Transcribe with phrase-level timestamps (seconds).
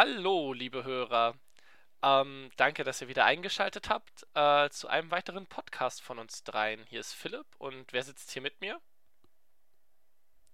[0.00, 1.34] Hallo, liebe Hörer.
[2.04, 6.84] Ähm, danke, dass ihr wieder eingeschaltet habt äh, zu einem weiteren Podcast von uns dreien.
[6.88, 8.78] Hier ist Philipp und wer sitzt hier mit mir?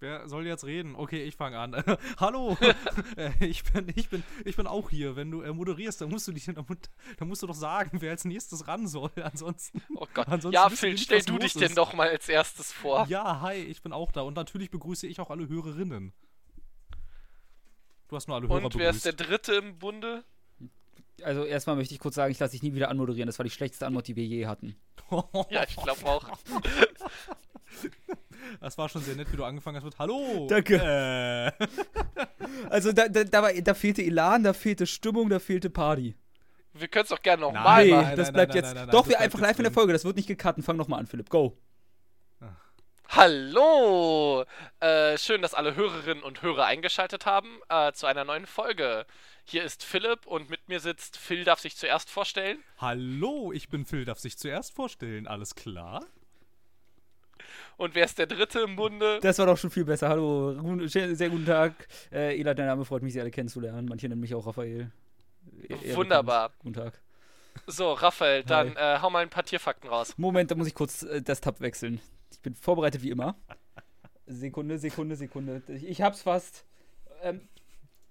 [0.00, 0.96] Wer soll jetzt reden?
[0.96, 1.74] Okay, ich fange an.
[2.18, 2.56] Hallo,
[3.18, 5.14] äh, ich, bin, ich, bin, ich bin auch hier.
[5.14, 6.64] Wenn du äh, moderierst, dann musst du dich, dann,
[7.18, 9.10] dann, musst du doch sagen, wer als nächstes ran soll.
[9.22, 9.82] Ansonsten.
[9.94, 10.26] Oh Gott.
[10.26, 11.60] Ansonsten ja, Phil, stell du dich ist.
[11.60, 13.04] denn doch mal als erstes vor.
[13.10, 14.22] Ja, hi, ich bin auch da.
[14.22, 16.14] Und natürlich begrüße ich auch alle Hörerinnen.
[18.14, 18.94] Du hast nur alle Hörer Und wer begrüßt.
[18.94, 20.22] ist der Dritte im Bunde?
[21.24, 23.26] Also erstmal möchte ich kurz sagen, ich lasse dich nie wieder anmoderieren.
[23.26, 24.76] Das war die schlechteste Anmod, die wir je hatten.
[25.50, 26.28] ja, ich glaube auch.
[28.60, 30.46] Das war schon sehr nett, wie du angefangen hast mit Hallo.
[30.48, 30.76] Danke.
[30.76, 31.66] Äh.
[32.68, 36.14] Also da, da, da, war, da fehlte Elan, da fehlte Stimmung, da fehlte Party.
[36.74, 38.10] Wir können es doch gerne nochmal machen.
[38.10, 38.76] Nee, das bleibt jetzt.
[38.92, 39.92] Doch, wir einfach live in der Folge.
[39.92, 40.64] Das wird nicht gecuttet.
[40.64, 41.30] Fang nochmal an, Philipp.
[41.30, 41.56] Go.
[43.16, 44.44] Hallo!
[44.80, 49.06] Äh, schön, dass alle Hörerinnen und Hörer eingeschaltet haben äh, zu einer neuen Folge.
[49.44, 52.58] Hier ist Philipp und mit mir sitzt Phil, darf sich zuerst vorstellen.
[52.78, 55.28] Hallo, ich bin Phil, darf sich zuerst vorstellen.
[55.28, 56.04] Alles klar?
[57.76, 59.20] Und wer ist der Dritte im Bunde?
[59.22, 60.08] Das war doch schon viel besser.
[60.08, 61.86] Hallo, sehr guten Tag.
[62.10, 63.86] Äh, Ela, dein Name freut mich, Sie alle kennenzulernen.
[63.88, 64.90] Manche nennen mich auch Raphael.
[65.68, 66.50] E Wunderbar.
[66.58, 67.00] Guten Tag.
[67.68, 70.14] So, Raphael, dann äh, hau mal ein paar Tierfakten raus.
[70.16, 72.00] Moment, da muss ich kurz äh, das Tab wechseln.
[72.44, 73.38] Ich bin vorbereitet wie immer.
[74.26, 75.62] Sekunde, Sekunde, Sekunde.
[75.66, 76.66] Ich, ich hab's fast.
[77.22, 77.48] Ähm,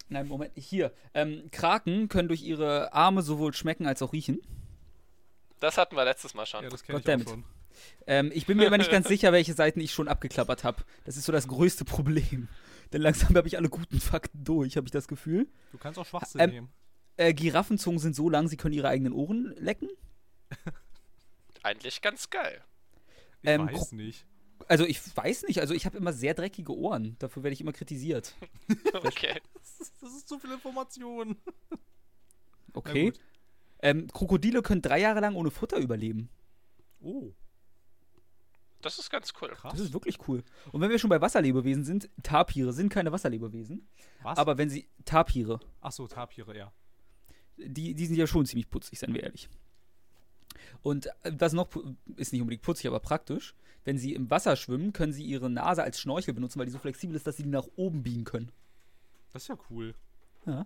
[0.10, 0.92] nein, Moment, hier.
[1.14, 4.42] Ähm, Kraken können durch ihre Arme sowohl schmecken als auch riechen.
[5.60, 6.64] Das hatten wir letztes Mal schon.
[6.64, 7.44] Ja, das kenne ich auch schon.
[8.08, 10.84] Ähm, ich bin mir aber nicht ganz sicher, welche Seiten ich schon abgeklappert habe.
[11.06, 12.48] Das ist so das größte Problem.
[12.92, 15.48] Denn langsam habe ich alle guten Fakten durch, habe ich das Gefühl.
[15.72, 16.70] Du kannst auch Schwachsinn ähm, nehmen.
[17.18, 19.90] Äh, Giraffenzungen sind so lang, sie können ihre eigenen Ohren lecken.
[21.62, 22.64] Eigentlich ganz geil.
[23.44, 24.26] Ich ähm, weiß nicht.
[24.68, 27.16] Also ich weiß nicht, also ich habe immer sehr dreckige Ohren.
[27.20, 28.36] Dafür werde ich immer kritisiert.
[28.94, 29.42] okay.
[29.54, 31.38] Das ist, das ist zu viel Information.
[32.76, 33.14] Okay.
[33.84, 36.28] Ähm, Krokodile können drei Jahre lang ohne Futter überleben.
[37.02, 37.32] Oh.
[38.82, 39.50] Das ist ganz cool.
[39.50, 39.74] Krass.
[39.74, 40.44] Das ist wirklich cool.
[40.72, 43.88] Und wenn wir schon bei Wasserlebewesen sind, Tapire sind keine Wasserlebewesen.
[44.24, 44.40] Was?
[44.40, 44.90] Aber wenn sie.
[45.06, 45.60] Tapire.
[45.82, 46.74] Ach so, Tapire, ja.
[47.58, 49.50] Die, die sind ja schon ziemlich putzig, seien wir ehrlich.
[50.84, 51.70] Und äh, das noch
[52.16, 53.56] ist nicht unbedingt putzig, aber praktisch.
[53.86, 56.80] Wenn sie im Wasser schwimmen, können sie ihre Nase als Schnorchel benutzen, weil die so
[56.80, 58.52] flexibel ist, dass sie die nach oben biegen können.
[59.34, 59.96] Das ist ja cool.
[60.46, 60.66] Ja.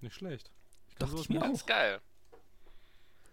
[0.00, 0.50] Nicht schlecht.
[0.88, 1.46] Ich Dachte ich mir auch.
[1.46, 2.00] Das ist geil.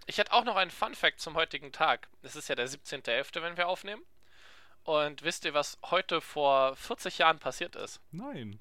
[0.08, 2.08] Ich hätte auch noch einen Fun Fact zum heutigen Tag.
[2.24, 4.02] Es ist ja der 17.11., wenn wir aufnehmen.
[4.84, 8.00] Und wisst ihr, was heute vor 40 Jahren passiert ist?
[8.12, 8.58] Nein.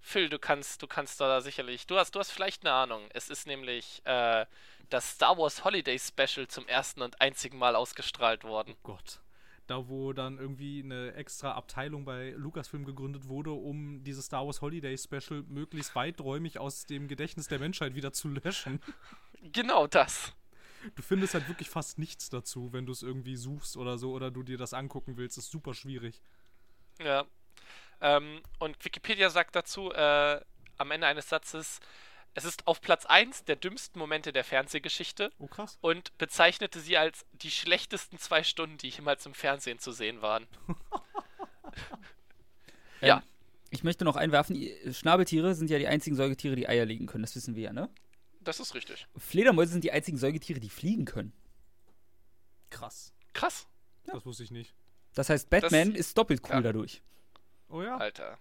[0.00, 1.86] Phil, du kannst, du kannst da sicherlich.
[1.86, 3.08] Du hast, du hast vielleicht eine Ahnung.
[3.14, 4.44] Es ist nämlich äh,
[4.92, 8.74] das Star Wars Holiday Special zum ersten und einzigen Mal ausgestrahlt worden.
[8.76, 9.20] Oh Gott.
[9.68, 14.60] Da, wo dann irgendwie eine extra Abteilung bei Lucasfilm gegründet wurde, um dieses Star Wars
[14.60, 18.80] Holiday Special möglichst weiträumig aus dem Gedächtnis der Menschheit wieder zu löschen.
[19.44, 20.32] Genau das
[20.94, 24.30] du findest halt wirklich fast nichts dazu, wenn du es irgendwie suchst oder so oder
[24.30, 25.36] du dir das angucken willst.
[25.36, 26.20] Das ist super schwierig.
[27.00, 27.24] Ja.
[28.00, 30.40] Ähm, und Wikipedia sagt dazu äh,
[30.78, 31.80] am Ende eines Satzes,
[32.34, 35.32] es ist auf Platz 1 der dümmsten Momente der Fernsehgeschichte.
[35.38, 35.78] Oh, krass.
[35.80, 40.46] Und bezeichnete sie als die schlechtesten zwei Stunden, die jemals im Fernsehen zu sehen waren.
[43.00, 43.18] ja.
[43.18, 43.22] Ähm,
[43.70, 44.58] ich möchte noch einwerfen,
[44.92, 47.22] Schnabeltiere sind ja die einzigen Säugetiere, die Eier legen können.
[47.22, 47.88] Das wissen wir ja, ne?
[48.40, 49.06] Das ist richtig.
[49.16, 51.32] Fledermäuse sind die einzigen Säugetiere, die fliegen können.
[52.70, 53.12] Krass.
[53.32, 53.66] Krass.
[54.06, 54.14] Ja.
[54.14, 54.74] Das wusste ich nicht.
[55.14, 56.60] Das heißt, Batman das, ist doppelt cool ja.
[56.60, 57.02] dadurch.
[57.68, 57.96] Oh ja.
[57.96, 58.38] Alter.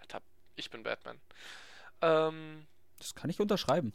[0.00, 0.22] Alter,
[0.56, 1.20] ich bin Batman.
[2.00, 2.66] Ähm,
[3.02, 3.92] das kann ich unterschreiben.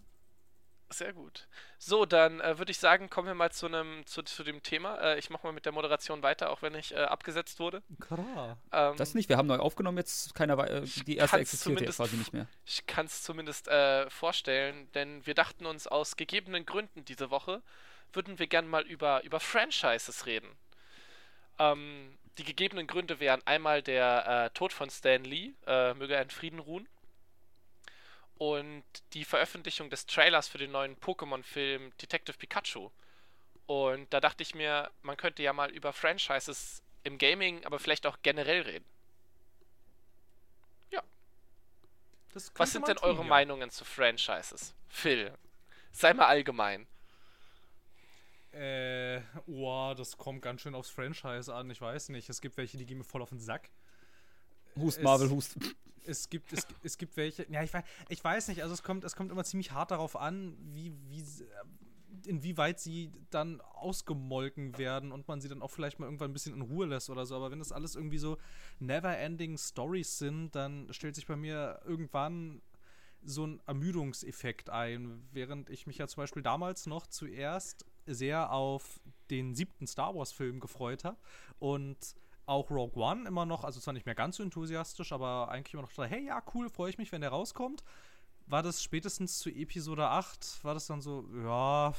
[0.89, 1.47] Sehr gut.
[1.79, 4.97] So, dann äh, würde ich sagen, kommen wir mal zu, einem, zu, zu dem Thema.
[5.01, 7.83] Äh, ich mache mal mit der Moderation weiter, auch wenn ich äh, abgesetzt wurde.
[7.99, 8.57] Klar.
[8.71, 12.15] Ähm, das nicht, wir haben neu aufgenommen, jetzt keiner, äh, die erste existiert jetzt quasi
[12.15, 12.47] nicht mehr.
[12.65, 17.61] Ich kann es zumindest äh, vorstellen, denn wir dachten uns aus gegebenen Gründen diese Woche,
[18.13, 20.49] würden wir gerne mal über, über Franchises reden.
[21.59, 26.29] Ähm, die gegebenen Gründe wären einmal der äh, Tod von Stan Lee, möge er in
[26.29, 26.87] Frieden ruhen
[28.37, 28.83] und
[29.13, 32.89] die Veröffentlichung des Trailers für den neuen Pokémon-Film Detective Pikachu.
[33.65, 38.05] Und da dachte ich mir, man könnte ja mal über Franchises im Gaming, aber vielleicht
[38.05, 38.85] auch generell reden.
[40.89, 41.03] Ja.
[42.55, 43.27] Was sind denn tun, eure ja.
[43.27, 44.73] Meinungen zu Franchises?
[44.87, 45.33] Phil,
[45.91, 46.87] sei mal allgemein.
[48.53, 51.69] Äh, oh, das kommt ganz schön aufs Franchise an.
[51.69, 52.29] Ich weiß nicht.
[52.29, 53.69] Es gibt welche, die gehen mir voll auf den Sack.
[54.75, 55.57] Hust, Marvel, Hust
[56.07, 59.03] es gibt, es, es gibt welche, ja, ich weiß, ich weiß nicht, also es kommt,
[59.03, 61.23] es kommt immer ziemlich hart darauf an, wie, wie,
[62.25, 66.53] inwieweit sie dann ausgemolken werden und man sie dann auch vielleicht mal irgendwann ein bisschen
[66.53, 67.35] in Ruhe lässt oder so.
[67.35, 68.37] Aber wenn das alles irgendwie so
[68.79, 72.61] never-ending Stories sind, dann stellt sich bei mir irgendwann
[73.23, 79.01] so ein Ermüdungseffekt ein, während ich mich ja zum Beispiel damals noch zuerst sehr auf
[79.29, 81.17] den siebten Star Wars-Film gefreut habe
[81.59, 81.97] und
[82.47, 85.83] auch Rogue One immer noch, also zwar nicht mehr ganz so enthusiastisch, aber eigentlich immer
[85.83, 87.83] noch da, hey, ja, cool, freue ich mich, wenn der rauskommt.
[88.47, 91.93] War das spätestens zu Episode 8, war das dann so, ja,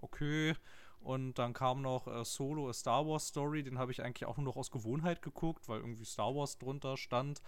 [0.00, 0.54] okay.
[1.00, 4.36] Und dann kam noch äh, Solo, a Star Wars Story, den habe ich eigentlich auch
[4.36, 7.42] nur noch aus Gewohnheit geguckt, weil irgendwie Star Wars drunter stand.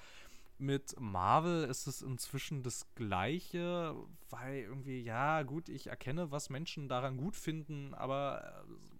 [0.58, 3.94] Mit Marvel ist es inzwischen das Gleiche,
[4.30, 8.96] weil irgendwie, ja, gut, ich erkenne, was Menschen daran gut finden, aber äh,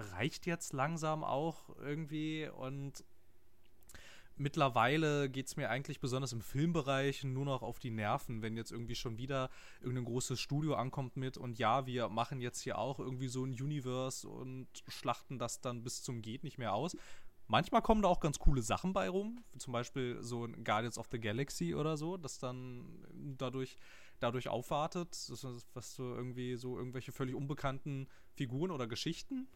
[0.00, 3.04] reicht jetzt langsam auch irgendwie und
[4.40, 8.72] mittlerweile geht es mir eigentlich besonders im Filmbereich nur noch auf die Nerven, wenn jetzt
[8.72, 9.50] irgendwie schon wieder
[9.80, 13.52] irgendein großes Studio ankommt mit und ja, wir machen jetzt hier auch irgendwie so ein
[13.52, 16.96] Universe und schlachten das dann bis zum geht nicht mehr aus.
[17.46, 21.08] Manchmal kommen da auch ganz coole Sachen bei rum, zum Beispiel so ein Guardians of
[21.10, 23.04] the Galaxy oder so, das dann
[23.36, 23.76] dadurch,
[24.20, 25.10] dadurch aufwartet,
[25.74, 29.48] was du irgendwie so irgendwelche völlig unbekannten Figuren oder Geschichten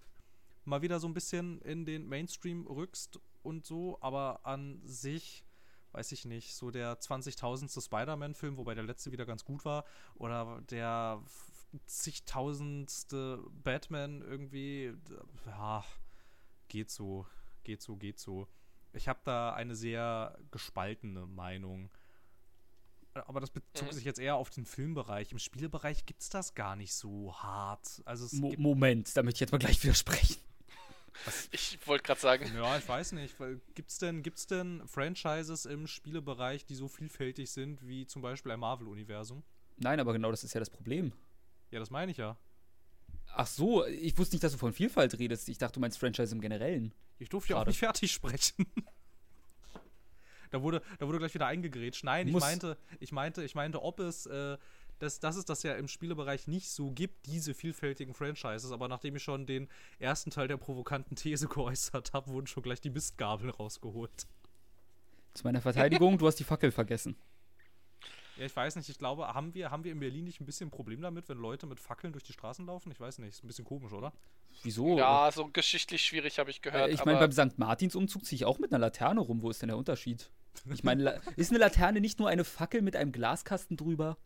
[0.64, 5.44] mal wieder so ein bisschen in den Mainstream rückst und so, aber an sich
[5.92, 7.80] weiß ich nicht, so der 20.000.
[7.84, 9.84] Spider-Man-Film, wobei der letzte wieder ganz gut war,
[10.16, 11.22] oder der
[11.86, 14.92] zigtausendste Batman irgendwie,
[15.46, 15.84] ja,
[16.66, 17.26] geht so
[17.64, 18.46] geht so, geht so.
[18.92, 21.90] Ich habe da eine sehr gespaltene Meinung.
[23.14, 23.92] Aber das bezog mhm.
[23.92, 25.32] sich jetzt eher auf den Filmbereich.
[25.32, 28.02] Im Spielbereich gibt es das gar nicht so hart.
[28.04, 30.36] Also Mo Moment, da möchte ich jetzt mal gleich widersprechen.
[31.24, 31.48] Was?
[31.52, 32.50] Ich wollte gerade sagen.
[32.54, 33.36] Ja, ich weiß nicht.
[33.74, 38.52] Gibt es denn, gibt's denn Franchises im Spielebereich, die so vielfältig sind wie zum Beispiel
[38.52, 39.42] ein Marvel-Universum?
[39.76, 41.12] Nein, aber genau das ist ja das Problem.
[41.70, 42.36] Ja, das meine ich ja.
[43.36, 45.48] Ach so, ich wusste nicht, dass du von Vielfalt redest.
[45.48, 46.94] Ich dachte, du meinst Franchise im Generellen.
[47.18, 48.66] Ich durfte ja auch nicht fertig sprechen.
[50.50, 52.04] da, wurde, da wurde gleich wieder eingegrätscht.
[52.04, 54.56] Nein, ich meinte, ich meinte, ich meinte, ob es, äh,
[54.98, 58.72] das, dass es das ja im Spielebereich nicht so gibt, diese vielfältigen Franchises.
[58.72, 59.68] Aber nachdem ich schon den
[59.98, 64.26] ersten Teil der provokanten These geäußert habe, wurden schon gleich die Mistgabeln rausgeholt.
[65.34, 67.16] Zu meiner Verteidigung, du hast die Fackel vergessen.
[68.36, 70.68] Ja, ich weiß nicht, ich glaube, haben wir, haben wir in Berlin nicht ein bisschen
[70.68, 72.90] ein Problem damit, wenn Leute mit Fackeln durch die Straßen laufen?
[72.90, 74.12] Ich weiß nicht, ist ein bisschen komisch, oder?
[74.62, 74.96] Wieso?
[74.96, 76.88] Ja, so geschichtlich schwierig habe ich gehört.
[76.88, 77.58] Äh, ich meine, beim St.
[77.58, 79.42] Martins-Umzug ziehe ich auch mit einer Laterne rum.
[79.42, 80.30] Wo ist denn der Unterschied?
[80.72, 84.16] Ich meine, ist eine Laterne nicht nur eine Fackel mit einem Glaskasten drüber?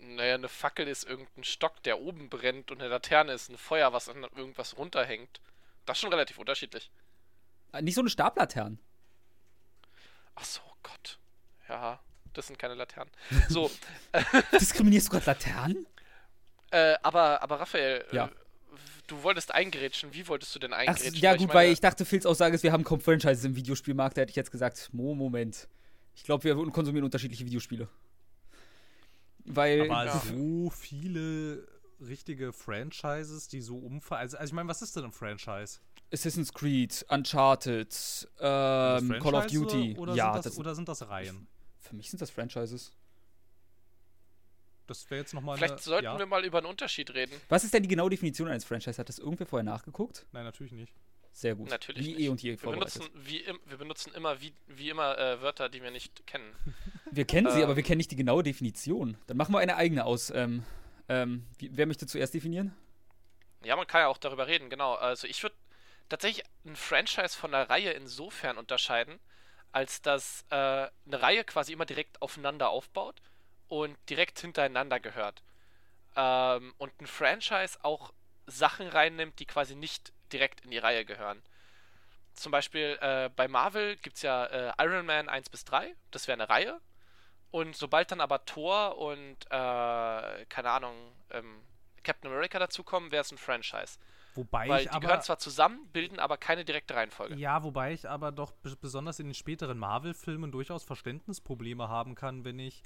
[0.00, 3.92] Naja, eine Fackel ist irgendein Stock, der oben brennt und eine Laterne ist ein Feuer,
[3.92, 5.40] was an irgendwas runterhängt.
[5.86, 6.90] Das ist schon relativ unterschiedlich.
[7.72, 8.78] Äh, nicht so eine Stablaterne.
[10.34, 11.18] Ach so, Gott.
[11.68, 12.00] Ja
[12.38, 13.12] das sind keine Laternen.
[13.48, 13.70] So.
[14.60, 15.86] Diskriminierst du gerade Laternen?
[16.70, 18.26] Äh, aber, aber Raphael, ja.
[18.26, 18.30] äh,
[19.06, 20.14] du wolltest eingrätschen.
[20.14, 21.14] Wie wolltest du denn eingrätschen?
[21.16, 23.44] Ach, ja, gut, ich meine, weil ich dachte, Phils Aussage ist, wir haben kaum Franchises
[23.44, 24.16] im Videospielmarkt.
[24.16, 25.68] Da hätte ich jetzt gesagt, Mo, Moment.
[26.14, 27.88] Ich glaube, wir konsumieren unterschiedliche Videospiele.
[29.54, 29.90] Weil.
[29.90, 30.20] Aber ja.
[30.20, 31.66] so viele
[32.00, 34.20] richtige Franchises, die so umfallen.
[34.20, 35.80] Also, also, ich meine, was ist denn ein Franchise?
[36.12, 39.96] Assassin's Creed, Uncharted, ähm, Call of Duty.
[39.98, 41.48] Oder, ja, sind das, das, oder sind das Reihen?
[41.80, 42.92] Für mich sind das Franchises.
[44.86, 45.58] Das wäre jetzt nochmal.
[45.58, 46.18] Vielleicht eine, sollten ja.
[46.18, 47.34] wir mal über einen Unterschied reden.
[47.50, 48.98] Was ist denn die genaue Definition eines Franchise?
[48.98, 50.26] Hat das irgendwer vorher nachgeguckt?
[50.32, 50.94] Nein, natürlich nicht.
[51.30, 51.68] Sehr gut.
[51.68, 52.20] Natürlich wie nicht.
[52.20, 55.68] eh und je wir benutzen, wie im, wir benutzen immer wie, wie immer äh, Wörter,
[55.68, 56.56] die wir nicht kennen.
[57.10, 59.16] Wir kennen sie, ähm, aber wir kennen nicht die genaue Definition.
[59.26, 60.30] Dann machen wir eine eigene aus.
[60.30, 60.64] Ähm,
[61.08, 62.74] ähm, wer möchte zuerst definieren?
[63.64, 64.94] Ja, man kann ja auch darüber reden, genau.
[64.94, 65.56] Also ich würde
[66.08, 69.18] tatsächlich ein Franchise von einer Reihe insofern unterscheiden,
[69.72, 73.20] als dass äh, eine Reihe quasi immer direkt aufeinander aufbaut
[73.68, 75.42] und direkt hintereinander gehört.
[76.16, 78.12] Ähm, und ein Franchise auch
[78.46, 81.42] Sachen reinnimmt, die quasi nicht direkt in die Reihe gehören.
[82.34, 86.28] Zum Beispiel äh, bei Marvel gibt es ja äh, Iron Man 1 bis 3, das
[86.28, 86.80] wäre eine Reihe.
[87.50, 90.94] Und sobald dann aber Thor und, äh, keine Ahnung,
[91.30, 91.60] ähm,
[92.02, 93.98] Captain America dazukommen, wäre es ein Franchise.
[94.34, 97.34] Wobei Weil ich die aber, gehören zwar zusammen, bilden aber keine direkte Reihenfolge.
[97.34, 102.58] Ja, wobei ich aber doch besonders in den späteren Marvel-Filmen durchaus Verständnisprobleme haben kann, wenn
[102.58, 102.82] ich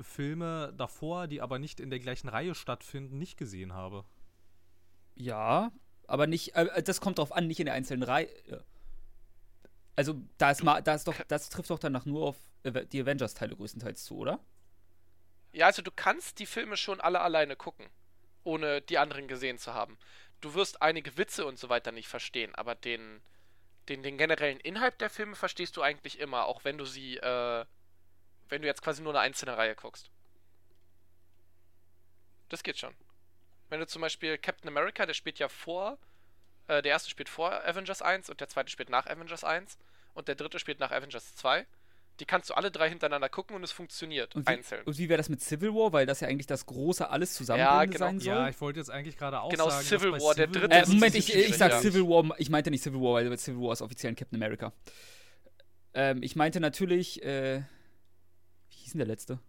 [0.00, 4.04] Filme davor, die aber nicht in der gleichen Reihe stattfinden, nicht gesehen habe.
[5.14, 5.72] Ja,
[6.06, 8.28] aber nicht, äh, das kommt drauf an, nicht in der einzelnen Reihe.
[9.96, 13.56] Also, da ist, mal, da ist doch, das trifft doch danach nur auf die Avengers-Teile
[13.56, 14.40] größtenteils zu, oder?
[15.52, 17.88] Ja, also du kannst die Filme schon alle alleine gucken,
[18.42, 19.98] ohne die anderen gesehen zu haben
[20.44, 23.22] du wirst einige Witze und so weiter nicht verstehen, aber den,
[23.88, 27.64] den, den generellen Inhalt der Filme verstehst du eigentlich immer, auch wenn du sie, äh,
[28.48, 30.10] wenn du jetzt quasi nur eine einzelne Reihe guckst.
[32.50, 32.94] Das geht schon.
[33.70, 35.98] Wenn du zum Beispiel Captain America, der spielt ja vor,
[36.68, 39.78] äh, der erste spielt vor Avengers 1 und der zweite spielt nach Avengers 1
[40.12, 41.66] und der dritte spielt nach Avengers 2.
[42.20, 44.84] Die kannst du alle drei hintereinander gucken und es funktioniert Und wie, einzeln.
[44.84, 45.92] und wie wäre das mit Civil War?
[45.92, 48.06] Weil das ja eigentlich das große alles zusammenbringende genau.
[48.06, 48.34] sein soll.
[48.34, 51.14] Ja, ich wollte jetzt eigentlich gerade auch Genau, sagen, Civil War, der dritte Äh, Moment,
[51.16, 51.80] ich, ich sag ja.
[51.80, 54.72] Civil War, ich meinte nicht Civil War, weil Civil War ist offiziell ein Captain America.
[55.94, 57.62] Ähm, ich meinte natürlich, äh,
[58.70, 59.40] wie hieß denn der letzte?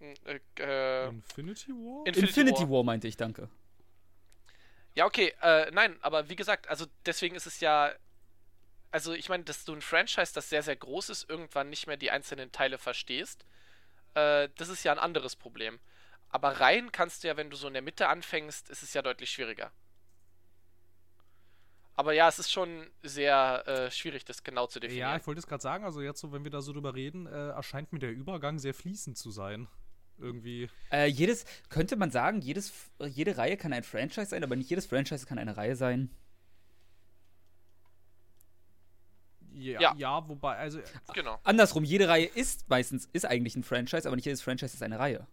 [0.00, 2.06] Äh, äh, Infinity War?
[2.06, 2.70] Infinity Infinity War.
[2.70, 2.84] War.
[2.84, 3.48] meinte ich, danke.
[4.94, 7.92] Ja, okay, äh, nein, aber wie gesagt, also deswegen ist es ja.
[8.94, 11.96] Also ich meine, dass du ein Franchise, das sehr, sehr groß ist, irgendwann nicht mehr
[11.96, 13.44] die einzelnen Teile verstehst,
[14.14, 15.80] äh, das ist ja ein anderes Problem.
[16.28, 19.02] Aber rein kannst du ja, wenn du so in der Mitte anfängst, ist es ja
[19.02, 19.72] deutlich schwieriger.
[21.96, 25.10] Aber ja, es ist schon sehr äh, schwierig, das genau zu definieren.
[25.10, 27.26] Ja, ich wollte es gerade sagen, also jetzt so, wenn wir da so drüber reden,
[27.26, 29.66] äh, erscheint mir der Übergang sehr fließend zu sein.
[30.18, 30.70] Irgendwie.
[30.92, 34.86] Äh, jedes, könnte man sagen, jedes, jede Reihe kann ein Franchise sein, aber nicht jedes
[34.86, 36.14] Franchise kann eine Reihe sein.
[39.54, 39.94] Ja, Ja.
[39.96, 40.28] ja.
[40.28, 40.80] wobei, also
[41.14, 41.38] genau.
[41.44, 44.98] Andersrum, jede Reihe ist meistens, ist eigentlich ein Franchise, aber nicht jedes Franchise ist eine
[44.98, 45.26] Reihe.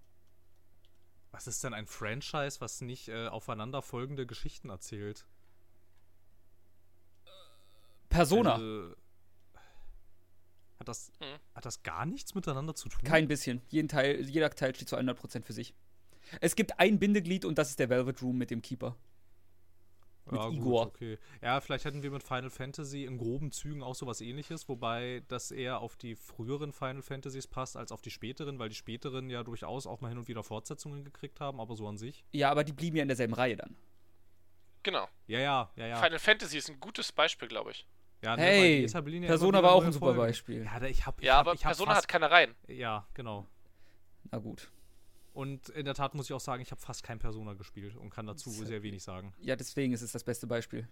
[1.32, 5.26] was ist denn ein Franchise, was nicht äh, aufeinanderfolgende Geschichten erzählt?
[8.10, 8.96] Persona, Also,
[10.80, 11.26] hat, das, Mhm.
[11.56, 13.02] hat das gar nichts miteinander zu tun?
[13.04, 13.62] kein bisschen.
[13.70, 15.74] Jeden Teil, jeder Teil steht zu 100% für sich.
[16.42, 18.96] Es gibt ein Bindeglied und das ist der Velvet Room mit dem Keeper.
[20.32, 20.86] Mit ja, gut, Igor.
[20.88, 21.18] okay.
[21.42, 25.52] Ja, vielleicht hätten wir mit Final Fantasy in groben Zügen auch sowas ähnliches, wobei das
[25.52, 29.44] eher auf die früheren Final Fantasies passt als auf die späteren, weil die späteren ja
[29.44, 32.24] durchaus auch mal hin und wieder Fortsetzungen gekriegt haben, aber so an sich.
[32.32, 33.76] Ja, aber die blieben ja in derselben Reihe dann.
[34.84, 35.08] Genau.
[35.28, 35.96] Ja, ja, ja, ja.
[35.98, 37.88] Final Fantasy ist ein gutes Beispiel, glaube ich.
[38.22, 40.20] ja ne, Hey, ja Persona war auch ein super Folgen.
[40.20, 40.64] Beispiel.
[40.64, 42.56] Ja, ich hab, ich Ja, hab, aber ich hab Persona fast, hat keine Reihen.
[42.68, 43.48] Ja, genau.
[44.32, 44.72] Na gut.
[45.34, 48.10] Und in der Tat muss ich auch sagen, ich habe fast kein Persona gespielt und
[48.10, 49.34] kann dazu Das- sehr wenig sagen.
[49.40, 50.88] Ja, deswegen ist es das beste Beispiel.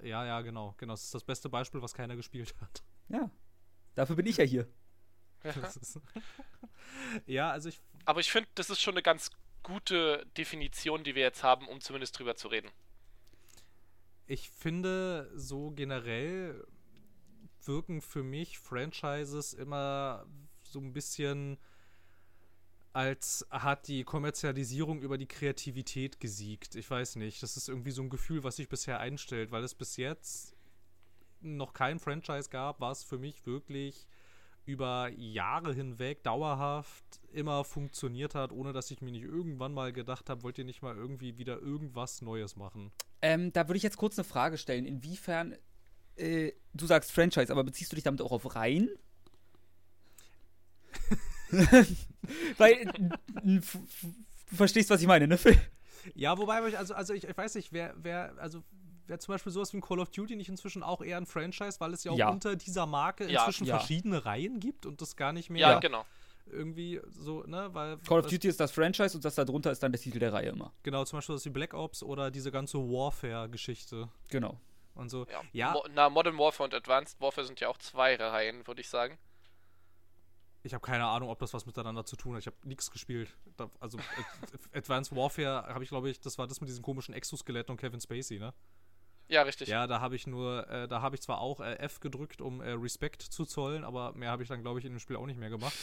[0.00, 0.74] Äh, Ja, ja, genau.
[0.78, 2.82] Genau, das ist das beste Beispiel, was keiner gespielt hat.
[3.08, 3.30] Ja.
[3.94, 4.68] Dafür bin ich ja hier.
[5.44, 6.00] Ist
[7.26, 9.30] ja, also ich Aber ich finde, das ist schon eine ganz
[9.62, 12.70] gute Definition, die wir jetzt haben, um zumindest drüber zu reden.
[14.26, 16.66] Ich finde, so generell
[17.64, 20.26] wirken für mich Franchises immer
[20.64, 21.58] so ein bisschen
[22.98, 26.74] als hat die Kommerzialisierung über die Kreativität gesiegt.
[26.74, 27.40] Ich weiß nicht.
[27.44, 30.56] Das ist irgendwie so ein Gefühl, was sich bisher einstellt, weil es bis jetzt
[31.40, 34.08] noch kein Franchise gab, was für mich wirklich
[34.64, 40.28] über Jahre hinweg dauerhaft immer funktioniert hat, ohne dass ich mir nicht irgendwann mal gedacht
[40.28, 42.90] habe, wollt ihr nicht mal irgendwie wieder irgendwas Neues machen?
[43.22, 44.86] Ähm, da würde ich jetzt kurz eine Frage stellen.
[44.86, 45.54] Inwiefern,
[46.16, 48.90] äh, du sagst Franchise, aber beziehst du dich damit auch auf Reihen?
[52.58, 52.84] Weil,
[53.44, 53.60] du
[54.56, 55.38] verstehst, was ich meine, ne?
[55.38, 55.56] Phil?
[56.14, 58.62] Ja, wobei, ich- also, also ich, ich weiß nicht, wer, wer, also
[59.08, 61.80] wäre zum Beispiel sowas wie ein Call of Duty nicht inzwischen auch eher ein Franchise,
[61.80, 62.30] weil es ja auch Ja.
[62.30, 63.76] unter dieser Marke Ja, inzwischen ja.
[63.78, 65.78] verschiedene Reihen gibt und das gar nicht mehr Ja, Ja.
[65.80, 66.06] genau.
[66.46, 69.82] irgendwie so, ne, weil Call of Duty ist das Franchise und das da drunter ist
[69.82, 70.72] dann der Titel der Reihe immer.
[70.82, 74.58] genau, zum Beispiel das wie Black Ops oder diese ganze Warfare-Geschichte Genau.
[74.94, 75.26] und so.
[75.30, 75.42] Ja.
[75.52, 75.72] Ja.
[75.72, 79.18] Mo na, Modern Warfare und Advanced Warfare sind ja auch zwei Reihen, würde ich sagen.
[80.68, 82.40] Ich habe keine Ahnung, ob das was miteinander zu tun hat.
[82.42, 83.34] Ich habe nichts gespielt.
[83.56, 83.98] Da, also
[84.42, 87.78] Ad- Advanced Warfare habe ich, glaube ich, das war das mit diesen komischen Exoskeletten und
[87.80, 88.52] Kevin Spacey, ne?
[89.28, 89.68] Ja, richtig.
[89.68, 92.60] Ja, da habe ich nur, äh, da habe ich zwar auch äh, F gedrückt, um
[92.62, 95.26] äh, Respekt zu zollen, aber mehr habe ich dann, glaube ich, in dem Spiel auch
[95.26, 95.74] nicht mehr gemacht.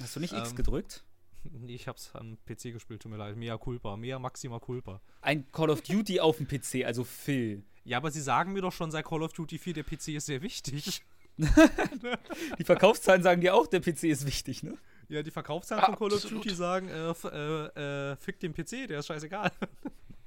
[0.00, 1.04] Hast du nicht X Ähm, gedrückt?
[1.50, 3.36] Nee, ich hab's am PC gespielt, tut mir leid.
[3.36, 5.02] Mea culpa, mea maxima culpa.
[5.20, 7.62] Ein Call of Duty auf dem PC, also Phil.
[7.84, 10.24] Ja, aber sie sagen mir doch schon seit Call of Duty 4, der PC ist
[10.24, 11.02] sehr wichtig.
[12.58, 14.76] Die Verkaufszahlen sagen dir auch, der PC ist wichtig, ne?
[15.08, 16.24] Ja, die Verkaufszahlen Ah, von Call of.
[16.24, 19.50] Duty sagen, äh, äh, äh, fick den PC, der ist scheißegal.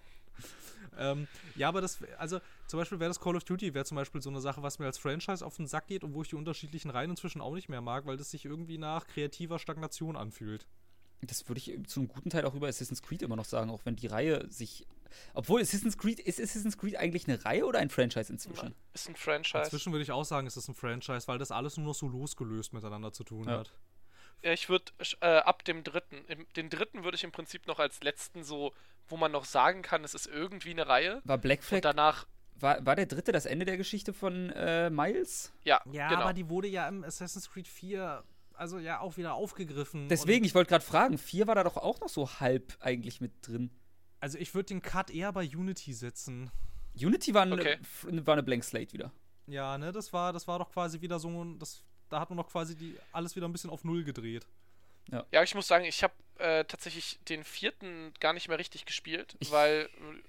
[0.99, 4.21] ähm, ja, aber das, also zum Beispiel wäre das Call of Duty, wäre zum Beispiel
[4.21, 6.35] so eine Sache, was mir als Franchise auf den Sack geht und wo ich die
[6.35, 10.67] unterschiedlichen Reihen inzwischen auch nicht mehr mag, weil das sich irgendwie nach kreativer Stagnation anfühlt.
[11.21, 13.81] Das würde ich zu einem guten Teil auch über Assassin's Creed immer noch sagen, auch
[13.85, 14.85] wenn die Reihe sich.
[15.33, 18.75] Obwohl Assassin's Creed, ist Assassin's Creed eigentlich eine Reihe oder ein Franchise inzwischen?
[18.93, 19.59] Ist ein Franchise.
[19.63, 22.07] Inzwischen würde ich auch sagen, es ist ein Franchise, weil das alles nur noch so
[22.07, 23.59] losgelöst miteinander zu tun Ja.
[23.59, 23.71] hat.
[24.43, 27.79] Ja, ich würde äh, ab dem dritten, im, den dritten würde ich im Prinzip noch
[27.79, 28.71] als letzten so,
[29.07, 31.21] wo man noch sagen kann, es ist irgendwie eine Reihe.
[31.23, 32.27] War Black Flag, Und danach,
[32.59, 35.51] war, war der dritte das Ende der Geschichte von äh, Miles?
[35.63, 36.21] ja, Ja, genau.
[36.21, 38.23] aber die wurde ja im Assassin's Creed 4
[38.53, 40.09] also ja auch wieder aufgegriffen.
[40.09, 43.31] Deswegen, ich wollte gerade fragen, 4 war da doch auch noch so halb eigentlich mit
[43.47, 43.69] drin.
[44.27, 46.51] Also ich würde den Cut eher bei Unity setzen.
[46.99, 47.77] Unity war, Okay.
[48.03, 49.11] war eine Blank Slate wieder.
[49.47, 52.35] Ja, ne, das war, das war doch quasi wieder so ein, das, da hat man
[52.37, 54.45] doch quasi die, alles wieder ein bisschen auf Null gedreht.
[55.31, 59.37] Ja, ich muss sagen, ich habe äh, tatsächlich den vierten gar nicht mehr richtig gespielt,
[59.39, 60.21] Ich- weil äh,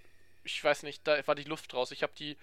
[0.44, 1.90] ich weiß nicht, da war die Luft raus.
[1.90, 2.36] Ich habe die,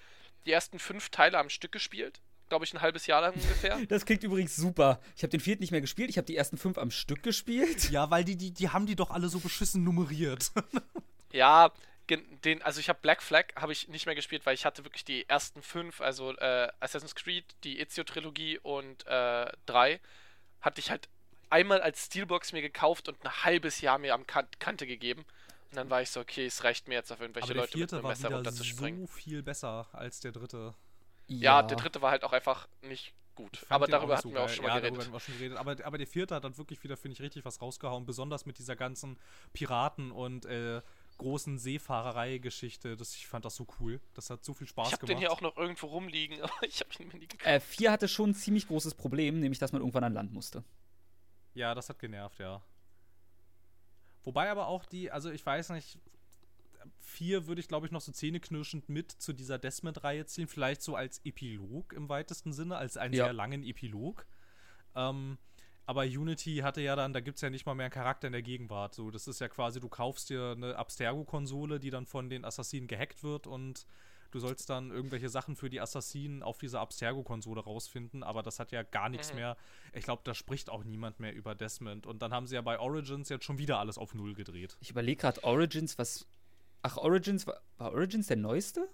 [0.46, 3.76] die ersten fünf Teile am Stück gespielt glaube ich, ein halbes Jahr lang ungefähr.
[3.90, 5.02] Das klingt übrigens super.
[5.16, 6.12] Ich habe den vierten nicht mehr gespielt.
[6.12, 7.90] Ich habe die ersten fünf am Stück gespielt.
[7.90, 10.52] Ja, weil die, die, die haben die doch alle so beschissen nummeriert.
[11.32, 11.72] ja,
[12.10, 15.06] den, also ich habe Black Flag habe ich nicht mehr gespielt, weil ich hatte wirklich
[15.06, 20.00] die ersten fünf, also äh, Assassin's Creed, die Ezio-Trilogie und äh, drei,
[20.62, 21.10] hatte ich halt
[21.50, 25.26] einmal als Steelbox mir gekauft und ein halbes Jahr mir am kan Kante gegeben.
[25.72, 27.94] Und dann war ich so, okay, es reicht mir jetzt auf irgendwelche Aber Leute mit
[27.94, 29.08] einem Messer war runterzuspringen.
[29.08, 30.76] so viel besser als der dritte.
[31.28, 31.64] Ja.
[31.64, 33.66] der dritte war halt auch einfach nicht gut.
[33.70, 35.00] Aber darüber hatten so wir auch schon mal ja, geredet.
[35.00, 35.58] Darüber hatten wir schon geredet.
[35.58, 38.06] Aber, aber der vierte hat dann wirklich wieder, finde ich, richtig was rausgehauen.
[38.06, 39.18] Besonders mit dieser ganzen
[39.54, 40.82] Piraten- und äh,
[41.18, 42.98] großen Seefahrerei-Geschichte.
[43.02, 44.02] Ich fand das so cool.
[44.14, 45.10] Das hat so viel Spaß ich hab gemacht.
[45.12, 47.48] den hier auch noch irgendwo rumliegen, aber ich habe ihn mir nie gekauft.
[47.50, 50.64] Äh, vier hatte schon ein ziemlich großes Problem, nämlich dass man irgendwann an Land musste.
[51.54, 52.62] Ja, das hat genervt, ja.
[54.24, 56.00] Wobei aber auch die, also ich weiß nicht,
[57.00, 60.48] vier würde ich glaube ich noch so zähneknirschend mit zu dieser Desmond-Reihe zählen.
[60.48, 63.26] Vielleicht so als Epilog im weitesten Sinne, als einen Ja.
[63.26, 64.26] sehr langen Epilog.
[64.96, 65.38] Ähm,
[65.86, 68.34] aber Unity hatte ja dann, da gibt es ja nicht mal mehr einen Charakter in
[68.34, 68.96] der Gegenwart.
[68.96, 72.88] So, das ist ja quasi, du kaufst dir eine Abstergo-Konsole, die dann von den Assassinen
[72.88, 73.86] gehackt wird und
[74.32, 78.72] du sollst dann irgendwelche Sachen für die Assassinen auf dieser Abstergo-Konsole rausfinden, aber das hat
[78.72, 79.36] ja gar nichts Mhm.
[79.40, 79.58] mehr.
[79.94, 82.06] Ich glaube, da spricht auch niemand mehr über Desmond.
[82.06, 84.76] Und dann haben sie ja bei Origins jetzt schon wieder alles auf Null gedreht.
[84.82, 86.28] Ich überlege gerade Origins, was.
[86.82, 88.88] Ach, Origins, war, war Origins der neueste?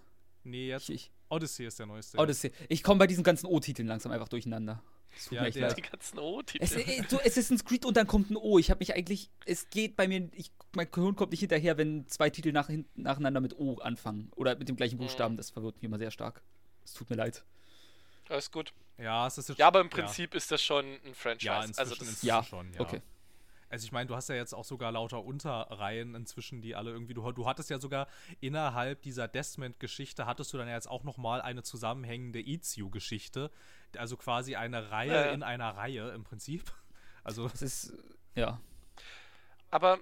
[0.44, 2.18] Nee, jetzt Ich, ich, Odyssey ist der neueste.
[2.18, 2.52] Odyssey.
[2.70, 4.82] Ich komme bei diesen ganzen O-Titeln langsam einfach durcheinander.
[5.16, 5.78] Es tut Ja, der- leid.
[5.78, 6.64] Die ganzen O-Titel.
[6.64, 8.58] Es, äh, du, Assassin's Creed und dann kommt ein O.
[8.60, 12.08] Ich habe mich eigentlich, es geht bei mir, ich, mein Gehirn kommt nicht hinterher, wenn
[12.08, 14.32] zwei Titel nach, nacheinander mit O anfangen.
[14.36, 15.02] Oder mit dem gleichen Mhm.
[15.04, 15.38] Buchstaben.
[15.38, 16.42] Das verwirrt mich immer sehr stark.
[16.84, 17.44] Es tut mir leid.
[18.30, 18.74] Alles gut.
[18.98, 21.46] Ja, es ist jetzt Ja, aber im Prinzip ist das schon ein Franchise.
[21.48, 22.80] Ja, inzwischen, also das inzwischen Ja, schon, ja.
[22.80, 23.02] okay.
[23.70, 27.14] Also ich meine, du hast ja jetzt auch sogar lauter Unterreihen inzwischen, die alle irgendwie,
[27.14, 28.08] du, du hattest ja sogar
[28.42, 33.50] innerhalb dieser Desmond-Geschichte, hattest du dann ja jetzt auch nochmal eine zusammenhängende Ezio-Geschichte,
[33.98, 35.32] also quasi eine Reihe Ja, ja.
[35.32, 36.64] in einer Reihe im Prinzip.
[37.24, 37.94] Also Das ist,
[38.34, 38.60] ja.
[39.70, 40.00] Aber,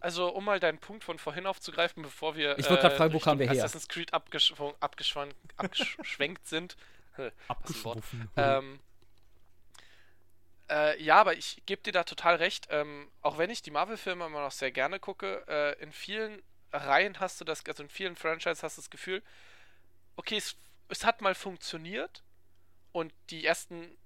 [0.00, 3.12] also um mal deinen Punkt von vorhin aufzugreifen, bevor wir äh, Ich wollte grad fragen,
[3.12, 3.62] wo kamen wir her?
[3.64, 6.78] Assassin's Creed abgeschwung, abgeschwankt, abgeschwenkt sind.
[7.48, 8.30] abgeschwoffen.
[8.36, 8.80] Ähm,
[10.70, 12.66] äh, ja, aber ich gebe dir da total recht.
[12.70, 17.20] Ähm, auch wenn ich die Marvel-Filme immer noch sehr gerne gucke, äh, in vielen Reihen
[17.20, 19.22] hast du das, also in vielen Franchises hast du das Gefühl,
[20.16, 20.56] okay, es,
[20.88, 22.22] es hat mal funktioniert
[22.98, 23.96] und die ersten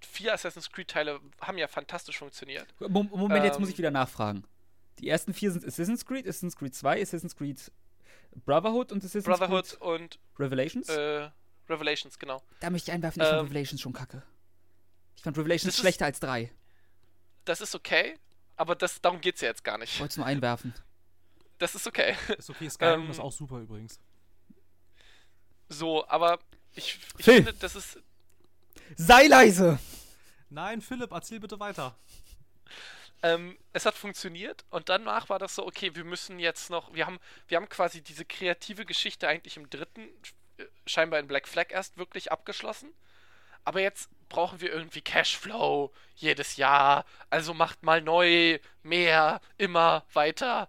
[0.00, 2.66] vier Assassin's Creed-Teile haben ja fantastisch funktioniert.
[2.80, 4.44] Mom- Moment, jetzt Ähm, muss ich wieder nachfragen.
[4.98, 7.70] Die ersten vier sind Assassin's Creed, Assassin's Creed 2, Assassin's Creed
[8.44, 10.88] Brotherhood und Assassin's Brotherhood Creed und Revelations.
[10.88, 11.30] äh,
[11.68, 12.42] Revelations, genau.
[12.60, 14.22] da möchte ich einwerfen, ich fand ähm, Revelations schon kacke.
[15.16, 16.50] Ich fand Revelations Das ist- schlechter als 3.
[17.44, 18.18] Das ist okay,
[18.56, 20.00] aber das, darum geht's ja jetzt gar Ich nicht.
[20.00, 20.74] wollte es nur einwerfen.
[21.58, 22.16] Das ist okay.
[22.38, 23.98] ist okay, Skyrim ähm, ist auch super übrigens.
[25.68, 26.38] So, aber
[26.74, 27.36] ich, ich Phil.
[27.36, 27.98] finde, das ist
[28.96, 29.78] Sei leise!
[30.50, 31.94] Nein, Philipp, erzähl bitte weiter.
[33.22, 37.06] ähm, es hat funktioniert und danach war das so, okay, wir müssen jetzt noch, wir
[37.06, 40.08] haben, wir haben quasi diese kreative Geschichte eigentlich im dritten,
[40.58, 42.92] äh, scheinbar in Black Flag erst wirklich abgeschlossen.
[43.64, 47.04] Aber jetzt brauchen wir irgendwie Cashflow jedes Jahr.
[47.28, 50.68] Also macht mal neu, mehr, immer weiter.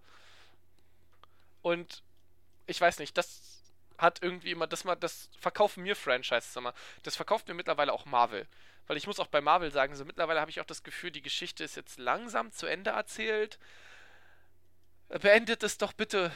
[1.62, 2.04] Und
[2.68, 3.40] ich weiß nicht, das
[4.02, 6.74] hat irgendwie immer, das mal, das verkaufen mir Franchises immer.
[7.04, 8.48] Das verkauft mir mittlerweile auch Marvel.
[8.88, 11.22] Weil ich muss auch bei Marvel sagen, so mittlerweile habe ich auch das Gefühl, die
[11.22, 13.60] Geschichte ist jetzt langsam zu Ende erzählt.
[15.08, 16.32] Beendet es doch bitte.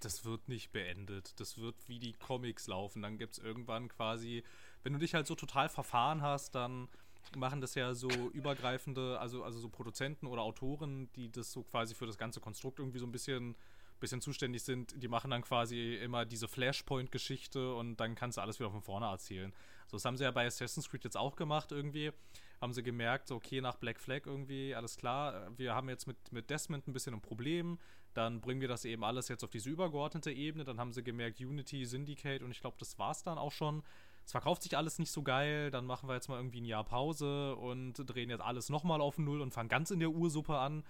[0.00, 1.38] Das wird nicht beendet.
[1.38, 3.02] Das wird wie die Comics laufen.
[3.02, 4.42] Dann gibt es irgendwann quasi,
[4.82, 6.88] wenn du dich halt so total verfahren hast, dann
[7.36, 11.94] machen das ja so übergreifende, also, also so Produzenten oder Autoren, die das so quasi
[11.94, 13.54] für das ganze Konstrukt irgendwie so ein bisschen,
[14.02, 18.60] bisschen zuständig sind, die machen dann quasi immer diese Flashpoint-Geschichte und dann kannst du alles
[18.60, 19.52] wieder von vorne erzählen.
[19.86, 22.12] So, das haben sie ja bei Assassin's Creed jetzt auch gemacht irgendwie.
[22.60, 26.16] Haben sie gemerkt, so, okay, nach Black Flag irgendwie, alles klar, wir haben jetzt mit,
[26.30, 27.78] mit Desmond ein bisschen ein Problem,
[28.14, 30.64] dann bringen wir das eben alles jetzt auf diese übergeordnete Ebene.
[30.64, 33.82] Dann haben sie gemerkt, Unity, Syndicate und ich glaube, das war's dann auch schon.
[34.24, 36.84] Es verkauft sich alles nicht so geil, dann machen wir jetzt mal irgendwie ein Jahr
[36.84, 40.84] Pause und drehen jetzt alles nochmal auf Null und fangen ganz in der Ursuppe an.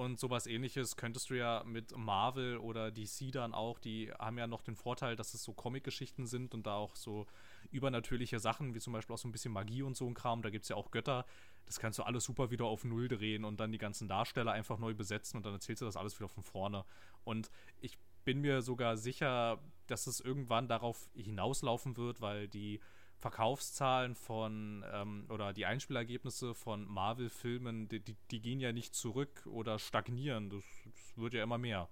[0.00, 4.46] Und sowas ähnliches könntest du ja mit Marvel oder DC dann auch, die haben ja
[4.46, 7.26] noch den Vorteil, dass es so Comic-Geschichten sind und da auch so
[7.70, 10.48] übernatürliche Sachen, wie zum Beispiel auch so ein bisschen Magie und so ein Kram, da
[10.48, 11.26] gibt es ja auch Götter.
[11.66, 14.78] Das kannst du alles super wieder auf Null drehen und dann die ganzen Darsteller einfach
[14.78, 16.86] neu besetzen und dann erzählst du das alles wieder von vorne.
[17.24, 22.80] Und ich bin mir sogar sicher, dass es irgendwann darauf hinauslaufen wird, weil die
[23.20, 29.46] Verkaufszahlen von ähm, oder die Einspielergebnisse von Marvel-Filmen, die, die, die, gehen ja nicht zurück
[29.46, 30.48] oder stagnieren.
[30.48, 31.88] Das, das, wird ja immer mehr.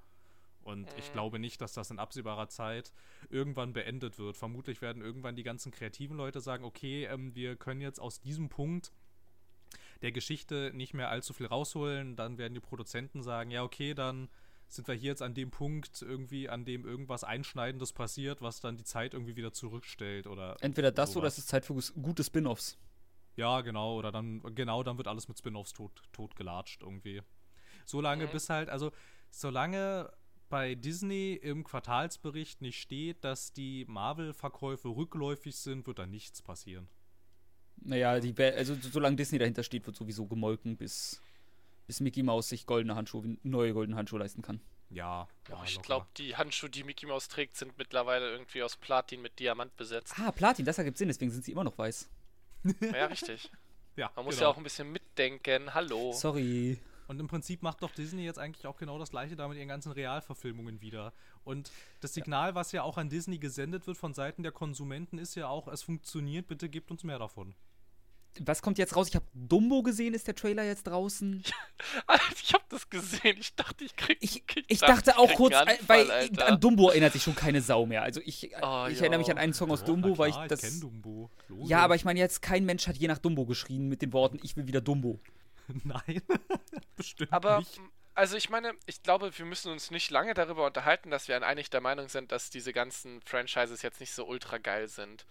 [0.63, 1.13] Und ich Mhm.
[1.13, 2.93] glaube nicht, dass das in absehbarer Zeit
[3.29, 4.37] irgendwann beendet wird.
[4.37, 8.49] Vermutlich werden irgendwann die ganzen kreativen Leute sagen, okay, ähm, wir können jetzt aus diesem
[8.49, 8.93] Punkt
[10.01, 12.17] der Geschichte nicht mehr allzu viel rausholen.
[12.17, 14.29] Dann werden die Produzenten sagen, ja, okay, dann
[14.69, 18.77] sind wir hier jetzt an dem Punkt irgendwie, an dem irgendwas Einschneidendes passiert, was dann
[18.77, 21.33] die Zeit irgendwie wieder zurückstellt oder Entweder das oder sowas.
[21.35, 22.77] es ist Zeit für gute Spin-offs.
[23.37, 27.23] ja, genau, oder dann, genau, dann wird alles mit Spin-Offs tot, tot gelatscht irgendwie.
[27.87, 28.31] Solange Mhm.
[28.31, 28.91] bis halt, also,
[29.31, 30.11] solange
[30.51, 36.89] bei Disney im Quartalsbericht nicht steht, dass die Marvel-Verkäufe rückläufig sind, wird da nichts passieren.
[37.77, 41.21] Naja, die, also so- solange Disney dahinter steht, wird sowieso gemolken, bis,
[41.89, 44.61] bis Mickey Mouse sich goldene Handschuhe, neue goldene Handschuhe leisten kann.
[44.91, 48.77] Ja, ja Oh, ich glaube, die Handschuhe, die Mickey Mouse trägt, sind mittlerweile irgendwie aus
[48.77, 50.15] Platin mit Diamant besetzt.
[50.19, 52.09] Ah, Platin, das ergibt Sinn, deswegen sind sie immer noch weiß.
[52.81, 53.51] Ja, richtig.
[53.97, 54.49] ja, Man muss genau.
[54.49, 55.73] ja auch ein bisschen mitdenken.
[55.75, 56.13] Hallo.
[56.13, 56.79] Sorry.
[57.07, 59.69] Und im Prinzip macht doch Disney jetzt eigentlich auch genau das gleiche da mit ihren
[59.69, 61.15] ganzen Realverfilmungen wieder.
[61.43, 61.71] Und
[62.01, 65.49] das Signal, was ja auch an Disney gesendet wird von Seiten der Konsumenten, ist ja
[65.49, 67.55] auch, es funktioniert, bitte gebt uns mehr davon.
[68.41, 69.09] Was kommt jetzt raus?
[69.09, 71.43] Ich habe Dumbo gesehen, ist der Trailer jetzt draußen?
[72.07, 73.37] Alter, ich hab das gesehen.
[73.39, 74.19] Ich dachte, ich krieg.
[74.21, 76.47] Ich, krieg- ich dachte, dachte auch krieg kurz, äh, weil Anfall, Alter.
[76.49, 78.03] an Dumbo erinnert sich schon keine Sau mehr.
[78.03, 79.01] Also ich, Oh, ich ja.
[79.03, 80.61] erinnere mich an einen Song aus Dumbo, na weil ich klar, das.
[80.61, 81.31] kenn Dumbo.
[81.65, 84.39] Ja, aber ich meine jetzt, kein Mensch hat je nach Dumbo geschrien mit den Worten,
[84.43, 85.21] ich will wieder Dumbo.
[85.85, 86.23] Nein,
[86.97, 87.77] bestimmt Aber, nicht.
[87.79, 91.41] m, also ich meine, ich glaube, wir müssen uns nicht lange darüber unterhalten, dass wir
[91.47, 95.25] einig der Meinung sind, dass diese ganzen Franchises jetzt nicht so ultra geil sind.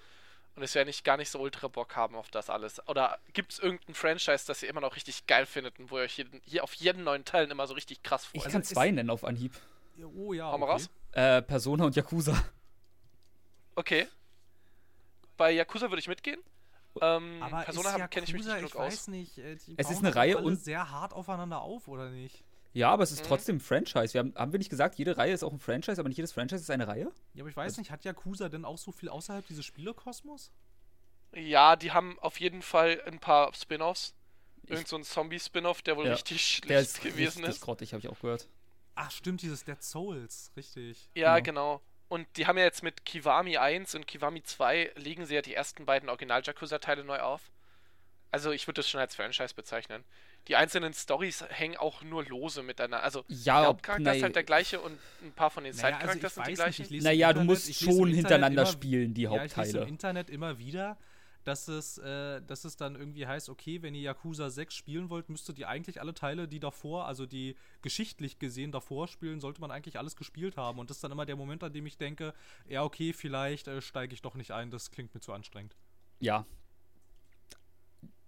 [0.58, 2.82] Und dass wir nicht gar nicht so ultra Bock haben auf das alles.
[2.88, 6.04] Oder gibt es irgendein Franchise, das ihr immer noch richtig geil findet und wo ihr
[6.06, 8.46] euch jeden, hier auf jeden neuen Teil immer so richtig krass Ich freut?
[8.46, 9.54] Also kann ist- zwei nennen auf Anhieb.
[10.15, 10.72] Oh ja, Hau mal okay.
[10.74, 10.89] raus.
[11.12, 12.36] Äh, Persona und Yakuza.
[13.76, 14.08] Okay.
[15.38, 16.41] Bei Yakuza würde ich mitgehen.
[17.02, 18.86] Ähm, Aber Persona kenne ich mich nicht Yakuza, genug ich aus.
[18.93, 19.38] weiß nicht.
[19.38, 22.43] äh, die Es ist eine Reihe und- sehr hart aufeinander auf, oder nicht?
[22.73, 23.27] Ja, aber es ist Mhm.
[23.27, 24.13] trotzdem ein Franchise.
[24.13, 26.32] Wir haben, haben wir nicht gesagt, jede Reihe ist auch ein Franchise, aber nicht jedes
[26.32, 27.12] Franchise ist eine Reihe?
[27.34, 30.51] Ja, aber ich weiß nicht, hat Yakuza denn auch so viel außerhalb dieses Spielekosmos?
[31.34, 34.13] Ja, die haben auf jeden Fall ein paar Spin-offs.
[34.67, 37.62] Irgend so ein Zombie-Spin-off, der wohl Ja, richtig schlecht Der ist gewesen richtig ist.
[37.62, 38.47] grottig, habe ich auch gehört.
[38.95, 41.10] Ach, stimmt, dieses Dead Souls, richtig.
[41.15, 41.77] Ja, Genau.
[41.80, 41.82] genau.
[42.10, 45.53] Und die haben ja jetzt mit Kiwami 1 und Kiwami 2 legen sie ja die
[45.53, 47.51] ersten beiden Original-Jakuza-Teile neu auf.
[48.32, 50.03] Also ich würde das schon als Franchise bezeichnen.
[50.47, 53.03] Die einzelnen Stories hängen auch nur lose miteinander.
[53.03, 56.13] Also Ja, der Hauptcharakter ist halt der gleiche und ein paar von den Naja, also
[56.13, 57.03] Side-Charakters ich sind die gleichen.
[57.03, 59.57] Naja, im du Internet- musst schon Internet hintereinander immer- spielen, die Ja, ich lese im
[59.57, 59.88] Hauptteile.
[59.89, 60.97] Internet immer wieder,
[61.43, 65.29] dass es, äh, dass es dann irgendwie heißt, okay, wenn ihr Yakuza 6 spielen wollt,
[65.29, 69.71] müsstet ihr eigentlich alle Teile, die davor, also die geschichtlich gesehen davor spielen, sollte man
[69.71, 70.77] eigentlich alles gespielt haben.
[70.79, 72.33] Und das ist dann immer der Moment, an dem ich denke,
[72.67, 75.75] ja, okay, vielleicht äh, steige ich doch nicht ein, das klingt mir zu anstrengend.
[76.19, 76.45] Ja.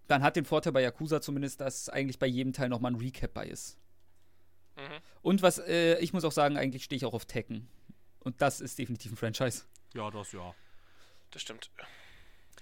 [0.10, 3.32] Dann hat den Vorteil bei Yakuza zumindest, dass eigentlich bei jedem Teil nochmal ein Recap
[3.34, 3.78] bei ist.
[4.76, 4.82] Mhm.
[5.22, 7.67] Und was, äh, ich muss auch sagen, eigentlich stehe ich auch auf Tekken.
[8.19, 9.65] Und das ist definitiv ein Franchise.
[9.93, 10.54] Ja, das ja.
[11.32, 11.69] Das stimmt.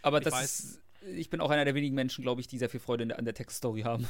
[0.01, 0.81] Aber Ich das weiß- ist,
[1.15, 3.23] ich bin auch einer der wenigen Menschen, glaube ich, die sehr viel Freude der, an
[3.25, 4.05] der Text-Story haben.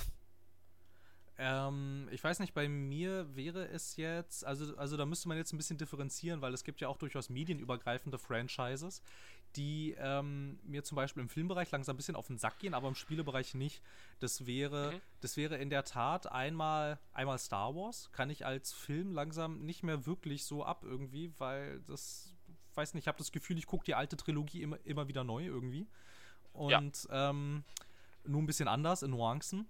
[1.39, 5.53] Ähm, ich weiß nicht, bei mir wäre es jetzt, also, also da müsste man jetzt
[5.53, 9.03] ein bisschen differenzieren, weil es gibt ja auch durchaus medienübergreifende Franchises,
[9.55, 12.87] die ähm, mir zum Beispiel im Filmbereich langsam ein bisschen auf den Sack gehen, aber
[12.87, 13.81] im Spielebereich nicht.
[14.19, 15.01] Das wäre, Mhm.
[15.21, 19.81] das wäre in der Tat einmal, einmal Star Wars, kann ich als Film langsam nicht
[19.83, 22.35] mehr wirklich so ab irgendwie, weil das,
[22.75, 25.45] weiß nicht, ich habe das Gefühl, ich gucke die alte Trilogie immer, immer wieder neu
[25.45, 25.87] irgendwie.
[26.53, 27.63] Und ähm,
[28.25, 29.67] nur ein bisschen anders in Nuancen.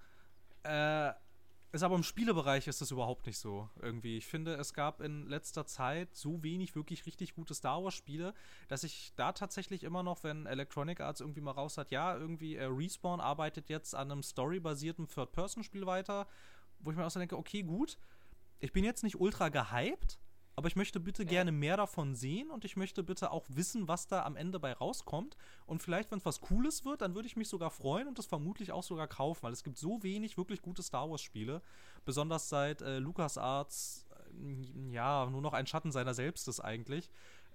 [0.63, 1.13] Äh,
[1.71, 4.17] ist aber im Spielebereich ist das überhaupt nicht so irgendwie.
[4.17, 8.33] Ich finde, es gab in letzter Zeit so wenig wirklich richtig gute Star Wars Spiele,
[8.69, 12.55] dass ich da tatsächlich immer noch, wenn Electronic Arts irgendwie mal raus hat, ja, irgendwie
[12.55, 16.27] äh, Respawn arbeitet jetzt an einem storybasierten Third-Person-Spiel weiter,
[16.79, 17.97] wo ich mir auch so denke, okay, gut,
[18.59, 20.19] ich bin jetzt nicht ultra gehypt,
[20.57, 24.07] aber ich möchte bitte gerne mehr davon sehen und ich möchte bitte auch wissen, was
[24.07, 25.37] da am Ende bei rauskommt.
[25.67, 28.25] Und vielleicht, wenn es was Cooles wird, dann würde ich mich sogar freuen und das
[28.25, 31.61] vermutlich auch sogar kaufen, weil es gibt so wenig wirklich gute Star Wars-Spiele,
[32.05, 37.11] besonders seit äh, LucasArts äh, ja nur noch ein Schatten seiner selbst ist eigentlich.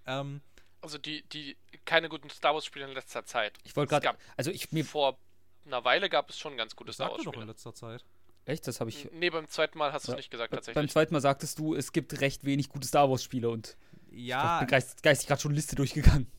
[0.07, 0.41] Ähm,
[0.81, 3.59] Also die, die keine guten Star Wars-Spiele in letzter Zeit.
[3.65, 5.19] Ich wollte gerade, also ich mir, Vor
[5.67, 7.47] einer Weile gab es schon ganz gute Star sagte doch in Wars-Spiele.
[7.51, 8.05] letzter Zeit.
[8.45, 10.57] Echt, das habe ich, Nee, beim zweiten Mal hast du Ja, es nicht gesagt, beim
[10.57, 10.91] tatsächlich.
[10.91, 13.77] zweiten Mal sagtest du, es gibt recht wenig gute Star Wars Spiele und
[14.11, 16.31] ich Ja, bin geist, geistig gerade schon Liste durchgegangen.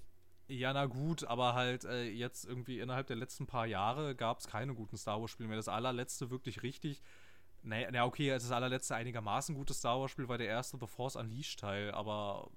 [0.47, 4.47] Ja, na gut, aber halt äh, jetzt irgendwie innerhalb der letzten paar Jahre gab es
[4.47, 5.57] keine guten Star Wars-Spiele mehr.
[5.57, 7.01] Das allerletzte wirklich richtig.
[7.61, 11.91] Naja, na okay, das allerletzte einigermaßen gutes Star Wars-Spiel war der erste The Force Unleashed-Teil,
[11.91, 12.51] aber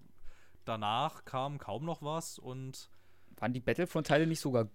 [0.64, 2.90] danach kam kaum noch was und
[3.37, 4.68] Waren die Battlefront-Teile nicht sogar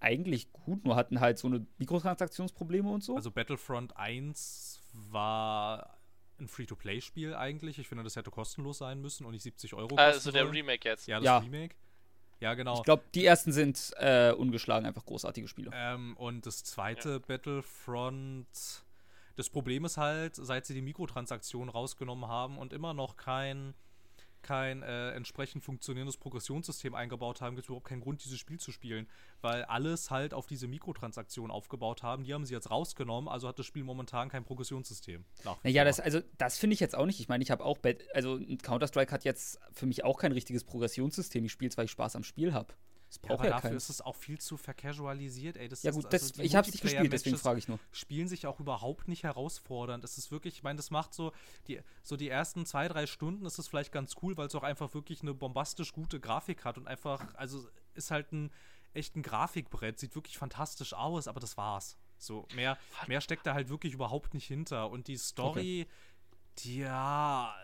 [0.00, 3.16] eigentlich gut, nur hatten halt so eine Mikrotransaktionsprobleme und so?
[3.16, 5.98] also Battlefront 1 war
[6.40, 7.78] ein Free-to-Play-Spiel eigentlich.
[7.78, 10.50] Ich finde, das hätte kostenlos sein müssen und nicht 70 Euro Also der.
[10.50, 11.06] Remake jetzt.
[11.08, 11.38] Ja, das Ja.
[11.38, 11.74] Remake.
[12.40, 12.76] Ja, genau.
[12.76, 15.70] Ich glaube, die ersten sind äh, ungeschlagen, einfach großartige Spiele.
[15.74, 18.46] Ähm, und das zweite Battlefront.
[19.34, 23.74] Das Problem ist halt, seit sie die Mikrotransaktionen rausgenommen haben und immer noch kein,
[24.48, 28.72] kein äh, entsprechend funktionierendes Progressionssystem eingebaut haben, gibt es überhaupt keinen Grund, dieses Spiel zu
[28.72, 29.06] spielen.
[29.42, 32.24] Weil alles halt auf diese Mikrotransaktionen aufgebaut haben.
[32.24, 35.26] Die haben sie jetzt rausgenommen, also hat das Spiel momentan kein Progressionssystem.
[35.62, 37.20] Naja, das, also, das finde ich jetzt auch nicht.
[37.20, 37.76] Ich meine, ich habe auch,
[38.14, 41.44] also Counter-Strike hat jetzt für mich auch kein richtiges Progressionssystem.
[41.44, 42.72] Ich spiele, weil ich Spaß am Spiel habe.
[43.08, 45.68] Das ja, braucht aber ja, dafür ist es auch viel zu vercasualisiert, ey.
[45.68, 47.78] Das Ja ist, gut, also das, ich habe es nicht gespielt, deswegen frage ich nur.
[47.90, 50.04] spielen sich auch überhaupt nicht herausfordernd.
[50.04, 51.32] Es ist wirklich, ich meine, das macht so
[51.66, 54.62] die, so die ersten zwei, drei Stunden ist es vielleicht ganz cool, weil es auch
[54.62, 58.50] einfach wirklich eine bombastisch gute Grafik hat und einfach, also ist halt ein
[58.94, 61.96] echt ein Grafikbrett, sieht wirklich fantastisch aus, aber das war's.
[62.18, 64.90] So, mehr, mehr steckt da halt wirklich überhaupt nicht hinter.
[64.90, 65.86] Und die Story,
[66.58, 67.54] die ja.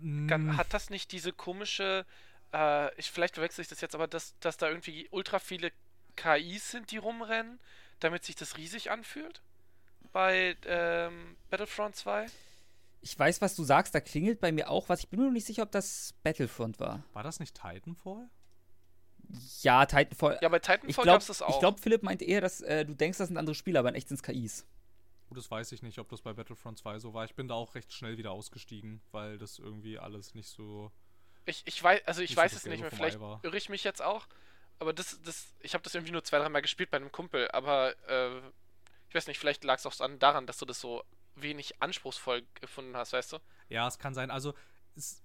[0.00, 2.04] Mm, Hat das nicht diese komische,
[2.52, 5.72] äh, ich, vielleicht verwechsel ich das jetzt, aber dass, dass da irgendwie ultra viele
[6.16, 7.58] KIs sind, die rumrennen,
[8.00, 9.42] damit sich das riesig anfühlt?
[10.12, 12.26] Bei ähm, Battlefront 2?
[13.00, 15.00] Ich weiß, was du sagst, da klingelt bei mir auch was.
[15.00, 17.04] Ich bin mir noch nicht sicher, ob das Battlefront war.
[17.12, 18.28] War das nicht Titanfall?
[19.60, 20.38] Ja, Titanfall.
[20.40, 21.50] Ja, bei Titanfall glaube, gab's das auch.
[21.50, 23.94] ich glaub, Philipp meint eher, dass äh, du denkst, das sind andere Spiele, aber in
[23.94, 24.66] echt sind es KIs.
[25.28, 27.24] Gut, das weiß ich nicht, ob das bei Battlefront 2 so war.
[27.26, 30.90] Ich bin da auch recht schnell wieder ausgestiegen, weil das irgendwie alles nicht so.
[31.48, 32.90] Ich, ich weiß, also ich weiß es nicht mehr.
[32.90, 33.40] Vielleicht war.
[33.42, 34.26] irre ich mich jetzt auch.
[34.78, 37.50] Aber das, das, ich habe das irgendwie nur zwei, dreimal gespielt bei einem Kumpel.
[37.50, 38.38] Aber äh,
[39.08, 41.02] ich weiß nicht, vielleicht lag es auch an- daran, dass du das so
[41.36, 43.38] wenig anspruchsvoll gefunden hast, weißt du?
[43.70, 44.30] Ja, es kann sein.
[44.30, 44.54] Also,
[44.94, 45.22] es,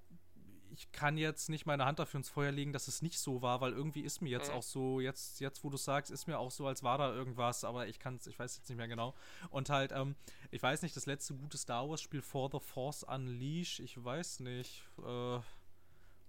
[0.76, 3.62] ich kann jetzt nicht meine Hand dafür ins Feuer legen, dass es nicht so war,
[3.62, 4.56] weil irgendwie ist mir jetzt Mhm.
[4.56, 7.64] auch so, jetzt, jetzt wo du sagst, ist mir auch so, als war da irgendwas,
[7.64, 9.14] aber ich kann es, ich weiß jetzt nicht mehr genau.
[9.52, 10.16] Und halt, ähm,
[10.52, 14.84] ich weiß nicht, das letzte gute Star Wars-Spiel For the Force Unleashed, ich weiß nicht,
[15.06, 15.40] äh,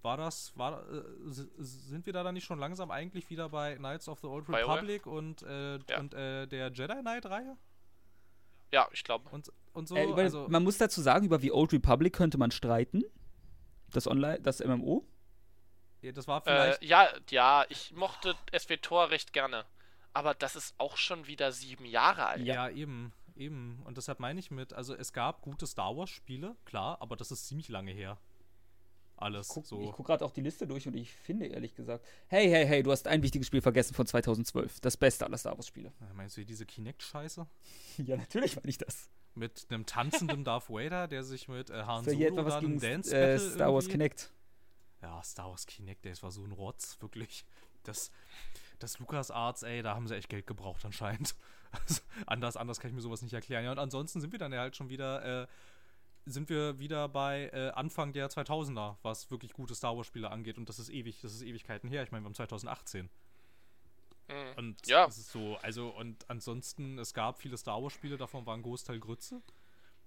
[0.05, 4.09] war das, war, äh, sind wir da dann nicht schon langsam eigentlich wieder bei Knights
[4.09, 4.69] of the Old BioWare?
[4.77, 5.99] Republic und, äh, Ja.
[5.99, 7.57] und äh, der Jedi Knight-Reihe?
[8.73, 9.29] Ja, ich glaube.
[9.31, 12.39] Und, und so, äh, über, also, man muss dazu sagen, über The Old Republic könnte
[12.39, 13.03] man streiten.
[13.91, 15.07] Das Online, das MMO.
[16.03, 19.65] ja, das war vielleicht Äh, ja, ja, ich mochte SWTOR recht gerne.
[20.13, 22.45] Aber das ist auch schon wieder sieben Jahre alt.
[22.45, 23.81] Ja, eben, eben.
[23.85, 27.47] Und deshalb meine ich mit, also es gab gute Star Wars-Spiele, klar, aber das ist
[27.49, 28.19] ziemlich lange her.
[29.17, 29.81] Alles Guck, so.
[29.83, 32.83] Ich gucke gerade auch die Liste durch und ich finde ehrlich gesagt, hey, hey, hey,
[32.83, 34.81] du hast ein wichtiges Spiel vergessen von 2012.
[34.81, 35.93] Das beste aller Star Wars Spiele.
[36.01, 37.47] Äh, Meinst du diese Kinect-Scheiße?
[37.99, 39.09] ja, natürlich meine ich das.
[39.35, 42.73] Mit einem tanzenden Darth Vader, der sich mit äh, Han Solo etwa was dann gegen
[42.75, 44.31] im Dance äh, Star Wars irgendwie- Kinect.
[45.03, 47.45] Ja, Star Wars Kinect, das war so ein Rotz, wirklich.
[47.83, 48.11] Das,
[48.79, 51.35] das LucasArts, ey, da haben sie echt Geld gebraucht anscheinend.
[51.89, 53.65] Also, anders, anders kann ich mir sowas nicht erklären.
[53.65, 55.47] Ja, und ansonsten sind wir dann ja halt schon wieder, äh,
[56.27, 60.57] sind wir wieder bei äh, Anfang der 2000er, was wirklich gute Star Wars Spiele angeht.
[60.59, 62.03] Und das ist ewig, das ist Ewigkeiten her.
[62.03, 63.11] Ich meine, wir haben 2018.
[64.29, 64.35] Mhm.
[64.57, 65.07] Und Ja.
[65.07, 68.99] es ist so, also, und ansonsten, es gab viele Star Wars Spiele, davon waren Großteil
[69.01, 69.43] Grütze.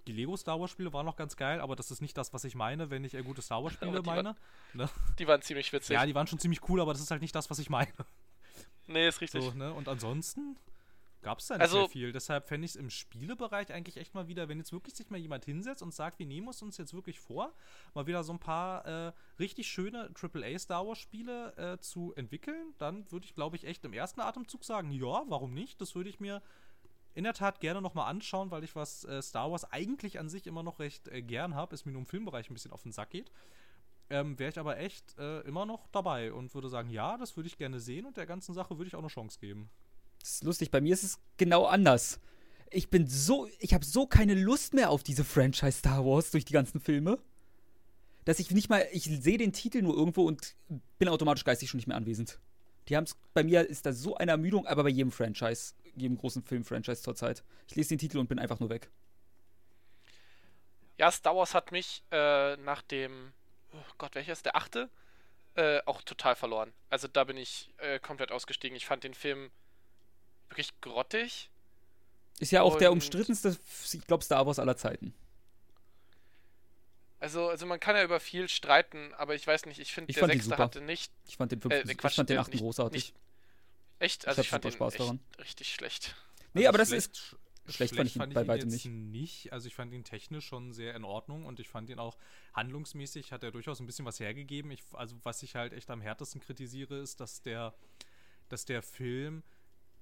[0.07, 2.45] Die Lego Star Wars Spiele waren noch ganz geil, aber das ist nicht das, was
[2.45, 4.35] ich meine, wenn ich äh, gute Star Wars Spiele die meine.
[4.73, 4.89] Ne?
[5.19, 5.93] Die waren ziemlich witzig.
[5.93, 7.91] Ja, die waren schon ziemlich cool, aber das ist halt nicht das, was ich meine.
[8.87, 9.43] nee, ist richtig.
[9.43, 9.73] So, ne?
[9.73, 10.57] Und ansonsten
[11.21, 12.11] gab es da nicht Also- sehr viel.
[12.11, 15.17] Deshalb fände ich es im Spielebereich eigentlich echt mal wieder, wenn jetzt wirklich sich mal
[15.17, 17.53] jemand hinsetzt und sagt, wir nehmen es uns jetzt wirklich vor,
[17.93, 22.73] mal wieder so ein paar äh, richtig schöne AAA Star Wars Spiele äh, zu entwickeln,
[22.77, 25.81] dann würde ich, glaube ich, echt im ersten Atemzug sagen, ja, warum nicht?
[25.81, 26.41] Das würde ich mir
[27.13, 30.45] in der Tat gerne nochmal anschauen, weil ich was äh, Star Wars eigentlich an sich
[30.45, 32.91] immer noch recht äh, gern habe, es mir nur im Filmbereich ein bisschen auf den
[32.91, 33.31] Sack geht.
[34.09, 37.47] Ähm, Wäre ich aber echt äh, immer noch dabei und würde sagen, ja, das würde
[37.47, 39.69] ich gerne sehen und der ganzen Sache würde ich auch eine Chance geben.
[40.27, 42.19] Das ist lustig, bei mir ist es genau anders.
[42.69, 46.43] Ich bin so, ich habe so keine Lust mehr auf diese Franchise Star Wars durch
[46.43, 47.17] die ganzen Filme,
[48.25, 50.57] dass ich nicht mal, ich sehe den Titel nur irgendwo und
[50.99, 52.39] bin automatisch geistig schon nicht mehr anwesend.
[52.89, 56.17] Die haben es, bei mir ist da so eine Ermüdung, aber bei jedem Franchise, jedem
[56.17, 57.41] großen Film-Franchise zurzeit.
[57.69, 58.89] Ich lese den Titel und bin einfach nur weg.
[60.97, 63.31] Ja, Star Wars hat mich äh, nach dem,
[63.71, 64.89] oh Gott, welcher ist der achte?
[65.55, 66.73] Äh, auch total verloren.
[66.89, 68.75] Also da bin ich äh, komplett ausgestiegen.
[68.75, 69.51] Ich fand den Film
[70.49, 71.49] wirklich grottig.
[72.39, 73.57] Ist ja auch der Und- umstrittenste,
[73.93, 75.13] ich glaube, Star Wars aller Zeiten.
[77.19, 80.15] Also, also man kann ja über viel streiten, aber ich weiß nicht, ich finde, Ich
[80.15, 80.63] der fand sechste super.
[80.63, 81.11] hatte nicht.
[81.27, 83.05] Ich fand den, Äh, fünften, ich Quatsch, fand den äh, achten nicht- großartig.
[83.13, 83.15] nicht-
[83.99, 84.23] Echt?
[84.23, 85.19] Ich Also hab ich, fand super den Spaß echt daran.
[85.39, 86.15] richtig schlecht.
[86.53, 87.35] Nee, aber das schlecht, ist.
[87.75, 89.51] schlecht fand ich ihn bei ihn weitem jetzt nicht.
[89.51, 92.15] Also ich fand ihn technisch schon sehr in Ordnung und ich fand ihn auch
[92.53, 94.69] handlungsmäßig hat er durchaus ein bisschen was hergegeben.
[94.69, 97.73] Ich, also was ich halt echt am härtesten kritisiere, ist, dass der,
[98.49, 99.41] dass der Film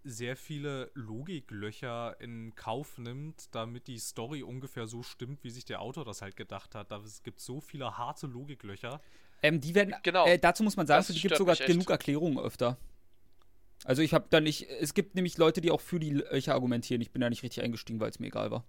[0.06, 5.82] sehr viele Logiklöcher in Kauf nimmt, damit die Story ungefähr so stimmt, wie sich der
[5.82, 6.92] Autor das halt gedacht hat.
[6.92, 9.02] Da es gibt so viele harte Logiklöcher.
[9.42, 10.26] Ähm, die werden, Genau.
[10.26, 12.78] äh, dazu muss man sagen, Das für die stört gibt sogar genug Erklärungen öfter.
[13.84, 17.02] Also ich habe da nicht, es gibt nämlich Leute, die auch für die Löcher argumentieren.
[17.02, 18.64] Ich bin da nicht richtig eingestiegen, weil es mir egal war.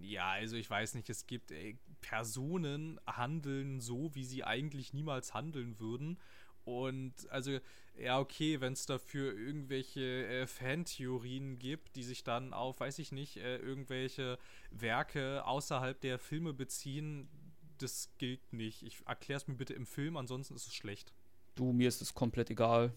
[0.00, 5.34] Ja, also ich weiß nicht, es gibt ey, Personen handeln so, wie sie eigentlich niemals
[5.34, 6.18] handeln würden.
[6.64, 7.58] Und also,
[7.98, 13.12] ja, okay, wenn es dafür irgendwelche äh, Fantheorien gibt, die sich dann auf, weiß ich
[13.12, 14.38] nicht, äh, irgendwelche
[14.70, 17.28] Werke außerhalb der Filme beziehen,
[17.78, 18.82] das gilt nicht.
[18.84, 21.12] Ich erklär's mir bitte im Film, ansonsten ist es schlecht.
[21.54, 22.92] Du, mir ist es komplett egal.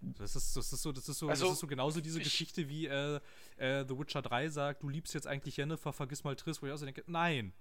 [0.00, 2.24] Das ist, das ist so, das ist so, Also, das ist so genauso diese ich-
[2.24, 3.20] Geschichte wie äh,
[3.56, 6.72] äh, The Witcher 3 sagt, du liebst jetzt eigentlich Jennifer, vergiss mal Triss, wo ich
[6.72, 7.52] auch so denke, nein.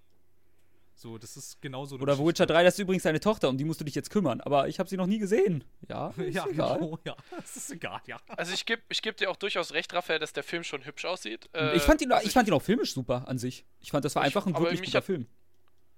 [1.00, 3.64] So, das ist genauso Oder The Witcher 3, das ist übrigens deine Tochter, um die
[3.66, 4.42] musst du dich jetzt kümmern.
[4.42, 5.64] Aber ich habe sie noch nie gesehen.
[5.88, 6.80] Ja, ist Ja, egal.
[6.80, 7.16] genau, ja.
[7.30, 8.20] Das ist egal, ja.
[8.30, 11.06] Also ich gebe ich geb dir auch durchaus recht, Raphael, dass der Film schon hübsch
[11.06, 11.50] aussieht.
[11.54, 13.64] Äh, ich, fand ihn, also ich fand ihn auch filmisch super an sich.
[13.80, 15.28] Ich fand, das war Ich- einfach ein wirklich mich guter hat- Film.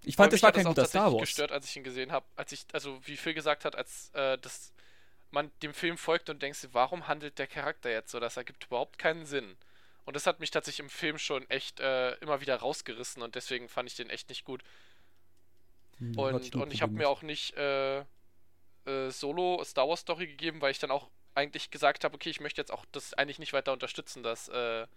[0.03, 1.21] Ich fand, das mich war kein auch guter Star Wars.
[1.21, 2.25] gestört, als ich ihn gesehen habe.
[2.35, 4.73] Als ich, also wie Phil gesagt hat, als äh, das,
[5.31, 8.19] man dem Film folgt und denkst, warum handelt der Charakter jetzt so?
[8.19, 9.55] Das ergibt überhaupt keinen Sinn.
[10.05, 13.69] Und das hat mich tatsächlich im Film schon echt äh, immer wieder rausgerissen und deswegen
[13.69, 14.63] fand ich den echt nicht gut.
[15.99, 17.99] Hm, hatte Und, und ich habe mir auch nicht äh,
[18.85, 22.39] äh, Solo Star Wars Story gegeben, weil ich dann auch eigentlich gesagt habe, okay, ich
[22.41, 24.87] möchte jetzt auch das eigentlich nicht weiter unterstützen, das, äh,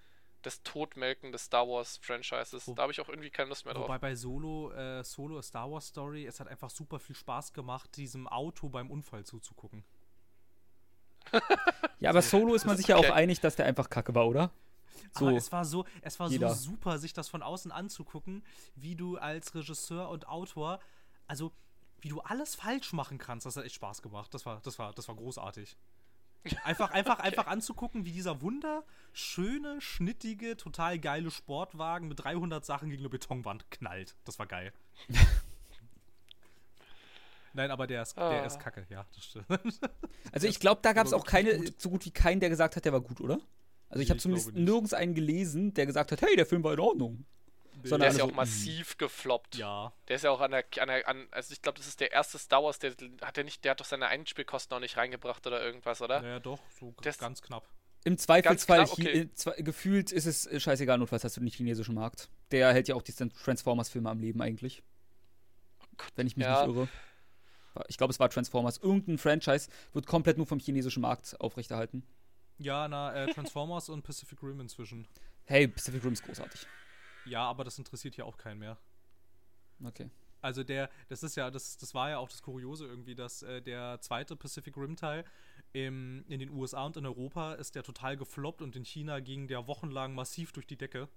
[0.43, 2.67] das Todmelken des Star Wars Franchises.
[2.67, 3.85] Wo- Da habe ich auch irgendwie keine Lust mehr drauf.
[3.85, 7.53] Wobei bei Solo, äh, Solo A Star Wars Story, es hat einfach super viel Spaß
[7.53, 9.85] gemacht, diesem Auto beim Unfall zuzugucken.
[12.01, 13.07] Ja, aber Solo ist man sich ja Okay.
[13.11, 14.51] auch einig, dass der einfach kacke war, oder?
[15.13, 15.27] So.
[15.29, 16.49] Aber es war so, es war Jeder.
[16.55, 20.81] so super, sich das von außen anzugucken, wie du als Regisseur und Autor,
[21.27, 21.53] also
[22.01, 23.47] wie du alles falsch machen kannst.
[23.47, 24.33] Das hat echt Spaß gemacht.
[24.35, 25.77] Das war, das war, das war großartig.
[26.65, 33.03] Einfach, einfach, einfach anzugucken, wie dieser wunderschöne, schnittige, total geile Sportwagen mit 300 Sachen gegen
[33.03, 34.17] eine Betonwand knallt.
[34.25, 34.73] Das war geil.
[37.55, 38.47] Nein, aber der ist, der Ah.
[38.47, 39.47] ist kacke, ja, das stimmt.
[40.33, 42.85] Also ich glaube, da gab es auch keine, so gut wie keinen, der gesagt hat,
[42.87, 43.39] der war gut, oder?
[43.93, 46.81] Also ich habe zumindest nirgends einen gelesen, der gesagt hat, hey, der Film war in
[46.81, 47.25] Ordnung.
[47.85, 49.57] Sondern Der ist ja so, auch massiv gefloppt.
[49.57, 52.01] Ja, Der ist ja auch an der, an der an, also ich glaube, das ist
[52.01, 54.97] der erste Star Wars, der hat der nicht, der hat doch seine Einspielkosten noch nicht
[54.97, 56.21] reingebracht oder irgendwas, oder?
[56.23, 57.69] naja, doch, so Das- ganz knapp.
[58.05, 59.21] Im Zweifelsfall, hi- okay.
[59.21, 62.31] äh, zwe- gefühlt ist es äh, scheißegal, notfalls hast du den chinesischen Markt.
[62.51, 64.83] Der hält ja auch die Transformers-Filme am Leben eigentlich.
[66.17, 66.67] Wenn ich mich Ja.
[66.67, 66.89] nicht irre.
[67.89, 68.79] Ich glaube, es war Transformers.
[68.79, 72.03] Irgendein Franchise wird komplett nur vom chinesischen Markt aufrechterhalten.
[72.59, 75.07] Ja, na, äh, Transformers und Pacific Rim inzwischen.
[75.45, 76.67] Hey, Pacific Rim ist großartig.
[77.25, 78.79] Ja, aber das interessiert ja auch keinen mehr.
[79.83, 80.11] Okay.
[80.41, 83.62] Also der, das ist ja, das, das war ja auch das Kuriose irgendwie, dass äh,
[83.62, 85.25] der zweite Pacific Rim Teil
[85.73, 89.47] im, in den USA und in Europa ist der total gefloppt und in China ging
[89.47, 91.09] der wochenlang massiv durch die Decke.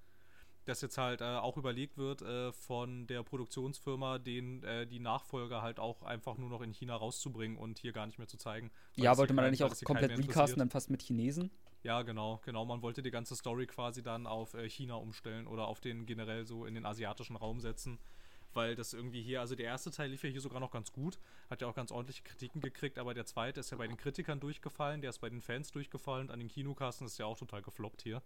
[0.66, 5.62] Dass jetzt halt äh, auch überlegt wird äh, von der Produktionsfirma, den äh, die Nachfolger
[5.62, 8.72] halt auch einfach nur noch in China rauszubringen und hier gar nicht mehr zu zeigen.
[8.96, 11.52] Ja, wollte man da nicht auch komplett recasten, dann fast mit Chinesen?
[11.84, 12.66] Ja, genau, genau.
[12.66, 16.44] Man wollte die ganze Story quasi dann auf äh, China umstellen oder auf den generell
[16.44, 18.00] so in den asiatischen Raum setzen.
[18.56, 21.20] Weil das irgendwie hier, also der erste Teil lief ja hier sogar noch ganz gut,
[21.50, 24.40] hat ja auch ganz ordentliche Kritiken gekriegt, aber der zweite ist ja bei den Kritikern
[24.40, 28.02] durchgefallen, der ist bei den Fans durchgefallen, an den Kinokassen ist ja auch total gefloppt
[28.02, 28.24] hier.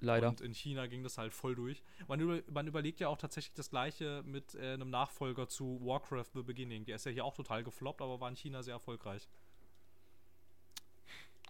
[0.00, 0.28] Leider.
[0.28, 1.82] Und in China ging das halt voll durch.
[2.08, 6.30] Man, über, man überlegt ja auch tatsächlich das gleiche mit äh, einem Nachfolger zu Warcraft
[6.34, 6.84] The Beginning.
[6.86, 9.28] Der ist ja hier auch total gefloppt, aber war in China sehr erfolgreich.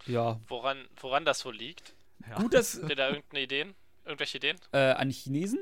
[0.07, 0.41] ja.
[0.49, 1.95] Woran, woran das wohl liegt?
[2.29, 2.37] Ja.
[2.37, 3.75] Gut, dass Habt ihr da irgendeine Ideen?
[4.05, 4.59] Irgendwelche Ideen?
[4.73, 5.61] äh, an Chinesen?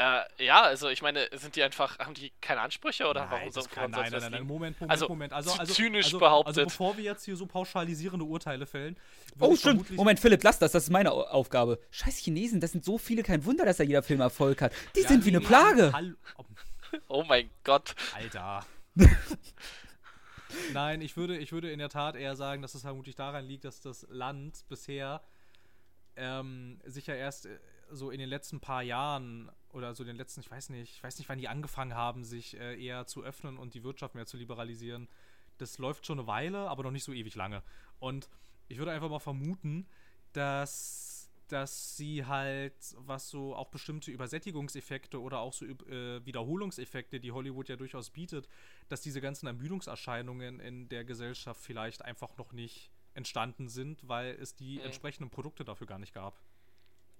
[0.00, 3.52] Ja, ja, also ich meine, sind die einfach, haben die keine Ansprüche oder Nein, warum
[3.52, 4.46] das so, kann, nein, nein, nein, nein?
[4.46, 5.34] Moment, Moment, Also, Moment.
[5.34, 6.56] Also, zu also, zynisch also, behauptet.
[6.56, 8.96] Also bevor wir jetzt hier so pauschalisierende Urteile fällen.
[9.38, 9.90] Oh, stimmt.
[9.90, 10.72] Moment, Philipp, lass das.
[10.72, 11.78] Das ist meine Au- Aufgabe.
[11.90, 13.22] Scheiß Chinesen, das sind so viele.
[13.22, 14.72] Kein Wunder, dass da jeder Film Erfolg hat.
[14.96, 15.92] Die Ja, sind wie nee, eine Plage.
[15.92, 16.44] Hallo, oh,
[17.08, 17.94] Oh mein Gott.
[18.14, 18.64] Alter.
[20.72, 23.64] Nein, ich würde, ich würde in der Tat eher sagen, dass es vermutlich daran liegt,
[23.64, 25.20] dass das Land bisher
[26.16, 27.58] ähm, sich ja erst äh,
[27.92, 31.02] so in den letzten paar Jahren oder so in den letzten, ich weiß nicht, ich
[31.02, 34.26] weiß nicht, wann die angefangen haben, sich äh, eher zu öffnen und die Wirtschaft mehr
[34.26, 35.08] zu liberalisieren.
[35.58, 37.62] Das läuft schon eine Weile, aber noch nicht so ewig lange.
[37.98, 38.28] Und
[38.68, 39.86] ich würde einfach mal vermuten,
[40.32, 47.32] dass, dass sie halt, was so auch bestimmte Übersättigungseffekte oder auch so äh, Wiederholungseffekte, die
[47.32, 48.48] Hollywood ja durchaus bietet,
[48.88, 54.54] dass diese ganzen Ermüdungserscheinungen in der Gesellschaft vielleicht einfach noch nicht entstanden sind, weil es
[54.54, 54.84] die Mhm.
[54.86, 56.40] entsprechenden Produkte dafür gar nicht gab.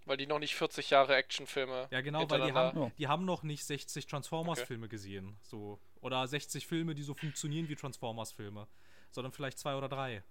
[0.07, 1.89] Weil die noch nicht 40 Jahre Actionfilme.
[1.91, 2.91] Ja, genau, weil die haben, Ja.
[2.99, 5.37] die haben noch nicht 60 Transformers-Filme gesehen.
[5.43, 5.79] So.
[6.01, 8.67] Oder 60 Filme, die so funktionieren wie Transformers-Filme.
[9.11, 10.23] Sondern vielleicht zwei oder drei.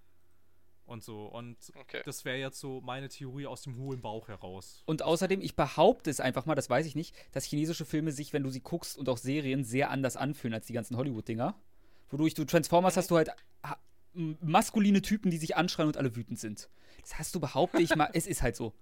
[0.86, 1.26] und so.
[1.26, 2.02] Und Okay.
[2.04, 4.82] das wäre jetzt so meine Theorie aus dem hohlen Bauch heraus.
[4.86, 8.32] Und außerdem, ich behaupte es einfach mal, das weiß ich nicht, dass chinesische Filme sich,
[8.32, 11.54] wenn du sie guckst und auch Serien, sehr anders anfühlen als die ganzen Hollywood-Dinger.
[12.08, 13.30] Wodurch du Transformers hast du halt
[14.40, 16.68] maskuline Typen, die sich anschreien und alle wütend sind.
[17.02, 18.74] Das hast du, behaupte ich mal, es ist halt so.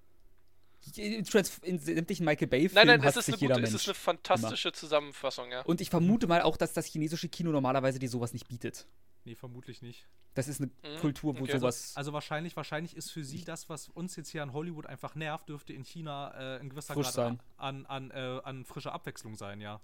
[0.97, 3.83] In sämtlichen Michael Nein, Bay-Filmen nein, es hasst ist, sich eine jeder gute, es Mensch.
[3.83, 5.63] ist eine fantastische Zusammenfassung, ja.
[5.63, 8.87] und ich vermute mal auch, dass das chinesische Kino normalerweise dir sowas nicht bietet.
[9.25, 10.07] Nee, vermutlich nicht.
[10.35, 11.59] Das ist eine Mhm, Kultur, wo okay.
[11.59, 11.93] sowas.
[11.97, 15.49] Also wahrscheinlich, wahrscheinlich ist für sie das, was uns jetzt hier an Hollywood einfach nervt,
[15.49, 17.41] dürfte in China äh, in gewisser Frisch Grad sein.
[17.57, 19.81] an, an, äh, an frischer Abwechslung sein, ja.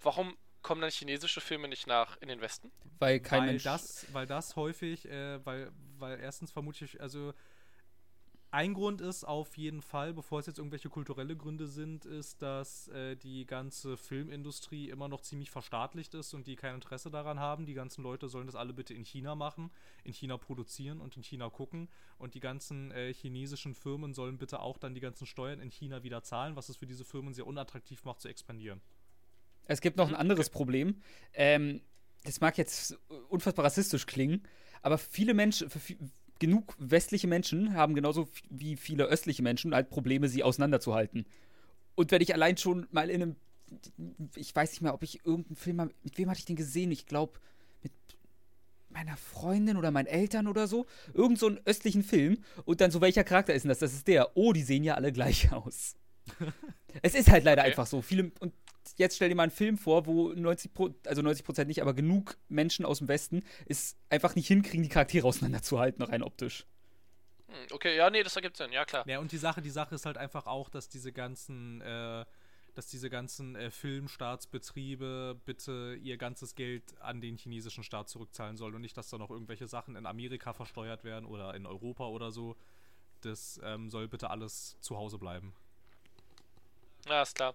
[0.00, 2.70] Warum kommen dann chinesische Filme nicht nach in den Westen?
[3.00, 3.64] weil kein weil Mensch.
[3.64, 7.32] das, weil das häufig, äh, weil, weil erstens vermute ich, also
[8.52, 12.86] ein Grund ist auf jeden Fall, bevor es jetzt irgendwelche kulturelle Gründe sind, ist, dass
[12.88, 17.66] äh, die ganze Filmindustrie immer noch ziemlich verstaatlicht ist und die kein Interesse daran haben.
[17.66, 19.70] Die ganzen Leute sollen das alle bitte in China machen,
[20.04, 21.88] in China produzieren und in China gucken.
[22.18, 26.02] Und die ganzen äh, chinesischen Firmen sollen bitte auch dann die ganzen Steuern in China
[26.04, 28.82] wieder zahlen, was es für diese Firmen sehr unattraktiv macht zu expandieren.
[29.64, 31.02] Es gibt noch ein Mhm, anderes Problem.
[31.32, 31.82] Ähm,
[32.24, 32.98] das mag jetzt
[33.28, 34.42] unfassbar rassistisch klingen,
[34.82, 35.80] aber viele Menschen, für
[36.42, 41.24] genug westliche Menschen haben genauso wie viele östliche Menschen halt Probleme, sie auseinanderzuhalten.
[41.94, 43.36] Und wenn ich allein schon mal in einem,
[44.34, 46.90] ich weiß nicht mehr, ob ich irgendeinen Film, mit wem hatte ich den gesehen?
[46.90, 47.38] Ich glaube,
[47.84, 47.92] mit
[48.88, 50.84] meiner Freundin oder meinen Eltern oder so.
[51.14, 52.38] Irgend so einen östlichen Film.
[52.64, 53.78] Und dann so, welcher Charakter ist denn das?
[53.78, 54.36] Das ist der.
[54.36, 55.94] Oh, die sehen ja alle gleich aus.
[57.02, 57.70] es ist halt leider Okay.
[57.70, 58.02] einfach so.
[58.02, 58.52] Viele, und
[58.96, 61.94] jetzt stell dir mal einen Film vor, wo 90 Pro, also 90 Prozent nicht, aber
[61.94, 66.66] genug Menschen aus dem Westen es einfach nicht hinkriegen, die Charaktere auseinanderzuhalten, rein optisch.
[67.48, 69.06] Hm, okay, ja, nee, das ergibt Sinn, ja klar.
[69.06, 72.24] Ja, und die Sache, die Sache ist halt einfach auch, dass diese ganzen, äh,
[72.74, 78.74] dass diese ganzen äh, Filmstaatsbetriebe bitte ihr ganzes Geld an den chinesischen Staat zurückzahlen sollen
[78.74, 82.30] und nicht, dass da noch irgendwelche Sachen in Amerika versteuert werden oder in Europa oder
[82.30, 82.56] so.
[83.20, 85.54] Das ähm, soll bitte alles zu Hause bleiben.
[87.06, 87.54] Ja, ist klar.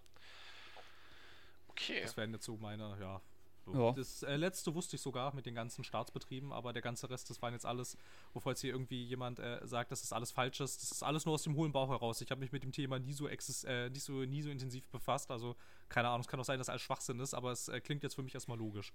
[1.77, 2.01] Okay.
[2.01, 3.21] Das wären jetzt so meine, ja.
[3.65, 3.73] So.
[3.73, 3.91] Ja.
[3.91, 7.41] Das äh, letzte wusste ich sogar mit den ganzen Staatsbetrieben, aber der ganze Rest, das
[7.41, 7.97] waren jetzt alles,
[8.33, 11.25] bevor jetzt hier irgendwie jemand äh, sagt, dass das alles falsch ist, das ist alles
[11.25, 12.21] nur aus dem hohlen Bauch heraus.
[12.21, 14.87] Ich habe mich mit dem Thema nie so, exis äh, nicht so, nie so intensiv
[14.87, 15.55] befasst, also
[15.89, 18.15] keine Ahnung, es kann auch sein, dass alles Schwachsinn ist, aber es äh, klingt jetzt
[18.15, 18.93] für mich erstmal logisch.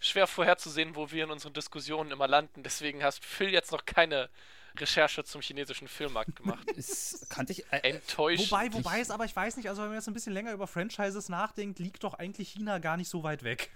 [0.00, 2.62] Schwer vorherzusehen, wo wir in unseren Diskussionen immer landen.
[2.62, 4.30] Deswegen hast Phil jetzt noch keine
[4.76, 6.66] Recherche zum chinesischen Filmmarkt gemacht.
[6.76, 7.64] Das kannte ich.
[7.72, 8.50] Äh, Enttäuscht.
[8.50, 10.66] Wobei, wobei es aber, ich weiß nicht, also wenn man jetzt ein bisschen länger über
[10.66, 13.70] Franchises nachdenkt, liegt doch eigentlich China gar nicht so weit weg.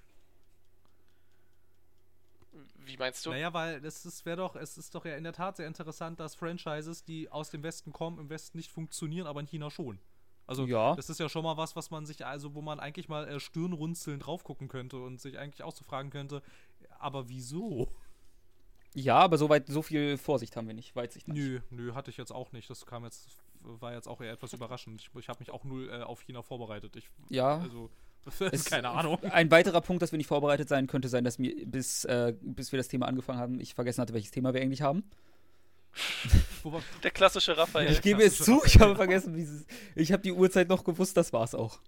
[2.79, 3.31] Wie meinst du?
[3.31, 6.19] Naja, weil es ist, wäre doch, es ist doch ja in der Tat sehr interessant,
[6.21, 9.99] dass Franchises, die aus dem Westen kommen, im Westen nicht funktionieren, aber in China schon.
[10.47, 10.97] Also Ja.
[10.97, 13.39] das ist ja schon mal was, was man sich, also wo man eigentlich mal äh,
[13.39, 16.43] stirnrunzeln drauf gucken könnte und sich eigentlich auch so fragen könnte,
[16.99, 17.93] aber wieso?
[18.95, 20.97] Ja, aber so weit, so viel Vorsicht haben wir nicht.
[20.97, 21.37] Weitsicht nicht.
[21.37, 22.69] Nö, nö, hatte ich jetzt auch nicht.
[22.71, 23.29] Das kam jetzt,
[23.61, 25.01] war jetzt auch eher etwas überraschend.
[25.01, 26.97] Ich, ich habe mich auch null äh, auf China vorbereitet.
[26.97, 27.59] Ich, Ja.
[27.59, 27.91] Also,
[28.69, 29.23] keine Ahnung.
[29.25, 32.73] Ein weiterer Punkt, dass wir nicht vorbereitet sein, könnte sein, dass mir, bis, äh, bis
[32.73, 35.05] wir das Thema angefangen haben, ich vergessen hatte, welches Thema wir eigentlich haben.
[37.03, 37.91] Der klassische Raphael.
[37.91, 41.17] Ich gebe es zu, ich habe vergessen, wie es Ich habe die Uhrzeit noch gewusst,
[41.17, 41.81] das war's auch.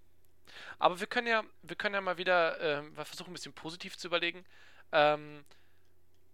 [0.79, 3.97] Aber wir können ja, wir können ja mal wieder ähm, mal versuchen, ein bisschen positiv
[3.97, 4.43] zu überlegen.
[4.91, 5.43] Ähm,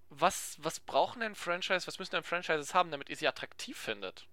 [0.09, 4.25] was, was brauchen denn Franchise, was müssen denn Franchises haben, damit ihr sie attraktiv findet?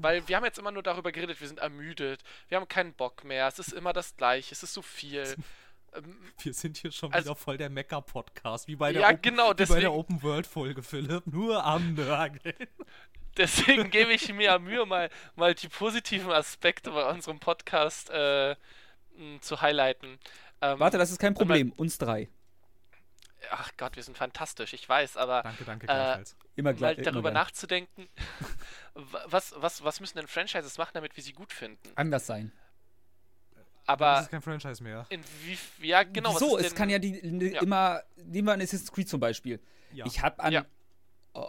[0.00, 3.24] Weil wir haben jetzt immer nur darüber geredet, wir sind ermüdet, wir haben keinen Bock
[3.24, 5.36] mehr, es ist immer das Gleiche, es ist so viel.
[5.92, 9.22] Ähm, Wir sind hier schon Also- wieder voll der Mecker-Podcast, wie bei der, ja, Open,
[9.22, 11.26] genau, wie bei der deswegen, Open-World-Folge, Philipp.
[11.26, 12.54] Nur am Nörgeln.
[13.36, 18.54] deswegen gebe ich mir Mühe, mal, mal die positiven Aspekte bei unserem Podcast äh,
[19.40, 20.20] zu highlighten.
[20.60, 21.72] Ähm, Warte, das ist kein wenn man- Problem.
[21.72, 22.28] Uns drei.
[23.50, 26.36] Ach Gott, wir sind fantastisch, ich weiß, aber Danke, danke, Äh, gleichfalls.
[26.56, 26.98] Immer mal gleich.
[26.98, 27.34] immer darüber gern.
[27.34, 28.08] nachzudenken,
[28.94, 31.88] wa- was, was, was müssen denn Franchises machen, damit wir sie gut finden?
[31.94, 32.52] Anders sein.
[33.54, 35.06] das Aber ist kein Franchise mehr.
[35.80, 36.36] Ja, genau.
[36.36, 37.62] Ist Es denn, kann ja die ne, Ja.
[37.62, 38.02] immer.
[38.16, 39.58] Nehmen wir an Assassin's Creed zum Beispiel.
[39.92, 40.04] Ja.
[40.06, 40.52] Ich habe an.
[40.52, 40.66] Ja.
[41.34, 41.46] O-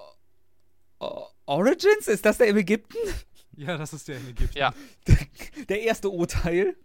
[1.00, 2.08] O- Origins?
[2.08, 2.96] Ist das der im Ägypten?
[3.58, 4.58] ja, das ist der in Ägypten.
[4.58, 4.74] Ja.
[5.70, 6.76] Der erste O-Teil.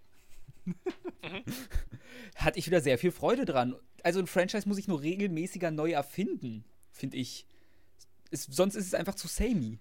[0.65, 1.45] Mhm.
[2.37, 3.77] Hatte ich wieder sehr viel Freude dran.
[4.03, 7.47] Also ein Franchise muss ich nur regelmäßiger neu erfinden, finde ich.
[8.31, 9.79] Es, sonst ist es einfach zu samey.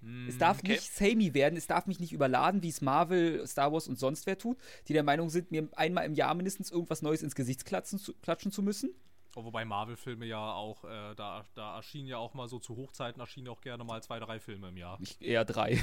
[0.00, 0.72] Mm, Es darf okay.
[0.72, 4.26] nicht samey werden, es darf mich nicht überladen, wie es Marvel, Star Wars und sonst
[4.26, 4.58] wer tut,
[4.88, 8.14] die der Meinung sind, mir einmal im Jahr mindestens irgendwas Neues ins Gesicht klatschen zu,
[8.14, 8.90] klatschen zu müssen.
[9.36, 13.20] Oh, wobei Marvel-Filme ja auch, äh, da, da erschienen ja auch mal so zu Hochzeiten,
[13.20, 14.98] erschienen ja auch gerne mal zwei, drei Filme im Jahr.
[15.00, 15.82] Ich, eher drei.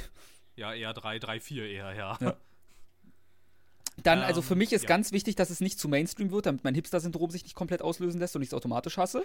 [0.55, 2.17] Ja, eher drei, drei, vier eher, ja.
[2.19, 2.35] Ja.
[4.03, 4.87] Dann, also für Ähm, mich ist ja.
[4.89, 8.19] ganz wichtig, dass es nicht zu Mainstream wird, damit mein Hipster-Syndrom sich nicht komplett auslösen
[8.19, 9.23] lässt und ich es automatisch hasse.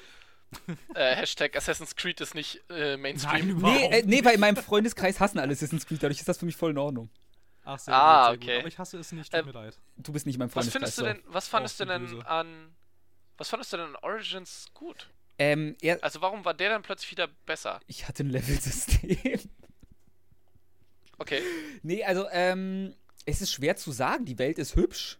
[0.94, 3.32] äh, Hashtag Assassin's Creed ist nicht äh, Mainstream.
[3.32, 6.28] Nein, Nee, Überhaupt äh, nee, weil in meinem Freundeskreis hassen alle Assassin's Creed, dadurch ist
[6.28, 7.10] das für mich voll in Ordnung.
[7.64, 8.54] Ach, sehr Ah, gut, sehr okay.
[8.54, 8.60] gut.
[8.60, 9.76] Aber ich hasse es nicht, tut Ähm, mir leid.
[9.98, 10.94] Du bist nicht in meinem was Freundeskreis.
[10.94, 12.74] findest du denn, was fandest du so denn an.
[13.36, 15.08] Was fandest du denn an Origins gut?
[15.38, 17.80] Ähm, er, Also warum war der dann plötzlich wieder besser?
[17.86, 19.40] ich hatte ein Level-System.
[21.18, 21.42] Okay.
[21.82, 22.94] nee, also, ähm,
[23.28, 24.24] es ist schwer zu sagen.
[24.24, 25.18] Die Welt ist hübsch.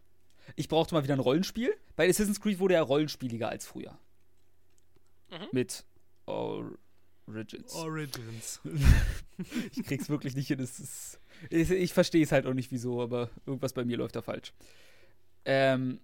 [0.55, 1.75] Ich brauchte mal wieder ein Rollenspiel.
[1.95, 3.97] Bei Assassin's Creed wurde er rollenspieliger als früher.
[5.29, 5.47] Mhm.
[5.51, 5.85] Mit
[6.25, 7.73] Origins.
[7.73, 8.61] Origins.
[9.75, 10.59] ich krieg's wirklich nicht hin.
[10.59, 11.19] Ist,
[11.51, 14.53] ich ich verstehe es halt auch nicht, wieso, aber irgendwas bei mir läuft da falsch.
[15.45, 15.99] Ähm.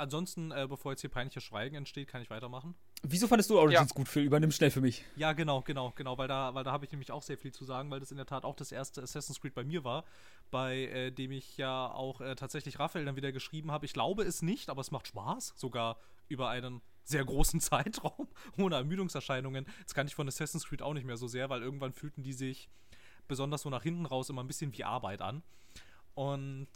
[0.00, 2.74] Ansonsten, äh, bevor jetzt hier peinliches Schweigen entsteht, kann ich weitermachen.
[3.02, 4.24] Wieso fandest du Origins gut, Phil?
[4.24, 5.04] Übernimm schnell für mich.
[5.14, 7.66] Ja, genau, genau, genau, weil da, weil da habe ich nämlich auch sehr viel zu
[7.66, 10.06] sagen, weil das in der Tat auch das erste Assassin's Creed bei mir war,
[10.50, 13.84] bei äh, dem ich ja auch äh, tatsächlich Raphael dann wieder geschrieben habe.
[13.84, 15.98] Ich glaube es nicht, aber es macht Spaß, sogar
[16.28, 19.66] über einen sehr großen Zeitraum, ohne Ermüdungserscheinungen.
[19.84, 22.32] Das kann ich von Assassin's Creed auch nicht mehr so sehr, weil irgendwann fühlten die
[22.32, 22.70] sich
[23.28, 25.42] besonders so nach hinten raus immer ein bisschen wie Arbeit an.
[26.14, 26.68] Und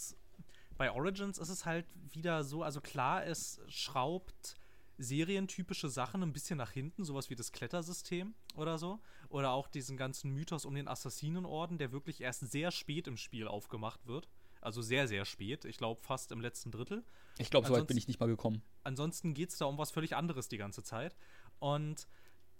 [0.77, 4.57] bei Origins ist es halt wieder so, also klar, es schraubt
[4.97, 9.01] serientypische Sachen ein bisschen nach hinten, sowas wie das Klettersystem oder so.
[9.29, 13.49] Oder auch diesen ganzen Mythos um den Assassinenorden, der wirklich erst sehr spät im Spiel
[13.49, 14.29] aufgemacht wird.
[14.61, 15.65] Also sehr, sehr spät.
[15.65, 17.05] Ich glaube fast im letzten Drittel.
[17.39, 18.63] Ich glaube, so weit bin ich nicht mal gekommen.
[18.83, 21.17] Ansonsten geht es da um was völlig anderes die ganze Zeit.
[21.59, 22.07] Und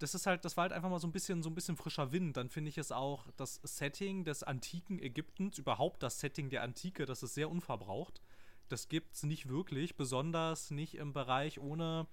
[0.05, 2.13] das ist halt, das war halt einfach mal so ein bisschen, so ein bisschen frischer
[2.13, 2.37] Wind.
[2.37, 7.07] Dann finde ich es auch das Setting des antiken Ägyptens, überhaupt das Setting der Antike,
[7.07, 8.21] das ist sehr unverbraucht.
[8.69, 12.07] Das gibt's nicht wirklich, besonders nicht im Bereich ohne,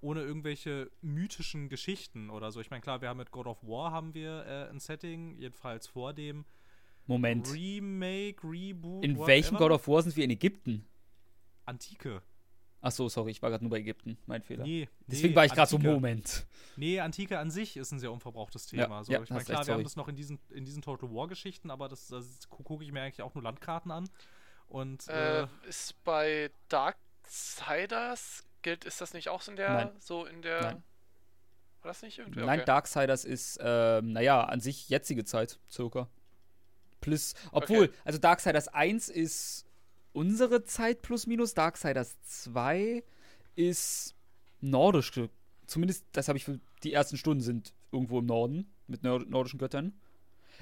[0.00, 2.62] ohne irgendwelche mythischen Geschichten oder so.
[2.62, 5.86] Ich meine, klar, wir haben mit God of War haben wir äh, ein Setting, jedenfalls
[5.86, 6.46] vor dem
[7.06, 7.52] Moment.
[7.52, 9.04] Remake, Reboot.
[9.04, 9.58] In welchem.
[9.58, 10.86] God of War sind wir in Ägypten?
[11.66, 12.22] Antike.
[12.86, 14.18] Ach so, sorry, ich war gerade nur bei Ägypten.
[14.26, 14.62] Mein Fehler.
[14.64, 15.94] Nee, Deswegen nee, war ich gerade so, Antike.
[15.94, 16.46] Moment.
[16.76, 19.02] Nee, Antike an sich ist ein sehr unverbrauchtes Ja, Thema.
[19.04, 19.12] so.
[19.12, 21.70] ja, ich meine, klar, recht, wir haben das noch in diesen, in diesen Total War-Geschichten,
[21.70, 24.08] aber das, das gucke ich mir eigentlich auch nur Landkarten an.
[24.68, 29.90] Und Äh, äh, ist bei Darksiders gilt, ist das nicht auch so in der, Nein.
[29.98, 30.60] so in der.
[30.60, 30.82] Nein.
[31.82, 32.40] War das nicht irgendwie?
[32.40, 32.66] Nein, Okay.
[32.66, 36.08] Darksiders ist, ähm, naja, an sich jetzige Zeit, circa.
[37.00, 37.94] Plus, obwohl, Okay.
[38.04, 39.66] also Darksiders 1 ist
[40.14, 43.04] unsere Zeit plus minus, Darksiders 2
[43.56, 44.14] ist
[44.60, 45.12] nordisch.
[45.66, 49.58] Zumindest, das habe ich für die ersten Stunden sind irgendwo im Norden mit nord nordischen
[49.58, 49.92] Göttern.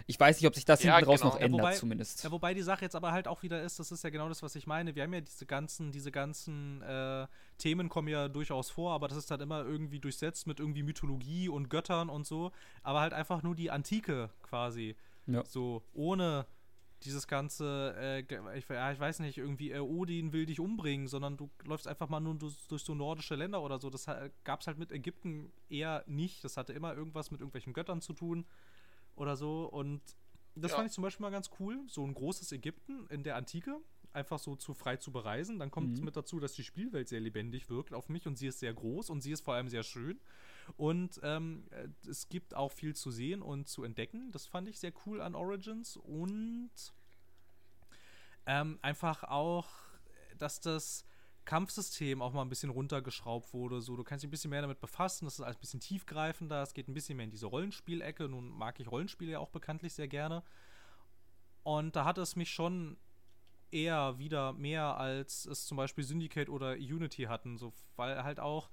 [0.07, 1.33] Ich weiß nicht, ob sich das Ja, hinten raus genau.
[1.35, 2.25] noch Ja, ändert, wobei- zumindest.
[2.25, 4.43] ja, wobei die Sache jetzt aber halt auch wieder ist, das ist ja genau das,
[4.43, 4.95] was ich meine.
[4.95, 7.27] Wir haben ja diese ganzen, diese ganzen äh,
[7.59, 11.49] Themen kommen ja durchaus vor, aber das ist halt immer irgendwie durchsetzt mit irgendwie Mythologie
[11.51, 12.53] und Göttern und so.
[12.83, 14.97] Aber halt einfach nur die Antike quasi.
[15.27, 15.45] Ja.
[15.45, 16.47] So, ohne
[17.05, 21.37] dieses ganze, äh, ich, ja, ich weiß nicht, irgendwie äh, Odin will dich umbringen, sondern
[21.37, 23.91] du läufst einfach mal nur durch, durch so nordische Länder oder so.
[23.91, 24.07] Das
[24.45, 26.43] gab es halt mit Ägypten eher nicht.
[26.45, 28.47] Das hatte immer irgendwas mit irgendwelchen Göttern zu tun
[29.17, 29.65] oder so.
[29.67, 30.01] Und
[30.55, 30.77] das Ja.
[30.77, 31.81] fand ich zum Beispiel mal ganz cool.
[31.87, 33.79] So ein großes Ägypten in der Antike,
[34.13, 35.59] einfach so zu frei zu bereisen.
[35.59, 36.05] Dann kommt Mhm.
[36.05, 39.11] mit dazu, dass die Spielwelt sehr lebendig wirkt auf mich und sie ist sehr groß
[39.11, 40.21] und sie ist vor allem sehr schön.
[40.77, 44.31] Und ähm, äh, es gibt auch viel zu sehen und zu entdecken.
[44.33, 45.97] Das fand ich sehr cool an Origins.
[45.97, 46.71] Und
[48.47, 49.69] ähm, einfach auch,
[50.39, 51.05] dass das
[51.45, 53.81] Kampfsystem auch mal ein bisschen runtergeschraubt wurde.
[53.81, 55.25] So, du kannst dich ein bisschen mehr damit befassen.
[55.25, 56.63] Das ist alles ein bisschen tiefgreifender.
[56.63, 58.29] Es geht ein bisschen mehr in diese Rollenspielecke.
[58.29, 60.43] Nun mag ich Rollenspiele ja auch bekanntlich sehr gerne.
[61.65, 62.97] Und da hat es mich schon
[63.71, 68.69] eher wieder mehr als es zum Beispiel Syndicate oder Unity hatten, so weil halt auch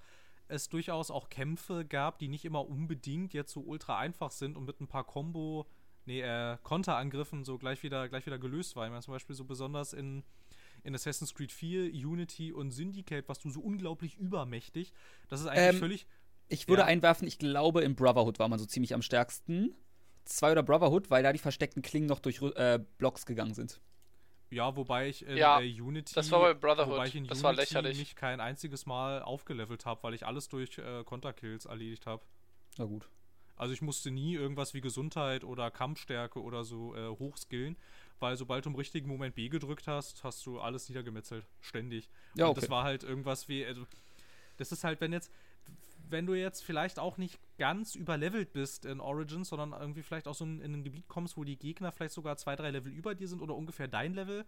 [0.49, 4.65] es durchaus auch Kämpfe gab, die nicht immer unbedingt jetzt so ultra einfach sind und
[4.65, 5.65] mit ein paar Combo,
[6.05, 8.85] nee, äh, Konterangriffen so gleich wieder, gleich wieder gelöst war.
[8.85, 10.23] Ich meine, zum Beispiel so besonders in,
[10.83, 14.91] in Assassin's Creed 4, Unity und Syndicate, was du so unglaublich übermächtig.
[15.29, 16.07] Das ist eigentlich Ähm, völlig.
[16.47, 16.87] Ich würde Ja.
[16.87, 19.75] einwerfen, ich glaube, im Brotherhood war man so ziemlich am stärksten.
[20.25, 23.79] Zwei oder Brotherhood, weil da die versteckten Klingen noch durch äh, Blocks gegangen sind.
[24.51, 26.13] Ja, wobei ich in Ja, äh, Unity.
[26.15, 26.93] das war bei Brotherhood.
[26.95, 27.97] Wobei ich in Das Unity war lächerlich.
[27.99, 32.23] mich kein einziges Mal aufgelevelt habe, weil ich alles durch äh, Konterkills erledigt habe.
[32.77, 33.07] Na gut.
[33.55, 37.75] Also ich musste nie irgendwas wie Gesundheit oder Kampfstärke oder so äh, hochskillen,
[38.19, 41.45] weil sobald du im richtigen Moment B gedrückt hast, hast du alles niedergemetzelt.
[41.59, 42.09] Ständig.
[42.35, 42.61] Ja, Und okay.
[42.61, 43.65] das war halt irgendwas wie.
[43.65, 43.85] Also,
[44.57, 45.31] das ist halt, wenn jetzt.
[46.11, 50.33] Wenn du jetzt vielleicht auch nicht ganz überlevelt bist in Origins, sondern irgendwie vielleicht auch
[50.33, 53.15] so in, in ein Gebiet kommst, wo die Gegner vielleicht sogar zwei, drei Level über
[53.15, 54.45] dir sind oder ungefähr dein Level,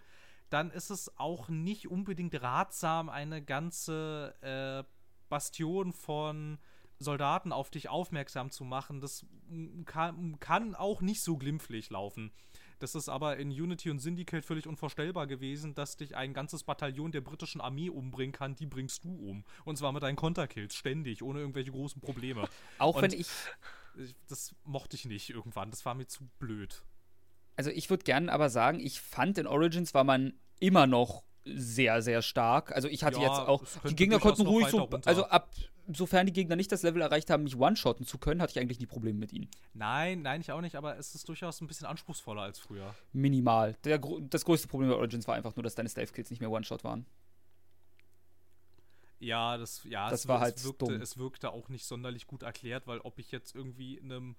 [0.50, 4.84] dann ist es auch nicht unbedingt ratsam, eine ganze äh,
[5.30, 6.60] Bastion von
[7.00, 9.26] Soldaten auf dich aufmerksam zu machen, das
[9.86, 12.32] kann, kann auch nicht so glimpflich laufen.
[12.82, 17.12] Das ist aber in Unity und Syndicate völlig unvorstellbar gewesen, dass dich ein ganzes Bataillon
[17.12, 19.46] der britischen Armee umbringen kann, die bringst du um.
[19.66, 22.50] Und zwar mit deinen Konterkills, ständig, ohne irgendwelche großen Probleme.
[22.80, 23.28] Auch Und wenn ich.
[24.28, 26.82] Das mochte ich nicht irgendwann, das war mir zu blöd.
[27.56, 32.02] Also ich würde gerne aber sagen, ich fand in Origins war man immer noch sehr,
[32.02, 32.72] sehr stark.
[32.72, 33.64] Also ich hatte Ja, jetzt auch.
[33.88, 34.80] Die Gegner konnten ruhig so.
[34.80, 35.08] runter.
[35.08, 35.52] Also ab.
[35.94, 38.80] Sofern die Gegner nicht das Level erreicht haben, mich one-shotten zu können, hatte ich eigentlich
[38.80, 39.50] nie Probleme mit ihnen.
[39.74, 42.96] Nein, nein, ich auch nicht, aber es ist durchaus ein bisschen anspruchsvoller als früher.
[43.14, 43.76] Minimal.
[43.84, 46.84] Der, das größte Problem bei Origins war einfach nur, dass deine Stealth-Kills nicht mehr One-Shot
[46.84, 47.06] waren.
[49.20, 51.02] Ja, das, ja, Das es, war es halt wirkte, dumm.
[51.02, 54.36] es wirkte auch nicht sonderlich gut erklärt, weil ob ich jetzt irgendwie einem,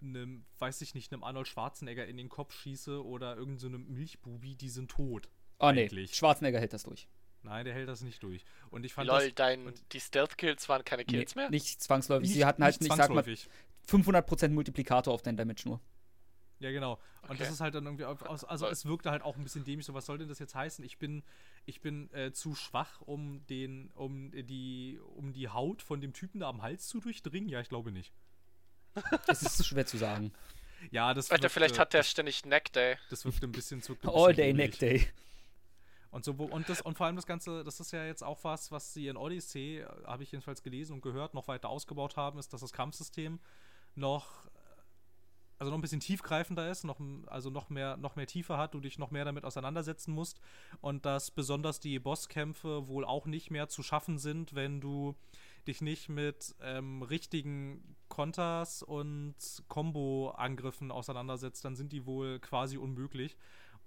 [0.00, 4.56] einem, weiß ich nicht, einem Arnold Schwarzenegger in den Kopf schieße oder irgendeinem so Milchbubi,
[4.56, 5.28] die sind tot.
[5.58, 5.88] Oh nee.
[6.06, 7.08] Schwarzenegger hält das durch.
[7.44, 8.44] Nein, der hält das nicht durch.
[8.70, 11.50] Und ich fand Lol, das dein, und- die Stealth-Kills waren keine Kills nee, mehr?
[11.50, 12.28] Nicht zwangsläufig.
[12.28, 13.48] nicht, Sie hatten halt, nicht ich sag mal, zwangsläufig.
[13.88, 15.80] 500% Multiplikator auf dein Damage nur.
[16.60, 17.00] Ja, genau.
[17.22, 17.38] Und Okay.
[17.40, 18.70] das ist halt dann irgendwie, also Lol.
[18.72, 19.84] es wirkte halt auch ein bisschen dämlich.
[19.84, 20.84] So, was soll denn das jetzt heißen?
[20.84, 21.24] Ich bin,
[21.66, 26.38] ich bin äh, zu schwach, um den, um die, um die Haut von dem Typen
[26.38, 27.48] da am Hals zu durchdringen?
[27.48, 28.12] Ja, ich glaube nicht.
[29.26, 30.32] Es ist schwer zu sagen.
[30.90, 32.96] Ja, das Alter, vielleicht hat der ständig Neck Day.
[33.10, 33.96] das wirkte ein bisschen zu.
[34.04, 35.06] All day, neck day.
[36.12, 38.70] Und so, und das, und vor allem das Ganze, das ist ja jetzt auch was,
[38.70, 42.38] was sie in Odyssey, äh, habe ich jedenfalls gelesen und gehört, noch weiter ausgebaut haben,
[42.38, 43.40] ist, dass das Kampfsystem
[43.94, 44.48] noch, äh,
[45.58, 48.80] also noch ein bisschen tiefgreifender ist, noch, also noch mehr, noch mehr Tiefe hat, du
[48.80, 50.38] dich noch mehr damit auseinandersetzen musst
[50.82, 55.16] und dass besonders die Bosskämpfe wohl auch nicht mehr zu schaffen sind, wenn du
[55.66, 59.34] dich nicht mit ähm, richtigen Konters und
[59.68, 63.38] Combo-Angriffen auseinandersetzt, dann sind die wohl quasi unmöglich.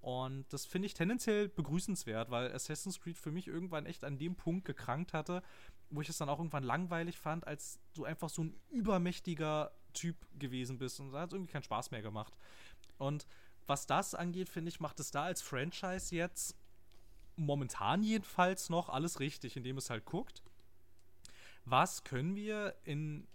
[0.05, 4.35] Und das finde ich tendenziell begrüßenswert, weil Assassin's Creed für mich irgendwann echt an dem
[4.35, 5.41] Punkt gekrankt hatte,
[5.89, 10.15] wo ich es dann auch irgendwann langweilig fand, als du einfach so ein übermächtiger Typ
[10.37, 10.99] gewesen bist.
[10.99, 12.37] Und da hat es irgendwie keinen Spaß mehr gemacht.
[12.99, 13.25] Und
[13.65, 16.55] was das angeht, finde ich, macht es da als Franchise jetzt
[17.35, 20.43] momentan jedenfalls noch alles richtig, indem es halt guckt,
[21.63, 23.27] was können wir in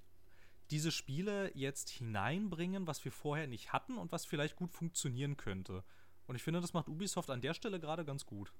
[0.70, 5.82] diese Spiele jetzt hineinbringen, was wir vorher nicht hatten und was vielleicht gut funktionieren könnte.
[6.31, 8.53] Und ich finde, das macht Ubisoft an der Stelle gerade ganz gut.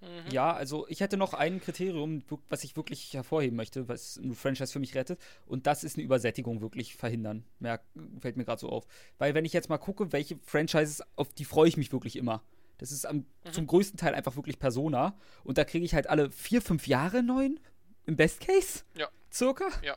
[0.00, 0.30] Mhm.
[0.30, 4.72] Ja, also ich hätte noch ein Kriterium, was ich wirklich hervorheben möchte, was ein Franchise
[4.72, 5.20] für mich rettet.
[5.44, 7.42] Und das ist eine Übersättigung wirklich verhindern.
[7.58, 7.82] Merk,
[8.20, 8.86] fällt mir gerade so auf.
[9.18, 12.44] Weil wenn ich jetzt mal gucke, welche Franchises, auf die freue ich mich wirklich immer.
[12.76, 15.18] Das ist am, zum größten Teil einfach wirklich Persona.
[15.42, 17.58] Und da kriege ich halt alle vier, fünf Jahre neuen.
[18.06, 18.84] Im Best Case.
[18.96, 19.08] Ja.
[19.32, 19.66] Circa.
[19.82, 19.96] Ja.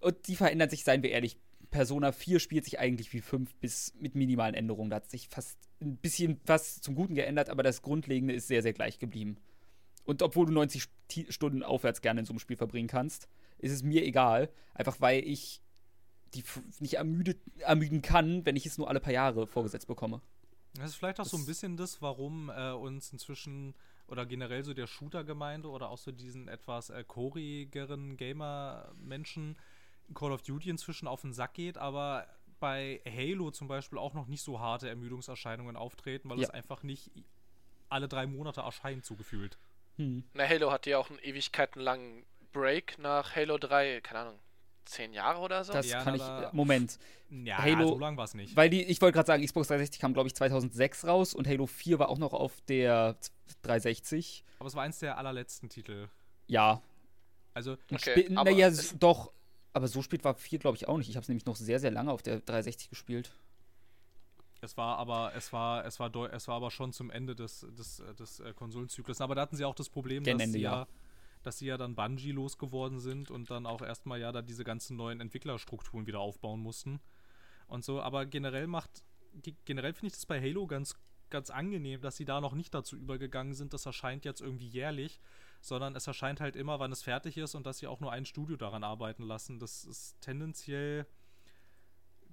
[0.00, 1.36] Und die verändern sich, seien wir ehrlich.
[1.72, 4.90] Persona 4 spielt sich eigentlich wie 5 bis mit minimalen Änderungen.
[4.90, 8.62] Da hat sich fast ein bisschen was zum Guten geändert, aber das Grundlegende ist sehr,
[8.62, 9.38] sehr gleich geblieben.
[10.04, 13.72] Und obwohl du 90 Sti- Stunden aufwärts gerne in so einem Spiel verbringen kannst, ist
[13.72, 14.48] es mir egal.
[14.74, 15.60] Einfach weil ich
[16.34, 16.44] die
[16.80, 20.20] nicht ermüdet, ermüden kann, wenn ich es nur alle paar Jahre vorgesetzt bekomme.
[20.74, 23.74] Das ist vielleicht auch so ein Das- bisschen das, warum äh, uns inzwischen
[24.08, 29.56] oder generell so der Shooter-Gemeinde oder auch so diesen etwas äh, chorigeren Gamer-Menschen
[30.14, 32.26] Call of Duty inzwischen auf den Sack geht, aber
[32.60, 36.44] bei Halo zum Beispiel auch noch nicht so harte Ermüdungserscheinungen auftreten, weil Ja.
[36.44, 37.10] es einfach nicht
[37.88, 39.58] alle drei Monate erscheint, so gefühlt.
[39.96, 40.24] Hm.
[40.34, 44.38] Na, Halo hatte ja auch einen ewigkeitenlangen Break nach Halo 3, keine Ahnung,
[44.84, 45.72] zehn Jahre oder so.
[45.72, 46.22] Das Ja, kann ich.
[46.52, 46.98] Moment.
[47.30, 48.54] Ja, Halo- so lang war es nicht.
[48.56, 51.66] Weil die, ich wollte gerade sagen, Xbox 360 kam, glaube ich, 2006 raus und Halo
[51.66, 53.16] 4 war auch noch auf der
[53.62, 54.44] 360.
[54.58, 56.08] aber es war eins der allerletzten Titel.
[56.46, 56.80] Ja.
[57.54, 59.32] Also, Okay, naja, doch.
[59.72, 61.08] Aber so spät war 4, glaube ich, auch nicht.
[61.08, 63.32] Ich habe es nämlich noch sehr, sehr lange auf der 360 gespielt.
[64.60, 68.02] Es war aber, es war, es war, es war aber schon zum Ende des, des,
[68.18, 69.20] des äh, Konsolenzyklus.
[69.20, 70.88] Aber da hatten sie auch das Problem, dass Ende, sie ja, ja.
[71.42, 74.96] dass sie ja dann Bungie losgeworden sind und dann auch erstmal ja da diese ganzen
[74.96, 77.00] neuen Entwicklerstrukturen wieder aufbauen mussten.
[77.66, 79.02] Und so, aber generell macht,
[79.42, 80.94] ge- generell finde ich das bei Halo ganz,
[81.30, 85.18] ganz angenehm, dass sie da noch nicht dazu übergegangen sind, das erscheint jetzt irgendwie jährlich,
[85.62, 88.26] sondern es erscheint halt immer, wann es fertig ist und dass sie auch nur ein
[88.26, 89.60] Studio daran arbeiten lassen.
[89.60, 91.06] Das ist tendenziell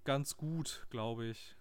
[0.04, 1.56] ganz gut, glaube ich.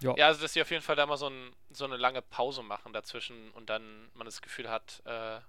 [0.00, 2.62] Ja, also dass sie auf jeden Fall da mal so, ein, so eine lange Pause
[2.62, 5.40] machen dazwischen und dann man das Gefühl hat, äh,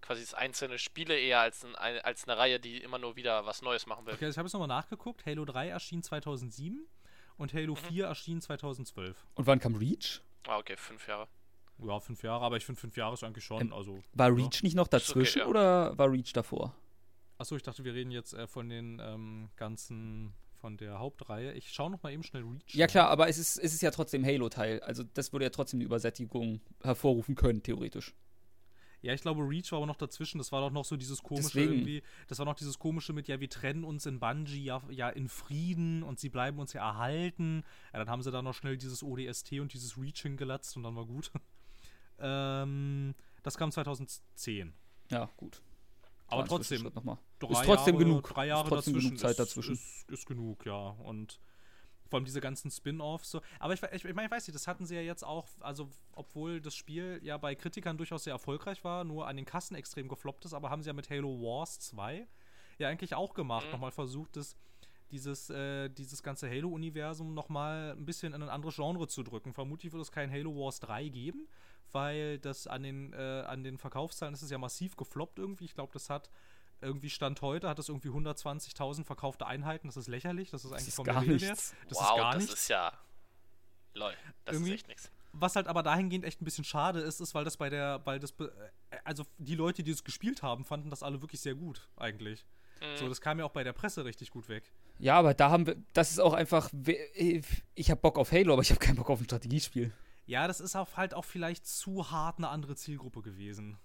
[0.00, 3.62] quasi das einzelne Spiele eher als, ein, als eine Reihe, die immer nur wieder was
[3.62, 4.14] Neues machen will.
[4.14, 5.26] Okay, also ich habe jetzt nochmal nachgeguckt.
[5.26, 6.86] Halo 3 erschien 2007
[7.36, 9.16] und Halo 4 erschien 2012.
[9.34, 10.22] Und wann kam Reach?
[10.46, 11.28] Ah, okay, fünf Jahre.
[11.84, 14.02] Ja, fünf Jahre, aber ich finde fünf Jahre ist eigentlich schon, Ähm, also.
[14.14, 14.34] War ja.
[14.34, 15.46] Reach nicht noch Ist okay, dazwischen ja.
[15.46, 16.74] oder war Reach davor?
[17.38, 21.52] Achso, ich dachte, wir reden jetzt äh, von den ähm, ganzen, von der Hauptreihe.
[21.52, 22.74] Ich schaue nochmal eben schnell Reach.
[22.74, 24.80] Ja klar, aber es ist, es ist ja trotzdem Halo-Teil.
[24.80, 28.14] Also das würde ja trotzdem eine Übersättigung hervorrufen können, theoretisch.
[29.02, 30.38] Ja, ich glaube, Reach war aber noch dazwischen.
[30.38, 31.72] Das war doch noch so dieses komische Deswegen.
[31.74, 32.02] irgendwie.
[32.26, 35.28] Das war noch dieses komische mit, ja, wir trennen uns in Bungie ja, ja in
[35.28, 37.62] Frieden und sie bleiben uns ja erhalten.
[37.92, 40.96] Ja, dann haben sie da noch schnell dieses ODST und dieses Reach hingelatzt und dann
[40.96, 41.30] war gut.
[42.20, 44.72] ähm, das kam 2010.
[45.10, 45.62] Ja, gut.
[46.28, 46.94] Aber ein trotzdem, Ist
[47.40, 48.28] trotzdem Jahre, genug.
[48.28, 49.74] Drei Jahre Ist trotzdem dazwischen genug Zeit ist, dazwischen.
[49.74, 50.88] Ist, ist genug, ja.
[50.88, 51.38] Und
[52.08, 53.30] vor allem diese ganzen Spin-offs.
[53.30, 53.40] So.
[53.58, 55.88] Aber ich, ich, ich meine, ich weiß nicht, das hatten sie ja jetzt auch, also
[56.12, 60.08] obwohl das Spiel ja bei Kritikern durchaus sehr erfolgreich war, nur an den Kassen extrem
[60.08, 62.26] gefloppt ist, aber haben sie ja mit Halo Wars 2
[62.78, 63.66] ja eigentlich auch gemacht.
[63.66, 63.72] Mhm.
[63.72, 64.56] Nochmal versucht, das,
[65.10, 69.52] dieses, äh, dieses ganze Halo-Universum nochmal ein bisschen in ein anderes Genre zu drücken.
[69.52, 71.48] Vermutlich wird es kein Halo Wars 3 geben,
[71.96, 75.64] weil das an den, äh, an den Verkaufszahlen ist es ja massiv gefloppt irgendwie.
[75.64, 76.28] Ich glaube, das hat
[76.82, 79.88] irgendwie Stand heute hat es irgendwie 120.000 verkaufte Einheiten.
[79.88, 80.50] Das ist lächerlich.
[80.50, 81.32] Das ist eigentlich ist vom gar her.
[81.32, 81.74] nichts.
[81.88, 82.60] Das wow, ist gar das nichts.
[82.60, 82.92] ist ja.
[83.94, 84.12] Lol,
[84.44, 85.10] das Irgendwie- ist echt nichts.
[85.38, 88.18] Was halt aber dahingehend echt ein bisschen schade ist, ist, weil das bei der, weil
[88.18, 88.54] das, be-
[88.90, 92.46] äh, also die Leute, die es gespielt haben, fanden das alle wirklich sehr gut, eigentlich.
[92.80, 92.96] Mhm.
[92.98, 94.70] So, das kam ja auch bei der Presse richtig gut weg.
[94.98, 96.70] Ja, aber da haben wir, das ist auch einfach,
[97.74, 99.92] ich habe Bock auf Halo, aber ich habe keinen Bock auf ein Strategiespiel.
[100.26, 103.78] Ja, das ist auch halt auch vielleicht zu hart eine andere Zielgruppe gewesen.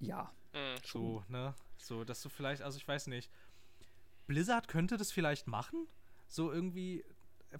[0.00, 0.32] Ja.
[0.52, 0.76] Mhm.
[0.84, 1.54] So, ne?
[1.78, 3.30] So, dass du vielleicht, also ich weiß nicht.
[4.26, 5.86] Blizzard könnte das vielleicht machen?
[6.28, 7.04] So irgendwie,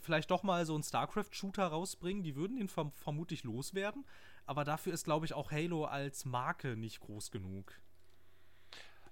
[0.01, 2.23] vielleicht doch mal so einen StarCraft-Shooter rausbringen.
[2.23, 4.05] Die würden ihn verm vermutlich loswerden.
[4.47, 7.73] Aber dafür ist, glaube ich, auch Halo als Marke nicht groß genug.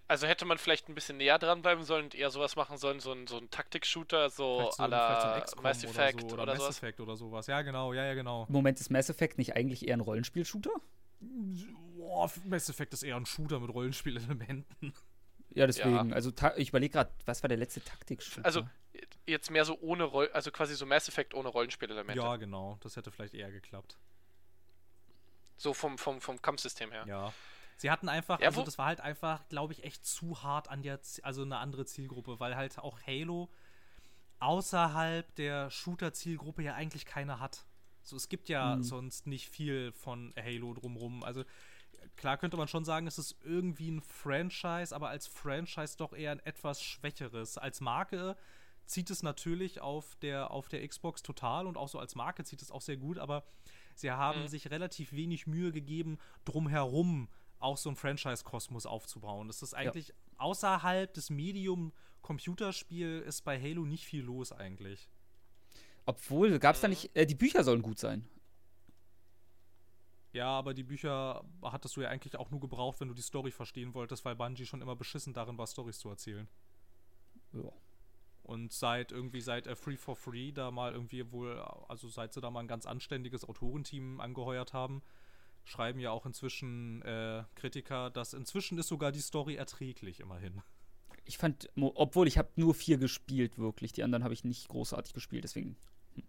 [0.09, 2.99] Also hätte man vielleicht ein bisschen näher dran bleiben sollen und eher sowas machen sollen,
[2.99, 6.35] so ein, so ein Taktik-Shooter, so so, à so la XCOM Mass Effect oder, so,
[6.35, 6.77] oder, oder Mass sowas.
[6.79, 7.47] Effect oder sowas.
[7.47, 8.47] Ja, genau, ja, ja, genau.
[8.49, 10.71] Im Moment ist Mass Effect nicht eigentlich eher ein Rollenspiel-Shooter?
[11.21, 14.95] Boah, Mass Effect ist eher ein Shooter mit Rollenspielelementen.
[15.51, 16.13] Ja, deswegen.
[16.13, 18.45] Also ta- ich überlege gerade, was war der letzte Taktik-Shooter?
[18.47, 18.63] Also
[19.27, 22.21] jetzt mehr so ohne Roll, also quasi so Mass Effect ohne Rollenspielelemente.
[22.23, 22.79] Ja, genau.
[22.81, 23.99] Das hätte vielleicht eher geklappt.
[25.59, 27.05] So vom, vom, vom Kampfsystem her.
[27.07, 27.33] Ja.
[27.79, 30.83] Sie hatten einfach, Ja, also das war halt einfach, glaube ich, echt zu hart an
[30.83, 33.49] der, Z- also eine andere Zielgruppe, weil halt auch Halo
[34.41, 37.67] außerhalb der Shooter-Zielgruppe ja eigentlich keine hat.
[38.03, 38.83] So, es gibt ja Mhm.
[38.83, 41.23] sonst nicht viel von Halo drumrum.
[41.25, 41.45] Also
[42.17, 46.33] klar könnte man schon sagen, es ist irgendwie ein Franchise, aber als Franchise doch eher
[46.33, 47.59] ein etwas schwächeres.
[47.59, 48.37] Als Marke
[48.87, 52.63] zieht es natürlich auf der, auf der Xbox total und auch so als Marke zieht
[52.63, 53.45] es auch sehr gut, aber
[53.95, 54.49] sie haben Mhm.
[54.49, 59.49] sich relativ wenig Mühe gegeben, drumherum auch so ein Franchise-Kosmos aufzubauen.
[59.49, 61.93] Das ist eigentlich außerhalb des Medium
[62.23, 65.09] Computerspiel ist bei Halo nicht viel los eigentlich.
[66.07, 66.93] Obwohl, gab es da Mhm.
[66.93, 68.29] nicht, äh, die Bücher sollen gut sein.
[70.33, 73.51] Ja, aber die Bücher hattest du ja eigentlich auch nur gebraucht, wenn du die Story
[73.51, 76.49] verstehen wolltest, weil Bungie schon immer beschissen darin war, Stories zu erzählen.
[77.53, 77.73] Ja.
[78.43, 82.41] Und seit irgendwie seit äh, Free for Free da mal irgendwie wohl, also seit sie
[82.41, 85.03] da mal ein ganz anständiges Autorenteam angeheuert haben,
[85.69, 90.63] schreiben ja auch inzwischen äh, Kritiker, dass inzwischen ist sogar die Story erträglich immerhin.
[91.25, 93.93] Ich fand, obwohl ich habe nur vier gespielt, wirklich.
[93.93, 95.77] Die anderen habe ich nicht großartig gespielt, deswegen.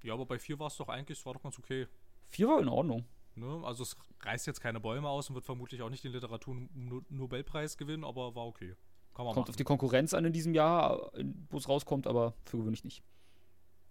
[0.03, 1.87] Ja, aber bei vier war es doch eigentlich, es war doch ganz okay.
[2.27, 3.05] Vier war in Ordnung.
[3.35, 3.61] Ne?
[3.63, 8.03] Also es reißt jetzt keine Bäume aus und wird vermutlich auch nicht den Literatur-Nobelpreis gewinnen,
[8.03, 8.75] aber war okay.
[9.13, 9.49] Kann man Kommt machen.
[9.51, 11.11] auf die Konkurrenz an in diesem Jahr,
[11.49, 13.01] wo es rauskommt, aber für gewöhnlich nicht.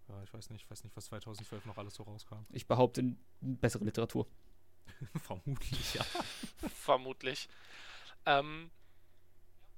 [0.09, 2.45] ja, ich weiß nicht, ich weiß nicht, was 2012 noch alles so rauskam.
[2.51, 4.27] Ich behaupte, bessere Literatur.
[5.23, 6.05] Vermutlich, ja.
[6.75, 7.49] Vermutlich.
[8.27, 8.71] Ähm,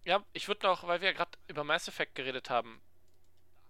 [0.05, 2.81] ja, ich würde noch, weil wir ja gerade über Mass Effect geredet haben,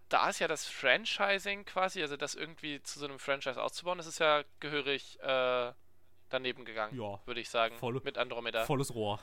[0.08, 4.06] da ist ja das Franchising quasi, also das irgendwie zu so einem Franchise auszubauen, das
[4.06, 5.72] ist ja gehörig äh,
[6.28, 8.64] daneben gegangen, Ja, würde ich sagen, volle- mit Andromeda.
[8.66, 9.20] volles Rohr.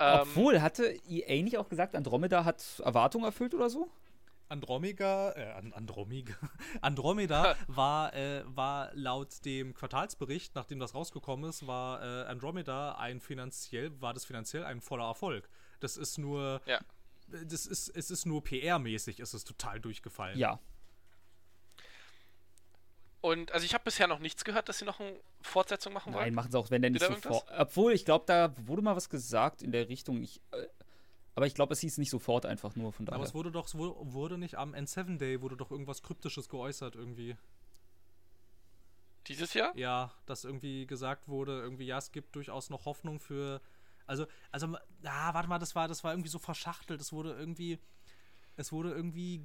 [0.00, 3.88] Ähm, Obwohl, hatte EA nicht auch gesagt, Andromeda hat Erwartungen erfüllt oder so?
[4.48, 6.34] Andromeda, äh, An- Andromeda,
[6.82, 13.20] Andromeda war, äh, war laut dem Quartalsbericht, nachdem das rausgekommen ist, war äh, Andromeda ein
[13.20, 15.48] finanziell, war das finanziell ein voller Erfolg.
[15.80, 16.78] Das ist nur, Ja.
[17.28, 20.38] das ist, es ist nur PR-mäßig, ist es total durchgefallen.
[20.38, 20.58] Ja.
[23.20, 26.24] Und also ich habe bisher noch nichts gehört, dass sie noch eine Fortsetzung machen wollen.
[26.26, 27.46] Nein, machen sie auch, wenn der nicht sofort.
[27.56, 30.22] Obwohl, ich glaube, da wurde mal was gesagt in der Richtung.
[30.22, 30.66] Ich, äh,
[31.34, 33.16] aber ich glaube, es hieß nicht sofort einfach nur von daher.
[33.16, 36.94] Aber es wurde doch, es wurde, nicht am N7 Day, wurde doch irgendwas Kryptisches geäußert
[36.94, 37.36] irgendwie.
[39.26, 39.76] Dieses Jahr?
[39.76, 43.60] Ja, dass irgendwie gesagt wurde, irgendwie, ja, es gibt durchaus noch Hoffnung für.
[44.06, 47.00] Also, also, ah, warte mal, das war, das war irgendwie so verschachtelt.
[47.00, 47.78] Es wurde irgendwie,
[48.56, 49.42] es wurde irgendwie,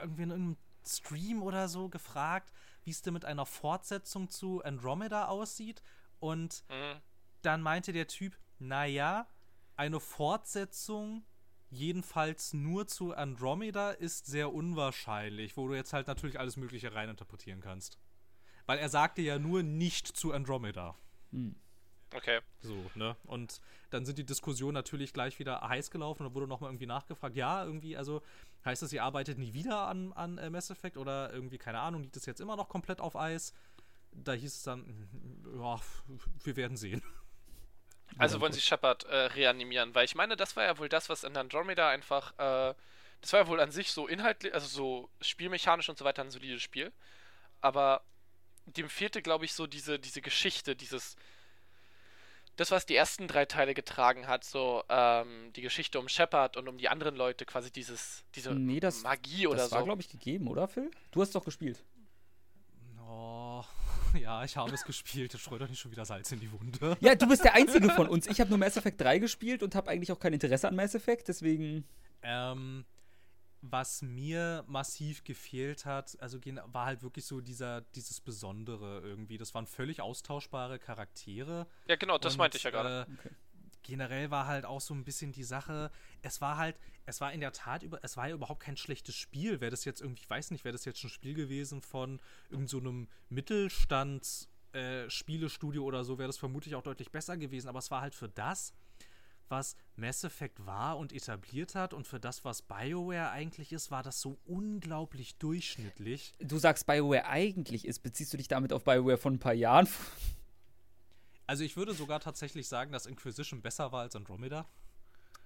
[0.00, 0.56] irgendwie in einem
[0.86, 2.50] Stream oder so gefragt,
[2.84, 5.82] wie es denn mit einer Fortsetzung zu Andromeda aussieht.
[6.18, 7.00] Und Mhm.
[7.42, 9.28] dann meinte der Typ, naja,
[9.76, 11.24] eine Fortsetzung
[11.72, 17.60] jedenfalls nur zu Andromeda ist sehr unwahrscheinlich, wo du jetzt halt natürlich alles Mögliche reininterpretieren
[17.60, 17.98] kannst.
[18.66, 20.94] Weil er sagte ja nur nicht zu Andromeda.
[21.30, 21.56] Hm.
[22.14, 22.40] Okay.
[22.60, 23.16] So, ne?
[23.24, 27.36] Und dann sind die Diskussionen natürlich gleich wieder heiß gelaufen und wurde nochmal irgendwie nachgefragt,
[27.36, 28.22] ja, irgendwie, also
[28.66, 32.02] heißt das, ihr arbeitet nie wieder an, an äh, Mass Effect oder irgendwie, keine Ahnung,
[32.02, 33.54] liegt es jetzt immer noch komplett auf Eis?
[34.12, 35.08] Da hieß es dann,
[35.56, 35.80] ja,
[36.44, 37.02] wir werden sehen.
[38.18, 41.24] Also wollen sie Shepard äh, reanimieren, weil ich meine, das war ja wohl das, was
[41.24, 42.74] in Andromeda einfach, äh,
[43.20, 46.30] das war ja wohl an sich so inhaltlich, also so spielmechanisch und so weiter ein
[46.30, 46.92] solides Spiel.
[47.60, 48.02] Aber
[48.66, 51.16] dem fehlte, glaube ich, so diese, diese Geschichte, dieses,
[52.56, 56.68] das, was die ersten drei Teile getragen hat, so ähm, die Geschichte um Shepard und
[56.68, 59.76] um die anderen Leute, quasi dieses, diese Nee, das- Magie oder das so.
[59.76, 60.90] war, glaube ich, gegeben, oder, Phil?
[61.12, 61.82] Du hast doch gespielt.
[63.00, 63.41] Oh,
[64.20, 65.32] ja, ich habe es gespielt.
[65.38, 66.96] Streu doch nicht schon wieder Salz in die Wunde.
[67.00, 68.26] Ja, du bist der Einzige von uns.
[68.26, 70.94] Ich habe nur Mass Effect 3 gespielt und habe eigentlich auch kein Interesse an Mass
[70.94, 71.84] Effect, deswegen.
[72.22, 72.84] Ähm,
[73.62, 76.38] was mir massiv gefehlt hat, also
[76.72, 79.38] war halt wirklich so dieser, dieses Besondere irgendwie.
[79.38, 81.66] Das waren völlig austauschbare Charaktere.
[81.86, 83.06] ja, genau, das Und, meinte ich ja gerade.
[83.08, 83.30] Äh, Okay.
[83.82, 85.90] Generell war halt auch so ein bisschen die Sache,
[86.22, 86.76] es war halt,
[87.06, 89.60] es war in der Tat, über, es war ja überhaupt kein schlechtes Spiel.
[89.60, 92.20] Wäre das jetzt irgendwie, ich weiß nicht, wäre das jetzt ein Spiel gewesen von
[92.50, 95.06] irgendeinem so einem Mittelstands- äh,
[95.78, 97.68] oder so, wäre das vermutlich auch deutlich besser gewesen.
[97.68, 98.72] Aber es war halt für das,
[99.48, 104.02] was Mass Effect war und etabliert hat und für das, was BioWare eigentlich ist, war
[104.02, 106.34] das so unglaublich durchschnittlich.
[106.40, 109.88] Du sagst BioWare eigentlich ist, beziehst du dich damit auf BioWare von ein paar Jahren?
[111.52, 114.64] Also ich würde sogar tatsächlich sagen, dass Inquisition besser war als Andromeda.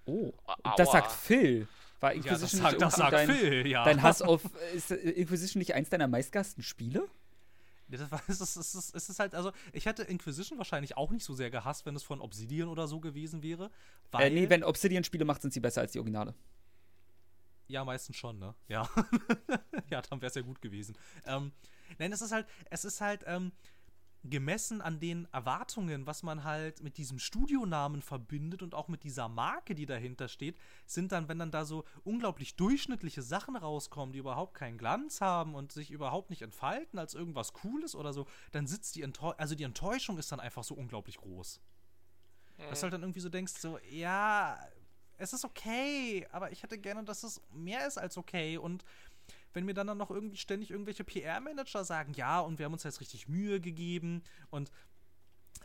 [0.05, 0.31] Oh.
[0.45, 0.75] Aua.
[0.77, 1.67] Das sagt Phil.
[1.99, 3.83] War Ja, das Inquisition sagt, nicht das sagt dein, Phil, ja.
[3.83, 4.41] dein Hass auf.
[4.73, 7.09] Ist äh, Inquisition nicht eins deiner meistgehassten Spiele?
[7.89, 11.11] Das war, es, ist, es, ist, es ist halt, also, ich hätte Inquisition wahrscheinlich auch
[11.11, 13.69] nicht so sehr gehasst, wenn es von Obsidian oder so gewesen wäre.
[14.11, 16.33] Weil, Äh, nee, wenn Obsidian Spiele macht, sind sie besser als die Originale.
[17.67, 18.55] ja, meistens schon, ne?
[18.69, 18.89] Ja.
[19.89, 20.97] ja, dann wäre es ja gut gewesen.
[21.25, 21.51] Ähm,
[21.99, 23.51] nein, es ist halt, es ist halt, ähm,
[24.29, 29.27] gemessen an den Erwartungen, was man halt mit diesem Studionamen verbindet und auch mit dieser
[29.27, 34.19] Marke, die dahinter steht, sind dann, wenn dann da so unglaublich durchschnittliche Sachen rauskommen, die
[34.19, 38.67] überhaupt keinen Glanz haben und sich überhaupt nicht entfalten als irgendwas Cooles oder so, dann
[38.67, 41.61] sitzt die Enttäuschung, also die Enttäuschung ist dann einfach so unglaublich groß.
[42.57, 44.57] Dass du halt dann irgendwie so denkst, so, ja,
[45.17, 48.83] es ist okay, aber ich hätte gerne, dass es mehr ist als okay und
[49.57, 52.83] wenn mir dann, dann noch irgendwie ständig irgendwelche PR-Manager sagen, ja, und wir haben uns
[52.83, 54.71] jetzt richtig Mühe gegeben und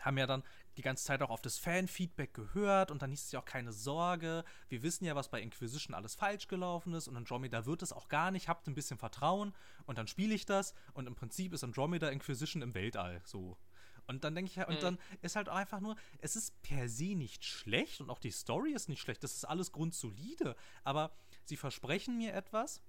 [0.01, 0.43] haben ja dann
[0.79, 3.71] die ganze Zeit auch auf das Fan-Feedback gehört und dann hieß es ja auch keine
[3.71, 4.45] Sorge.
[4.71, 8.09] Wir wissen ja, was bei Inquisition alles falsch gelaufen ist und Andromeda wird es auch
[8.09, 8.49] gar nicht.
[8.49, 9.53] Habt ein bisschen Vertrauen
[9.85, 13.59] und dann spiele ich das und im Prinzip ist Andromeda Inquisition im Weltall so.
[14.07, 17.15] Und dann denke ich halt, und dann ist halt einfach nur, es ist per se
[17.15, 19.23] nicht schlecht und auch die Story ist nicht schlecht.
[19.23, 21.13] Das ist alles grundsolide, aber
[21.45, 22.81] sie versprechen mir etwas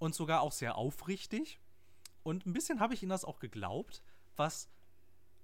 [0.00, 1.60] und sogar auch sehr aufrichtig.
[2.24, 4.02] Und ein bisschen habe ich ihnen das auch geglaubt,
[4.34, 4.68] was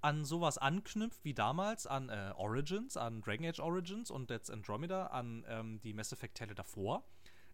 [0.01, 5.07] an sowas anknüpft wie damals an äh, Origins, an Dragon Age Origins und jetzt Andromeda,
[5.07, 7.03] an ähm, die Mass Effect-Teile davor,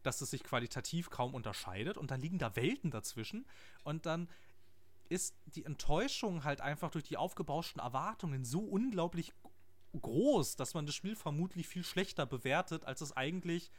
[0.02, 3.46] dass es sich qualitativ kaum unterscheidet und dann liegen da Welten dazwischen
[3.84, 4.30] und dann
[5.10, 9.34] ist die Enttäuschung halt einfach durch die aufgebauschten Erwartungen so unglaublich
[10.02, 13.72] groß, dass man das Spiel vermutlich viel schlechter bewertet, als es eigentlich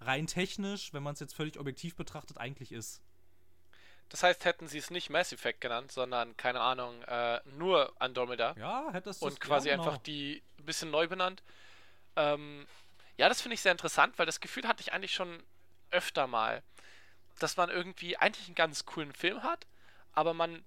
[0.00, 3.00] rein technisch, wenn man es jetzt völlig objektiv betrachtet, eigentlich ist.
[4.08, 8.54] Das heißt, hätten sie es nicht Mass Effect genannt, sondern, keine Ahnung, äh, nur Andromeda
[8.56, 9.82] Ja, hättest du und quasi genau.
[9.82, 11.42] einfach die ein bisschen neu benannt.
[12.14, 12.66] Ähm,
[13.16, 15.42] ja, das finde ich sehr interessant, weil das Gefühl hatte ich eigentlich schon
[15.90, 16.62] öfter mal,
[17.40, 19.66] dass man irgendwie eigentlich einen ganz coolen Film hat,
[20.12, 20.64] aber man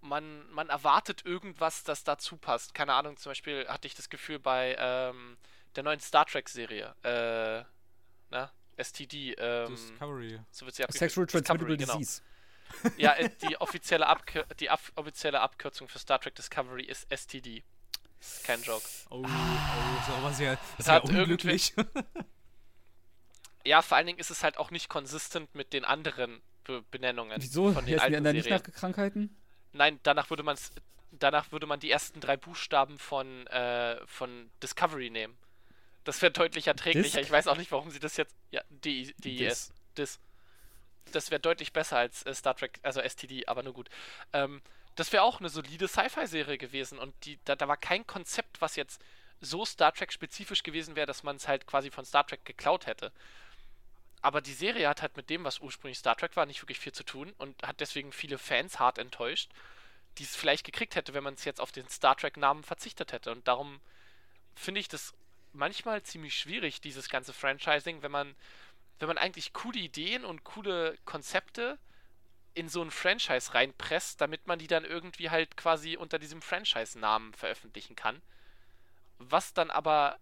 [0.00, 2.74] man, man erwartet irgendwas, das dazu passt.
[2.74, 5.36] Keine Ahnung, zum Beispiel hatte ich das Gefühl bei ähm,
[5.74, 7.64] der neuen Star Trek-Serie, äh,
[8.30, 10.40] na, STD, ähm, Discovery.
[10.50, 10.84] so wird sie.
[10.88, 11.98] Sexual Transmittable Discovery, genau.
[11.98, 12.22] Disease.
[12.98, 17.64] Ja, äh, die offizielle, Abkür die ab offizielle Abkürzung für Star Trek Discovery ist STD.
[18.20, 18.84] Ist kein Joke.
[19.10, 21.72] Oh, oh, das ist aber sehr, Es sehr hat unglücklich.
[23.64, 27.40] Ja, vor allen Dingen ist es halt auch nicht konsistent mit den anderen Be Benennungen
[27.40, 27.72] Wieso?
[27.72, 29.36] von den alten anderen nicht nach Krankheiten?
[29.72, 30.56] Nein, danach würde man
[31.10, 35.36] danach würde man die ersten drei Buchstaben von, äh, von Discovery nehmen.
[36.08, 37.18] Das wäre deutlich erträglicher.
[37.18, 37.28] Disc?
[37.28, 38.34] Ich weiß auch nicht, warum sie das jetzt.
[38.50, 39.74] Ja, D DIS.
[39.94, 40.18] Dis.
[41.12, 43.90] Das wäre deutlich besser als äh, Star Trek, also STD, aber nur gut.
[44.32, 44.62] Ähm,
[44.94, 48.76] das wäre auch eine solide Sci-Fi-Serie gewesen und die, da, da war kein Konzept, was
[48.76, 49.02] jetzt
[49.42, 53.12] so Star Trek-spezifisch gewesen wäre, dass man es halt quasi von Star Trek geklaut hätte.
[54.22, 56.92] Aber die Serie hat halt mit dem, was ursprünglich Star Trek war, nicht wirklich viel
[56.92, 59.50] zu tun und hat deswegen viele Fans hart enttäuscht,
[60.16, 63.30] die es vielleicht gekriegt hätte, wenn man es jetzt auf den Star Trek-Namen verzichtet hätte.
[63.30, 63.82] Und darum
[64.54, 65.12] finde ich das
[65.58, 68.34] manchmal ziemlich schwierig, dieses ganze Franchising, wenn man,
[68.98, 71.78] wenn man eigentlich coole Ideen und coole Konzepte
[72.54, 77.34] in so ein Franchise reinpresst, damit man die dann irgendwie halt quasi unter diesem Franchise-Namen
[77.34, 78.22] veröffentlichen kann.
[79.18, 80.18] Was dann aber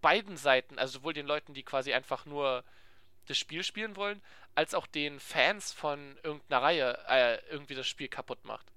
[0.00, 2.62] beiden Seiten, also sowohl den Leuten, die quasi einfach nur
[3.26, 4.20] das Spiel spielen wollen,
[4.54, 8.70] als auch den Fans von irgendeiner Reihe äh, irgendwie das Spiel kaputt macht.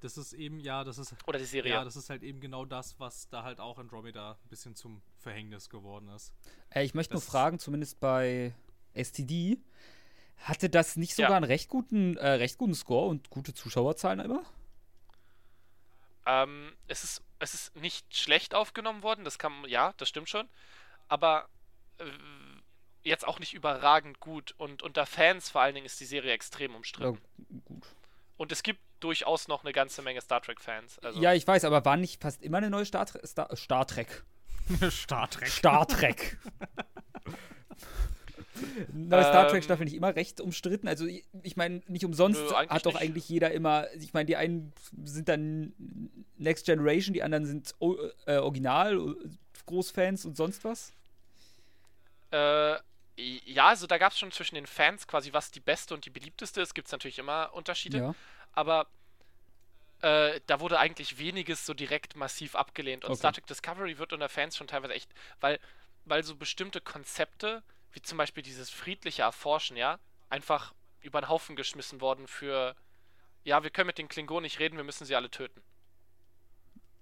[0.00, 1.16] Das ist eben, ja, das ist.
[1.26, 1.72] Oder die Serie.
[1.72, 5.02] Ja, das ist halt eben genau das, was da halt auch Andromeda ein bisschen zum
[5.18, 6.32] Verhängnis geworden ist.
[6.70, 8.54] Äh, ich möchte Das- nur fragen, zumindest bei
[8.94, 9.58] STD,
[10.38, 11.36] hatte das nicht sogar Ja.
[11.36, 14.42] einen recht guten, äh, recht guten Score und gute Zuschauerzahlen immer?
[16.26, 20.48] Ähm, es ist, es ist nicht schlecht aufgenommen worden, das kann, ja, das stimmt schon,
[21.08, 21.48] aber
[21.98, 22.04] äh,
[23.02, 26.72] jetzt auch nicht überragend gut und unter Fans vor allen Dingen ist die Serie extrem
[26.72, 27.20] Ja, umstritten.
[27.64, 27.86] gut.
[28.36, 30.98] Und es gibt durchaus noch eine ganze Menge Star Trek-Fans.
[31.00, 34.24] Also, Ja, ich weiß, aber war nicht fast immer eine neue Star, Star, Star Trek?
[34.90, 35.48] Star Trek.
[35.48, 36.38] Star Trek.
[38.92, 40.88] Neue Star Ähm, Trek-Staffel nicht immer recht umstritten.
[40.88, 43.02] Also, ich, ich meine, nicht umsonst Nö, hat doch nicht.
[43.02, 43.86] eigentlich jeder immer.
[43.94, 44.72] Ich meine, die einen
[45.04, 45.72] sind dann
[46.36, 47.96] Next Generation, die anderen sind o
[48.26, 49.14] äh, Original, äh,
[49.66, 50.92] Großfans und sonst was.
[52.32, 52.76] Äh,
[53.16, 56.10] ja, also da gab es schon zwischen den Fans quasi, was die beste und die
[56.10, 57.98] beliebteste ist, gibt es natürlich immer Unterschiede.
[57.98, 58.14] Ja.
[58.52, 58.86] aber
[60.02, 63.04] äh, da wurde eigentlich weniges so direkt massiv abgelehnt.
[63.04, 63.18] Und Okay.
[63.18, 65.58] Star Trek Discovery wird unter Fans schon teilweise echt, weil,
[66.04, 69.98] weil so bestimmte Konzepte, wie zum Beispiel dieses friedliche Erforschen, ja,
[70.30, 72.76] einfach über den Haufen geschmissen worden für,
[73.44, 75.62] ja, wir können mit den Klingonen nicht reden, wir müssen sie alle töten.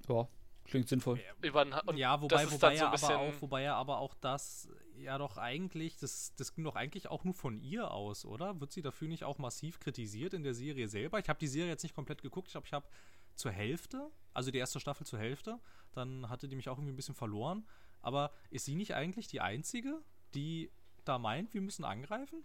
[0.08, 0.28] Ja,
[0.64, 1.20] klingt sinnvoll.
[1.42, 3.98] Über den, und ja, wobei, wobei, so er ein bisschen, aber auch, wobei er aber
[3.98, 4.68] auch das
[4.98, 8.60] ja doch eigentlich, das, das ging doch eigentlich auch nur von ihr aus, oder?
[8.60, 11.18] Wird sie dafür nicht auch massiv kritisiert in der Serie selber?
[11.18, 12.86] Ich habe die Serie jetzt nicht komplett geguckt, ich glaube, ich habe
[13.34, 15.60] zur Hälfte, also die erste Staffel zur Hälfte,
[15.92, 17.66] dann hatte die mich auch irgendwie ein bisschen verloren.
[18.02, 20.02] Aber ist sie nicht eigentlich die Einzige,
[20.34, 20.70] die
[21.04, 22.44] da meint, wir müssen angreifen?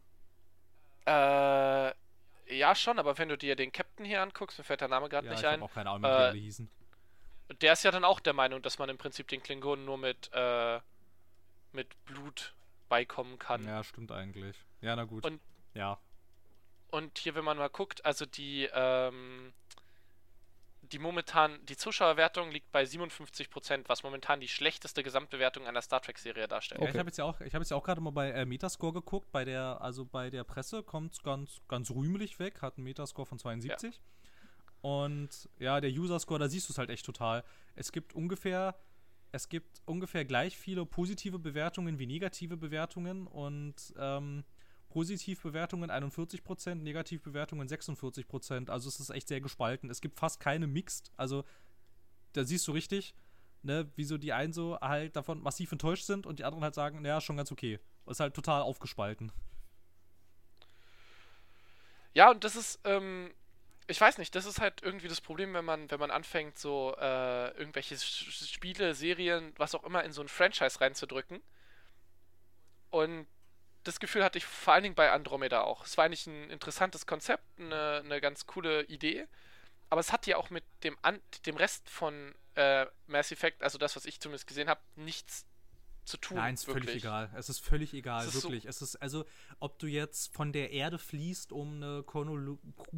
[1.05, 1.93] äh,
[2.47, 5.27] ja schon, aber wenn du dir den Captain hier anguckst, mir fällt der Name gerade
[5.27, 6.69] Ja, nicht ich ein, habe auch keine Ahnung, wie die Äh, alle hießen.
[7.61, 10.31] Der ist ja dann auch der Meinung, dass man im Prinzip den Klingonen nur mit,
[10.33, 10.79] äh,
[11.73, 12.53] mit Blut
[12.89, 13.63] beikommen kann.
[13.65, 14.57] Ja, stimmt eigentlich.
[14.81, 15.25] Ja, na gut.
[15.25, 15.41] Und-
[15.73, 15.99] ja.
[16.89, 19.53] Und hier, wenn man mal guckt, also die, ähm,
[20.81, 26.49] die momentan, die Zuschauerwertung liegt bei 57%, was momentan die schlechteste Gesamtbewertung einer Star Trek-Serie
[26.49, 26.81] darstellt.
[26.81, 26.91] Ja, Okay.
[26.93, 28.91] ich habe jetzt ja auch, ich habe jetzt ja auch gerade mal bei äh, Metascore
[28.91, 29.31] geguckt.
[29.31, 33.25] Bei der, also bei der Presse kommt es ganz, ganz rühmlich weg, hat einen Metascore
[33.25, 34.01] von 72.
[34.81, 37.43] Und ja, der User-Score, da siehst du es halt echt total.
[37.75, 38.75] Es gibt ungefähr,
[39.31, 44.43] es gibt ungefähr gleich viele positive Bewertungen wie negative Bewertungen und ähm,
[44.89, 48.69] Positivbewertungen 41%, Negativbewertungen 46%.
[48.69, 49.89] Also es ist echt sehr gespalten.
[49.89, 51.11] Es gibt fast keine Mixed.
[51.15, 51.45] Also
[52.33, 53.15] da siehst du richtig,
[53.63, 57.01] ne, wieso die einen so halt davon massiv enttäuscht sind und die anderen halt sagen,
[57.01, 57.79] naja, schon ganz okay.
[58.07, 59.31] Ist halt total aufgespalten.
[62.13, 63.31] Ja, und das ist, ähm,
[63.91, 66.95] ich weiß nicht, das ist halt irgendwie das Problem, wenn man, wenn man anfängt, so
[66.99, 71.41] äh, irgendwelche Spiele, Serien, was auch immer in so ein Franchise reinzudrücken.
[72.89, 73.27] Und
[73.83, 75.85] das Gefühl hatte ich vor allen Dingen bei Andromeda auch.
[75.85, 79.27] Es war eigentlich ein interessantes Konzept, eine, eine ganz coole Idee.
[79.89, 83.77] Aber es hat ja auch mit dem, An dem Rest von äh, Mass Effect, also
[83.77, 85.45] das, was ich zumindest gesehen habe, nichts
[86.03, 86.37] zu tun.
[86.37, 87.03] Nein, ist völlig wirklich.
[87.03, 87.29] egal.
[87.35, 88.65] Es ist völlig egal, Es ist so- wirklich.
[88.65, 89.23] es ist also,
[89.59, 92.03] ob du jetzt von der Erde fließt, um eine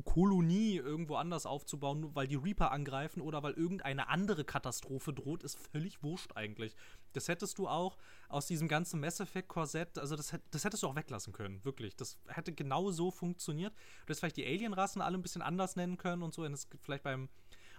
[0.04, 5.58] Kolonie irgendwo anders aufzubauen, weil die Reaper angreifen oder weil irgendeine andere Katastrophe droht, ist
[5.72, 6.76] völlig wurscht eigentlich.
[7.14, 7.98] Das hättest du auch
[8.30, 11.96] aus diesem ganzen Mass Effect Korsett, also das, das hättest du auch weglassen können, wirklich.
[11.96, 13.74] Das hätte genau so funktioniert.
[13.76, 16.68] Du hättest vielleicht die Alienrassen alle ein bisschen anders nennen können und so, und es
[16.82, 17.30] vielleicht beim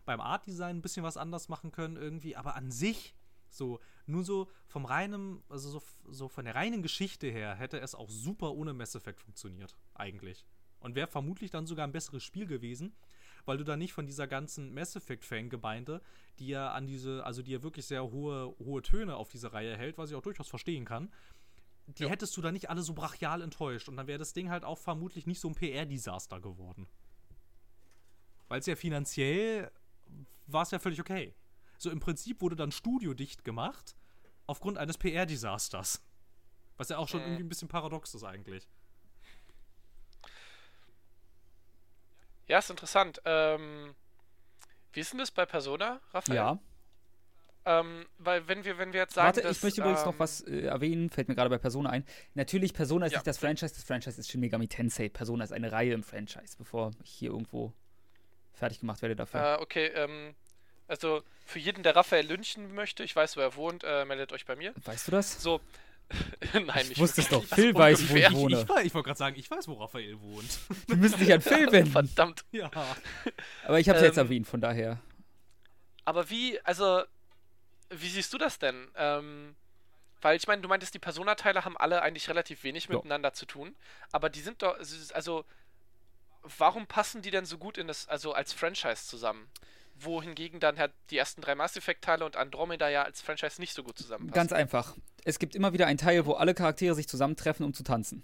[0.07, 3.15] beim Art Design ein bisschen was anders machen können irgendwie, aber an sich
[3.57, 7.95] so, nur so vom reinen, also so, so von der reinen Geschichte her hätte es
[7.95, 10.45] auch super ohne Mass Effect funktioniert, eigentlich.
[10.81, 12.95] Und wäre vermutlich dann sogar ein besseres Spiel gewesen,
[13.47, 16.03] weil du da nicht von dieser ganzen Mass Effect-Fangemeinde,
[16.39, 19.77] die ja an diese, also die ja wirklich sehr hohe, hohe Töne auf diese Reihe
[19.77, 21.11] hält, was ich auch durchaus verstehen kann,
[21.87, 22.09] die Ja.
[22.09, 23.89] hättest du da nicht alle so brachial enttäuscht.
[23.89, 26.87] Und dann wäre das Ding halt auch vermutlich nicht so ein PR-Desaster geworden.
[28.49, 29.71] Weil es ja finanziell
[30.47, 31.35] war es ja völlig okay.
[31.79, 33.95] So im Prinzip wurde dann Studio dicht gemacht
[34.47, 36.03] aufgrund eines PR-Desasters.
[36.77, 37.27] Was ja auch schon Mhm.
[37.27, 38.69] irgendwie ein bisschen paradox ist eigentlich.
[42.47, 43.21] Ja, ist interessant.
[43.25, 43.95] Ähm,
[44.93, 46.37] wie ist denn das bei Persona, Raphael?
[46.37, 46.59] Ja.
[47.67, 50.19] Ähm, weil wenn wir, wenn wir jetzt sagen, Warte, dass, ich möchte übrigens ähm, noch
[50.19, 52.05] was äh, erwähnen, fällt mir gerade bei Persona ein.
[52.35, 53.19] Natürlich, Persona ist Ja.
[53.19, 55.09] nicht das Franchise, das Franchise ist Shin Megami Tensei.
[55.09, 57.73] Persona ist eine Reihe im Franchise, bevor ich hier irgendwo
[58.53, 59.59] fertig gemacht werde dafür.
[59.59, 60.35] Äh, okay, ähm,
[60.89, 64.45] also für jeden, der Raphael lynchen möchte, ich weiß, wo er wohnt, äh, meldet euch
[64.47, 64.73] bei mir.
[64.85, 65.43] weißt du das?
[65.43, 65.61] So,
[66.53, 67.43] Nein, Ich wusste es doch.
[67.45, 68.29] Phil weiß, wo ungefähr.
[68.31, 68.57] ich wohne.
[68.57, 70.59] Ich, ich, ich wollte gerade sagen, ich weiß, wo Raphael wohnt.
[70.87, 71.91] Wir müssen dich an Phil wenden.
[71.91, 72.45] Verdammt.
[72.53, 72.71] ja.
[73.65, 75.01] Aber ich habe es jetzt Ähm, erwähnt, von daher.
[76.05, 77.03] Aber wie, also,
[77.89, 78.89] wie siehst du das denn?
[78.97, 79.57] Ähm,
[80.21, 82.97] weil ich meine, du meintest, die Personateile haben alle eigentlich relativ wenig Ja.
[82.97, 83.75] miteinander zu tun,
[84.13, 84.77] aber die sind doch,
[85.15, 85.45] also,
[86.59, 89.49] warum passen die denn so gut in das, also als Franchise zusammen?
[90.01, 93.83] Wohingegen dann halt die ersten drei Mass Effect-Teile und Andromeda ja als Franchise nicht so
[93.83, 94.35] gut zusammenpassen.
[94.35, 94.97] Ganz einfach.
[95.25, 98.23] Es gibt immer wieder einen Teil, wo alle Charaktere sich zusammentreffen, um zu tanzen.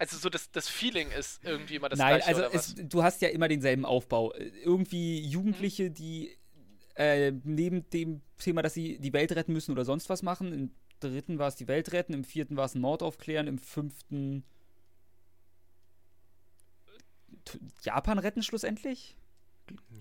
[0.00, 2.68] also so das, das Feeling ist irgendwie immer das Nein, gleiche, also oder was?
[2.68, 4.32] es, du hast ja immer denselben Aufbau.
[4.64, 6.36] Irgendwie Jugendliche, die
[6.94, 10.52] äh, neben dem Thema, dass sie die Welt retten müssen oder sonst was machen.
[10.52, 13.58] Im dritten war es die Welt retten, im vierten war es einen Mord aufklären, im
[13.58, 14.44] fünften
[17.82, 19.16] Japan retten schlussendlich.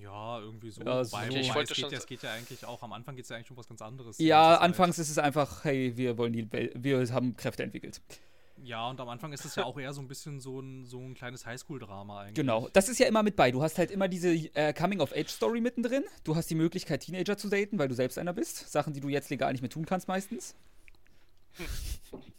[0.02, 0.82] Ja, irgendwie so.
[0.82, 1.12] Ja, Wobei, so.
[1.12, 3.24] wobei Ich wollte es, schon geht, ja- es geht ja eigentlich auch, am Anfang geht
[3.26, 4.18] es ja eigentlich um was ganz anderes.
[4.18, 8.02] Ja, anfangs ist es einfach, hey, wir wollen die Welt, wir haben Kräfte entwickelt.
[8.10, 8.20] Halt,
[8.68, 11.00] ja, und am Anfang ist es ja auch eher so ein bisschen so ein, so
[11.00, 12.36] ein kleines Highschool-Drama eigentlich.
[12.36, 13.52] Genau, das ist ja immer mit bei.
[13.52, 16.04] Du hast halt immer diese äh, Coming-of-Age-Story mittendrin.
[16.26, 18.70] Du hast die Möglichkeit, Teenager zu daten, weil du selbst einer bist.
[18.70, 20.56] Sachen, die du jetzt legal nicht mehr tun kannst meistens.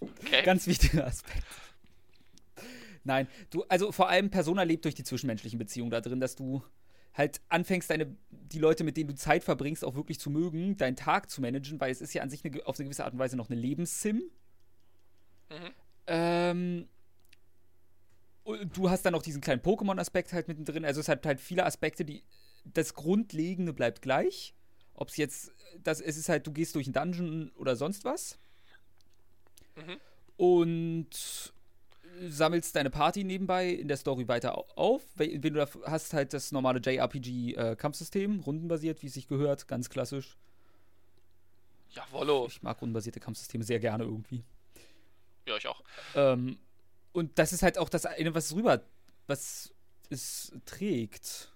[0.01, 0.43] Okay.
[0.45, 1.45] Ganz wichtiger Aspekt.
[3.05, 6.63] Nein, du, also vor allem Persona lebt durch die zwischenmenschlichen Beziehungen da drin, dass du
[7.15, 10.97] halt anfängst, deine, die Leute, mit denen du Zeit verbringst, auch wirklich zu mögen, deinen
[10.97, 13.19] Tag zu managen, weil es ist ja an sich eine, auf eine gewisse Art und
[13.19, 14.23] Weise noch eine Lebenssim.
[15.51, 15.71] Mhm.
[16.07, 16.89] Ähm,
[18.45, 20.85] und du hast dann noch diesen kleinen Pokémon-Aspekt halt mittendrin.
[20.85, 22.25] Also es hat halt viele Aspekte, die.
[22.65, 24.55] Das Grundlegende bleibt gleich.
[24.95, 25.53] Ob es jetzt.
[25.83, 28.39] Das, es ist halt, du gehst durch einen Dungeon oder sonst was.
[29.77, 29.97] Mhm.
[30.37, 31.53] Und
[32.29, 35.03] sammelst deine Party nebenbei in der Story weiter au- auf.
[35.17, 40.37] Wenn du da hast halt das normale JRPG-Kampfsystem, rundenbasiert, wie es sich gehört, ganz klassisch.
[41.93, 42.47] Jawollo.
[42.47, 44.43] Ich mag rundenbasierte Kampfsysteme sehr gerne irgendwie.
[45.47, 45.83] Ja, ich auch.
[46.15, 46.59] Ähm,
[47.13, 48.83] und das ist halt auch das eine, was rüber,
[49.27, 49.73] was
[50.11, 51.51] es trägt.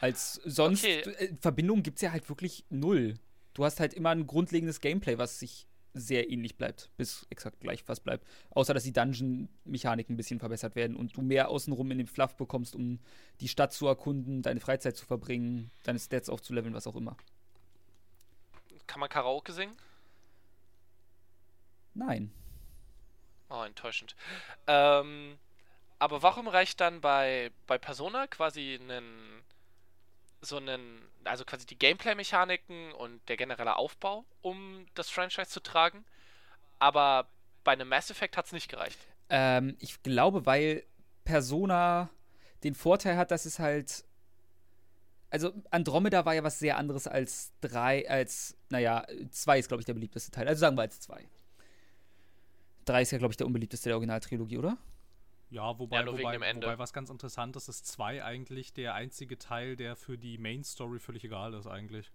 [0.00, 1.00] Als sonst, Okay.
[1.18, 3.14] äh, Verbindungen gibt es ja halt wirklich null.
[3.54, 5.66] Du hast halt immer ein grundlegendes Gameplay, was sich
[5.98, 8.26] sehr ähnlich bleibt, bis exakt gleich fast bleibt.
[8.50, 12.36] Außer, dass die Dungeon-Mechaniken ein bisschen verbessert werden und du mehr außenrum in den Fluff
[12.36, 12.98] bekommst, um
[13.40, 17.16] die Stadt zu erkunden, deine Freizeit zu verbringen, deine Stats aufzuleveln, was auch immer.
[18.86, 19.76] Kann man Karaoke singen?
[21.94, 22.32] Nein.
[23.48, 24.16] Oh, enttäuschend.
[24.66, 25.38] Ähm,
[25.98, 29.42] aber warum reicht dann bei, bei Persona quasi einen
[30.40, 36.04] so einen, also quasi die Gameplay-Mechaniken und der generelle Aufbau, um das Franchise zu tragen,
[36.78, 37.28] aber
[37.64, 38.98] bei einem Mass Effect hat es nicht gereicht.
[39.28, 40.84] Ähm, ich glaube, weil
[41.24, 42.10] Persona
[42.62, 44.04] den Vorteil hat, dass es halt.
[45.28, 49.84] Also Andromeda war ja was sehr anderes als drei, als, naja, zwei ist, glaube ich,
[49.84, 50.46] der beliebteste Teil.
[50.46, 51.28] Also sagen wir als zwei.
[52.84, 54.78] Drei ist ja, glaube ich, der unbeliebteste der Originaltrilogie, oder?
[55.50, 59.76] Ja, wobei, Ja, wobei, wobei was ganz interessant ist, ist zwei eigentlich der einzige Teil,
[59.76, 62.10] der für die Main Story völlig egal ist eigentlich.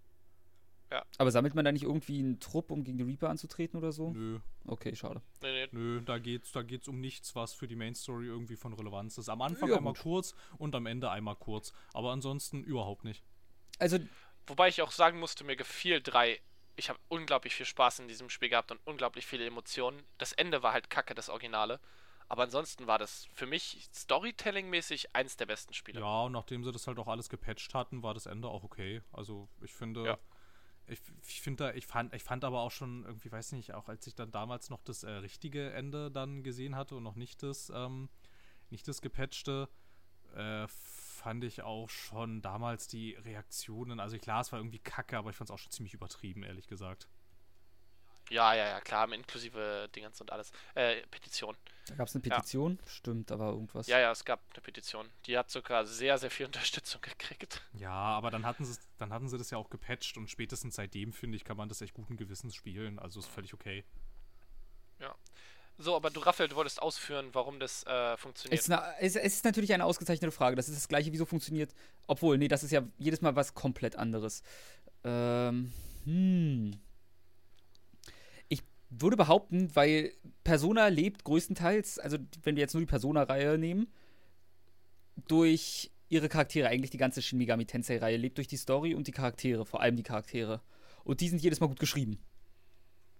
[1.18, 4.10] Aber sammelt man da nicht irgendwie einen Trupp, um gegen die Reaper anzutreten oder so?
[4.10, 5.22] Nö, Okay, schade.
[5.40, 5.68] Nee, nee.
[5.72, 9.18] nö, da geht's, da geht's um nichts, was für die Main Story irgendwie von Relevanz
[9.18, 9.28] ist.
[9.28, 10.02] Am Anfang Ja, einmal gut.
[10.02, 11.72] kurz und am Ende einmal kurz.
[11.94, 13.22] Aber ansonsten überhaupt nicht.
[13.78, 13.98] Also,
[14.46, 16.40] Wobei ich auch sagen musste, mir gefiel drei.
[16.76, 20.02] Ich habe unglaublich viel Spaß in diesem Spiel gehabt und unglaublich viele Emotionen.
[20.18, 21.80] Das Ende war halt kacke, das Originale.
[22.32, 26.00] Aber ansonsten war das für mich Storytelling-mäßig eins der besten Spiele.
[26.00, 29.02] Ja, und nachdem sie das halt auch alles gepatcht hatten, war das Ende auch okay.
[29.12, 30.18] Also ich finde, Ja.
[30.86, 34.06] ich, ich finde, ich fand, ich fand aber auch schon irgendwie, weiß nicht, auch als
[34.06, 37.70] ich dann damals noch das äh, richtige Ende dann gesehen hatte und noch nicht das,
[37.74, 38.08] ähm,
[38.70, 39.68] nicht das gepatchte,
[40.34, 45.28] äh, fand ich auch schon damals die Reaktionen, also klar, es war irgendwie kacke, aber
[45.28, 47.10] ich fand es auch schon ziemlich übertrieben, ehrlich gesagt.
[48.32, 50.52] Ja, ja, ja, klar, inklusive Dingens und alles.
[50.74, 51.56] Äh, Petition.
[51.86, 52.78] da gab es eine Petition.
[52.86, 53.86] Stimmt, da war irgendwas.
[53.86, 55.10] Ja, ja, es gab eine Petition.
[55.26, 57.62] Die hat sogar sehr, sehr viel Unterstützung gekriegt.
[57.74, 61.12] Ja, aber dann hatten sie dann hatten sie das ja auch gepatcht und spätestens seitdem,
[61.12, 62.98] finde ich, kann man das echt guten Gewissens spielen.
[62.98, 63.84] Also ist völlig okay.
[65.78, 68.60] So, aber du, Raphael, du wolltest ausführen, warum das äh, funktioniert.
[68.60, 70.54] Es ist, eine, es, es ist natürlich eine ausgezeichnete Frage.
[70.54, 71.74] Das ist das gleiche, wie so funktioniert.
[72.06, 74.42] Obwohl, nee, das ist ja jedes Mal was komplett anderes.
[75.02, 75.72] Ähm,
[76.04, 76.78] hm.
[78.98, 80.12] Würde behaupten, weil
[80.44, 83.88] Persona lebt größtenteils, also wenn wir jetzt nur die Persona-Reihe nehmen,
[85.28, 89.12] durch ihre Charaktere, eigentlich die ganze Shin Megami Tensei-Reihe, lebt durch die Story und die
[89.12, 90.60] Charaktere, vor allem die Charaktere.
[91.04, 92.18] Und die sind jedes Mal gut geschrieben.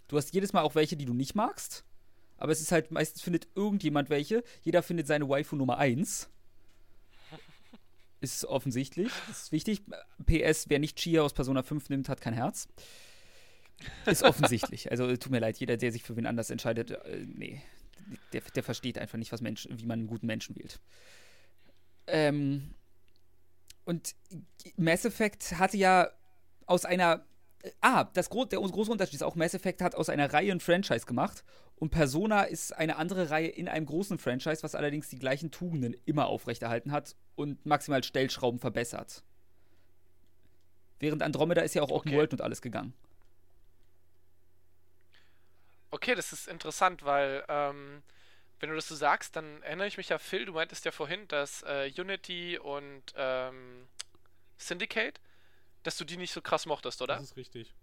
[0.09, 1.85] Du hast jedes Mal auch welche, die du nicht magst.
[2.36, 4.44] Aber es ist halt, meistens findet irgendjemand welche.
[4.62, 6.28] Jeder findet seine Waifu Nummer 1.
[8.20, 9.11] Ist offensichtlich.
[9.31, 9.82] Ist wichtig.
[10.27, 12.69] PS, wer nicht Chia aus Persona 5 nimmt, hat kein Herz.
[14.06, 14.90] Ist offensichtlich.
[14.90, 17.62] Also tut mir leid, jeder, der sich für wen anders entscheidet, äh, nee,
[18.32, 20.80] der, der versteht einfach nicht, was Menschen, wie man einen guten Menschen wählt.
[22.06, 22.74] Ähm,
[23.84, 24.14] und
[24.76, 26.10] Mass Effect hatte ja
[26.66, 27.24] aus einer.
[27.80, 30.59] Ah, das Gro der große Unterschied ist auch, Mass Effect hat aus einer Reihe ein
[30.59, 31.44] Franchise gemacht
[31.76, 35.94] und Persona ist eine andere Reihe in einem großen Franchise, was allerdings die gleichen Tugenden
[36.04, 39.22] immer aufrechterhalten hat und maximal Stellschrauben verbessert.
[40.98, 42.16] Während Andromeda ist ja auch Open Okay.
[42.16, 42.94] World und alles gegangen.
[45.93, 48.02] Okay, das ist interessant, weil ähm,
[48.60, 51.28] wenn du das so sagst, dann erinnere ich mich ja, Phil, du meintest ja vorhin,
[51.28, 53.86] dass äh, Unity und ähm,
[54.56, 55.20] Syndicate,
[55.82, 57.16] dass du die nicht so krass mochtest, oder?
[57.16, 57.74] Das ist richtig.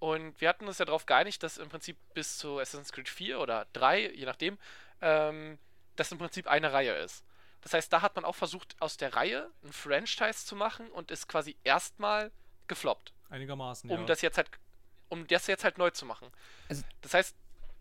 [0.00, 3.40] Und wir hatten uns ja darauf geeinigt, dass im Prinzip bis zu Assassin's Creed 4
[3.40, 4.58] oder 3, je nachdem,
[5.00, 5.58] ähm,
[5.94, 7.24] das im Prinzip eine Reihe ist.
[7.62, 11.10] Das heißt, da hat man auch versucht, aus der Reihe ein Franchise zu machen und
[11.12, 12.30] ist quasi erstmal
[12.66, 14.06] gefloppt, Einigermaßen, um ja.
[14.06, 14.50] das jetzt halt,
[15.08, 16.28] um das jetzt halt neu zu machen.
[16.68, 17.34] Also- das heißt,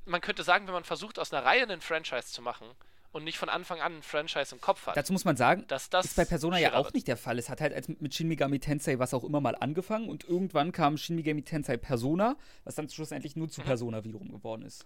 [0.06, 2.68] man könnte sagen, wenn man versucht, aus einer Reihe einen Franchise zu machen
[3.12, 5.90] und nicht von Anfang an ein Franchise im Kopf hat, Dazu muss man sagen, dass
[5.90, 7.40] das ist bei Persona ja auch nicht der Fall.
[7.40, 10.98] Es hat halt mit Shin Megami Tensei was auch immer mal angefangen und irgendwann kam
[10.98, 12.36] Shin Megami Tensei Persona,
[12.66, 13.66] was dann schlussendlich nur zu Mhm.
[13.66, 14.86] Persona wiederum geworden ist.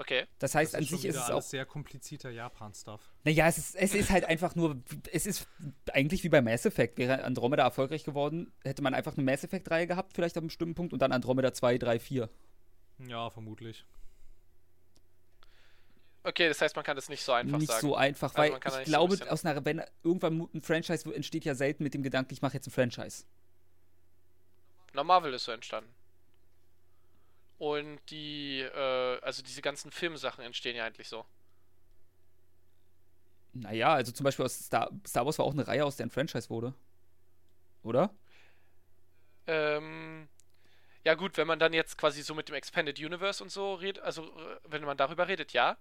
[0.00, 0.26] Okay.
[0.38, 1.46] Das heißt, das an sich ist es alles auch.
[1.46, 3.02] sehr komplizierter Japan-Stuff.
[3.24, 4.82] Naja, es ist, es ist halt einfach nur.
[5.12, 5.46] Es ist
[5.92, 6.96] eigentlich wie bei Mass Effect.
[6.96, 10.94] Wäre Andromeda erfolgreich geworden, hätte man einfach eine Mass Effect-Reihe gehabt, vielleicht einem bestimmten Punkt,
[10.94, 12.30] und dann Andromeda 2, 3, 4.
[13.08, 13.84] Ja, vermutlich.
[16.22, 17.82] Okay, das heißt, man kann das nicht so einfach nicht sagen.
[17.82, 19.82] so einfach, Also weil man kann da ich nicht so ein glaube, aus einer, wenn
[20.02, 23.24] irgendwann ein Franchise entsteht ja selten mit dem Gedanken, ich mache jetzt ein Franchise.
[24.94, 25.92] Na, Marvel ist so entstanden.
[27.60, 31.26] Und die, äh, also diese ganzen Filmsachen entstehen ja eigentlich so.
[33.52, 36.10] Naja, also zum Beispiel aus Star, Star Wars war auch eine Reihe, aus der ein
[36.10, 36.72] Franchise wurde.
[37.82, 38.14] Oder?
[39.46, 40.26] Ähm,
[41.04, 44.02] ja gut, wenn man dann jetzt quasi so mit dem Expanded Universe und so redet,
[44.02, 45.76] also äh, wenn man darüber redet, ja.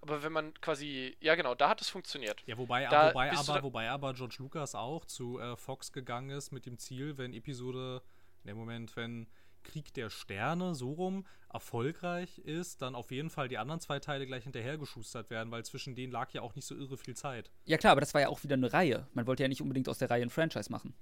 [0.00, 2.44] Aber wenn man quasi, ja genau, da hat es funktioniert.
[2.46, 6.52] Ja, wobei, Da wobei, aber, wobei aber George Lucas auch zu äh, Fox gegangen ist
[6.52, 8.02] mit dem Ziel, wenn Episode,
[8.44, 9.26] in dem Moment, wenn
[9.64, 14.26] Krieg der Sterne so rum erfolgreich ist, dann auf jeden Fall die anderen zwei Teile
[14.26, 17.50] gleich hinterhergeschustert werden, weil zwischen denen lag ja auch nicht so irre viel Zeit.
[17.64, 19.06] Ja klar, aber das war ja auch wieder eine Reihe.
[19.12, 20.94] Man wollte ja nicht unbedingt aus der Reihe ein Franchise machen.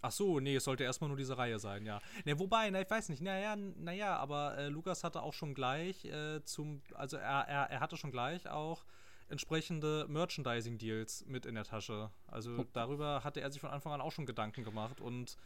[0.00, 1.98] Ach so, nee, es sollte erstmal nur diese Reihe sein, ja.
[2.26, 6.04] Ne, wobei, na, ich weiß nicht, naja, naja, aber äh, Lukas hatte auch schon gleich
[6.04, 8.84] äh, zum, also er, er, er hatte schon gleich auch
[9.28, 12.10] entsprechende Merchandising-Deals mit in der Tasche.
[12.26, 12.68] Also Okay.
[12.74, 15.38] darüber hatte er sich von Anfang an auch schon Gedanken gemacht und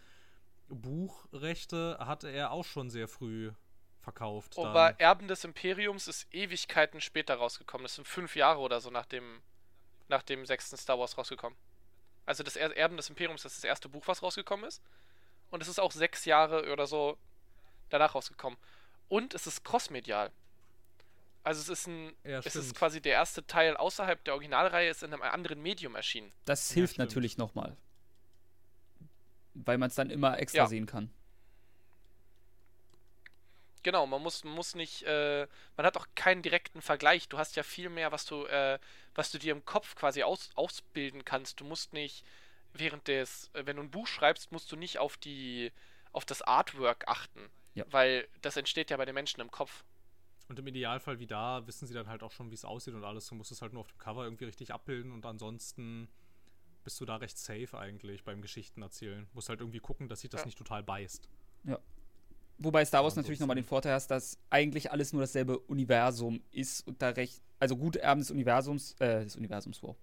[0.69, 3.53] Buchrechte hatte er auch schon sehr früh
[4.01, 4.59] verkauft.
[4.59, 4.99] Aber dann.
[4.99, 7.85] Erben des Imperiums ist Ewigkeiten später rausgekommen.
[7.85, 9.41] Das sind fünf Jahre oder so nach dem,
[10.09, 11.59] nach dem sechsten Star Wars rausgekommen.
[12.27, 14.83] Also das Er- Erben des Imperiums das ist das erste Buch, was rausgekommen ist.
[15.51, 17.17] Und es ist auch sechs Jahre oder so
[17.91, 18.59] danach rausgekommen.
[19.09, 20.31] Und es ist crossmedial.
[21.43, 25.03] Also es ist ein, Ja, es ist quasi der erste Teil außerhalb der Originalreihe, ist
[25.03, 26.31] in einem anderen Medium erschienen.
[26.45, 27.09] Das Ja, hilft stimmt.
[27.09, 27.75] natürlich nochmal.
[29.65, 30.67] Weil man es dann immer extra Ja.
[30.67, 31.11] sehen kann.
[33.83, 37.29] Genau, man muss, man muss nicht, äh, man hat auch keinen direkten Vergleich.
[37.29, 38.79] Du hast ja viel mehr, was du, äh,
[39.15, 41.61] was du dir im Kopf quasi aus, ausbilden kannst.
[41.61, 42.25] Du musst nicht
[42.73, 45.73] während des, äh, wenn du ein Buch schreibst, musst du nicht auf die,
[46.13, 47.49] auf das Artwork achten.
[47.75, 47.85] Ja.
[47.91, 49.85] Weil das entsteht ja bei den Menschen im Kopf.
[50.49, 53.05] Und im Idealfall wie da wissen sie dann halt auch schon, wie es aussieht und
[53.05, 53.29] alles.
[53.29, 56.09] Du musst es halt nur auf dem Cover irgendwie richtig abbilden und ansonsten
[56.89, 59.27] bist du da recht safe eigentlich beim Geschichten erzählen.
[59.35, 60.47] Musst halt irgendwie gucken, dass sich das Ja.
[60.47, 61.29] nicht total beißt.
[62.57, 66.87] Wobei Star Wars natürlich nochmal den Vorteil hat, dass eigentlich alles nur dasselbe Universum ist
[66.87, 67.43] und da recht.
[67.61, 69.97] Also gut Erben des Universums, äh, des Universums, wow.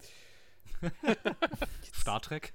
[1.99, 2.53] Star Trek?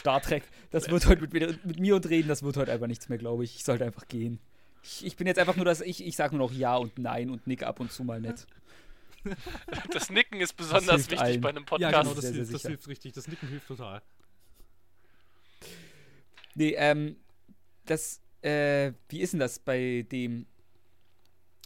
[0.00, 2.86] Star Trek, das wird heute mit, mir- mit mir und reden, das wird heute einfach
[2.88, 3.56] nichts mehr, glaube ich.
[3.56, 4.38] Ich sollte einfach gehen.
[4.82, 7.30] Ich, ich bin jetzt einfach nur das, ich, ich sage nur noch Ja und Nein
[7.30, 8.46] und nick ab und zu mal nett.
[9.92, 11.40] Das Nicken ist besonders wichtig allen.
[11.40, 11.92] bei einem Ja, Podcast.
[12.02, 12.68] genau, das, sehr, sehr hilft, das sicher.
[12.70, 13.12] hilft richtig.
[13.12, 14.02] Das Nicken hilft total.
[16.54, 17.16] Nee, ähm,
[17.86, 20.46] das, äh, wie ist denn das bei dem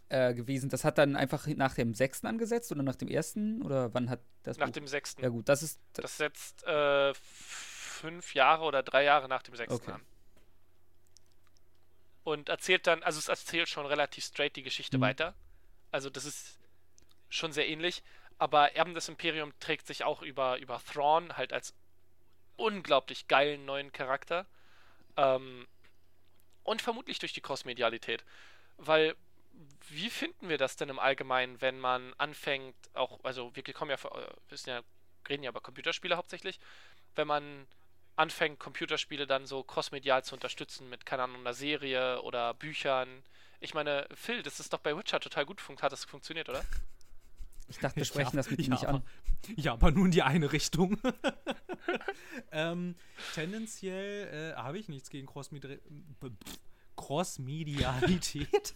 [0.08, 0.70] äh, gewesen?
[0.70, 3.60] Das hat dann einfach nach dem sechsten angesetzt oder nach dem ersten?
[3.62, 5.22] Oder wann hat das Nach Buch- dem sechsten.
[5.22, 9.74] Ja gut, das ist, Das setzt äh, fünf Jahre oder drei Jahre nach dem sechsten
[9.74, 9.92] Okay.
[9.92, 10.00] an.
[12.24, 15.02] Und erzählt dann, also es erzählt schon relativ straight die Geschichte Mhm.
[15.02, 15.34] weiter.
[15.90, 16.58] Also das ist
[17.28, 18.02] schon sehr ähnlich.
[18.38, 21.74] Aber Erben des Imperium trägt sich auch über, über Thrawn halt als
[22.56, 24.46] unglaublich geilen neuen Charakter.
[25.16, 25.66] Ähm,
[26.62, 28.24] und vermutlich durch die Crossmedialität.
[28.76, 29.16] Weil,
[29.88, 33.96] wie finden wir das denn im Allgemeinen, wenn man anfängt, auch, also wir kommen ja,
[33.96, 34.82] äh, wissen ja,
[35.28, 36.60] reden ja über Computerspiele hauptsächlich,
[37.16, 37.66] wenn man
[38.16, 43.22] anfängt, Computerspiele dann so crossmedial zu unterstützen mit, keine Ahnung, einer Serie oder Büchern.
[43.60, 46.64] Ich meine, Phil, das ist doch bei Witcher total gut fun hat das funktioniert, oder?
[47.68, 49.02] Ich dachte, wir sprechen Ja, das mit ihm ja, nicht an.
[49.56, 50.98] Ja, aber nur in die eine Richtung.
[52.52, 52.96] ähm,
[53.34, 55.78] tendenziell äh, habe ich nichts gegen Crossmedi-
[56.20, 56.58] b- pff,
[56.96, 58.74] Crossmedialität.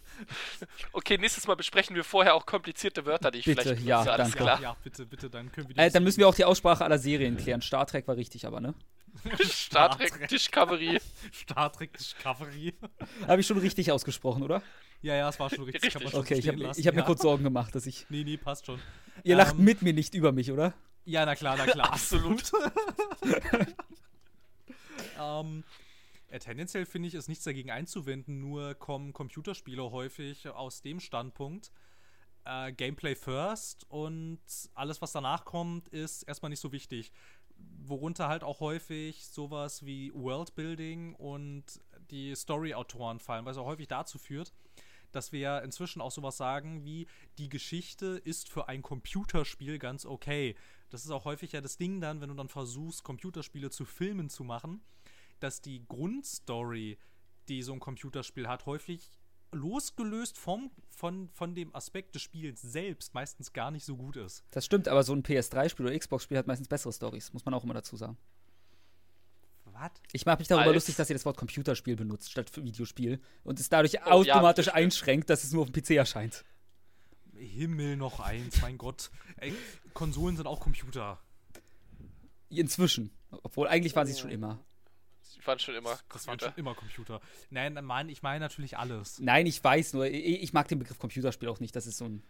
[0.93, 3.89] Okay, nächstes Mal besprechen wir vorher auch komplizierte Wörter, die ich Bitte, vielleicht benutze.
[3.89, 4.37] ja, alles danke.
[4.37, 4.61] klar.
[4.61, 6.97] ja, bitte, bitte, dann können wir die Äh, dann müssen wir auch die Aussprache aller
[6.99, 7.61] Serien klären.
[7.61, 8.73] Star Trek war richtig, aber ne?
[9.43, 10.99] Star Trek Discovery.
[11.33, 12.73] Star Trek Discovery.
[13.27, 14.63] Habe ich schon richtig ausgesprochen, oder?
[15.03, 15.83] Ja, ja, es war schon richtig.
[15.83, 15.93] Richtig.
[15.93, 17.05] kann man schon Okay, ich habe hab mir ja.
[17.05, 18.05] kurz Sorgen gemacht, dass ich.
[18.09, 18.79] Nee, nee, passt schon.
[19.23, 20.73] Ihr lacht Ähm, mit mir, nicht über mich, oder?
[21.03, 21.91] Ja, na klar, na klar.
[21.91, 22.51] Absolut.
[25.19, 25.65] ähm,
[26.31, 31.73] ja, tendenziell finde ich, ist nichts dagegen einzuwenden, nur kommen Computerspiele häufig aus dem Standpunkt,
[32.45, 34.39] äh, Gameplay first und
[34.73, 37.11] alles, was danach kommt, ist erstmal nicht so wichtig.
[37.81, 41.65] Worunter halt auch häufig sowas wie Worldbuilding und
[42.09, 44.53] die Story-Autoren fallen, was auch häufig dazu führt,
[45.15, 47.07] dass wir ja inzwischen auch sowas sagen wie,
[47.37, 50.55] die Geschichte ist für ein Computerspiel ganz okay.
[50.89, 54.29] Das ist auch häufig ja das Ding dann, wenn du dann versuchst, Computerspiele zu Filmen
[54.29, 54.81] zu machen,
[55.39, 56.97] dass die Grundstory,
[57.47, 59.11] die so ein Computerspiel hat, häufig
[59.53, 64.43] losgelöst vom, von, von dem Aspekt des Spiels selbst meistens gar nicht so gut ist.
[64.51, 67.63] Das stimmt, aber so ein PS3-Spiel oder Xbox-Spiel hat meistens bessere Stories, muss man auch
[67.63, 68.17] immer dazu sagen.
[69.73, 69.91] Was?
[70.11, 73.19] Ich mache mich darüber Als- lustig, dass ihr das Wort Computerspiel benutzt statt für Videospiel
[73.43, 74.83] und es dadurch Oh, ja, automatisch Videospiel.
[74.85, 76.45] einschränkt, dass es nur auf dem PC erscheint.
[77.35, 79.09] Himmel noch eins, mein Gott.
[79.37, 79.53] Ey,
[79.93, 81.19] Konsolen sind auch Computer.
[82.49, 83.11] Inzwischen.
[83.31, 84.59] Obwohl, eigentlich waren sie es schon immer.
[85.35, 86.51] Die waren schon immer Das waren Computer.
[86.51, 87.21] schon immer Computer.
[87.49, 89.19] Nein, Mann, ich meine natürlich alles.
[89.19, 91.75] Nein, ich weiß nur, ich, ich mag den Begriff Computerspiel auch nicht.
[91.75, 92.23] Das ist so ein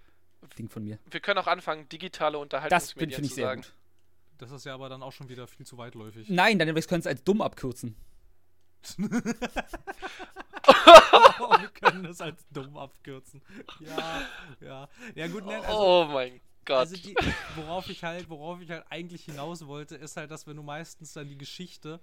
[0.57, 0.97] Ding von mir.
[1.11, 3.61] Wir können auch anfangen, digitale Das Unterhaltungsmedien finde find ich sehr sagen.
[3.61, 3.73] gut.
[4.37, 6.29] Das ist ja aber dann auch schon wieder viel zu weitläufig.
[6.29, 7.95] Nein, dann können es als dumm abkürzen.
[8.99, 9.07] Oh,
[11.59, 13.41] wir können das als dumm abkürzen.
[13.79, 14.21] Ja,
[14.59, 14.89] ja.
[15.15, 16.77] Ja, gut, nein, also, oh mein Gott.
[16.77, 17.15] also die,
[17.55, 21.13] worauf ich halt, worauf ich halt eigentlich hinaus wollte, ist halt, dass wenn du meistens
[21.13, 21.99] dann die Geschichte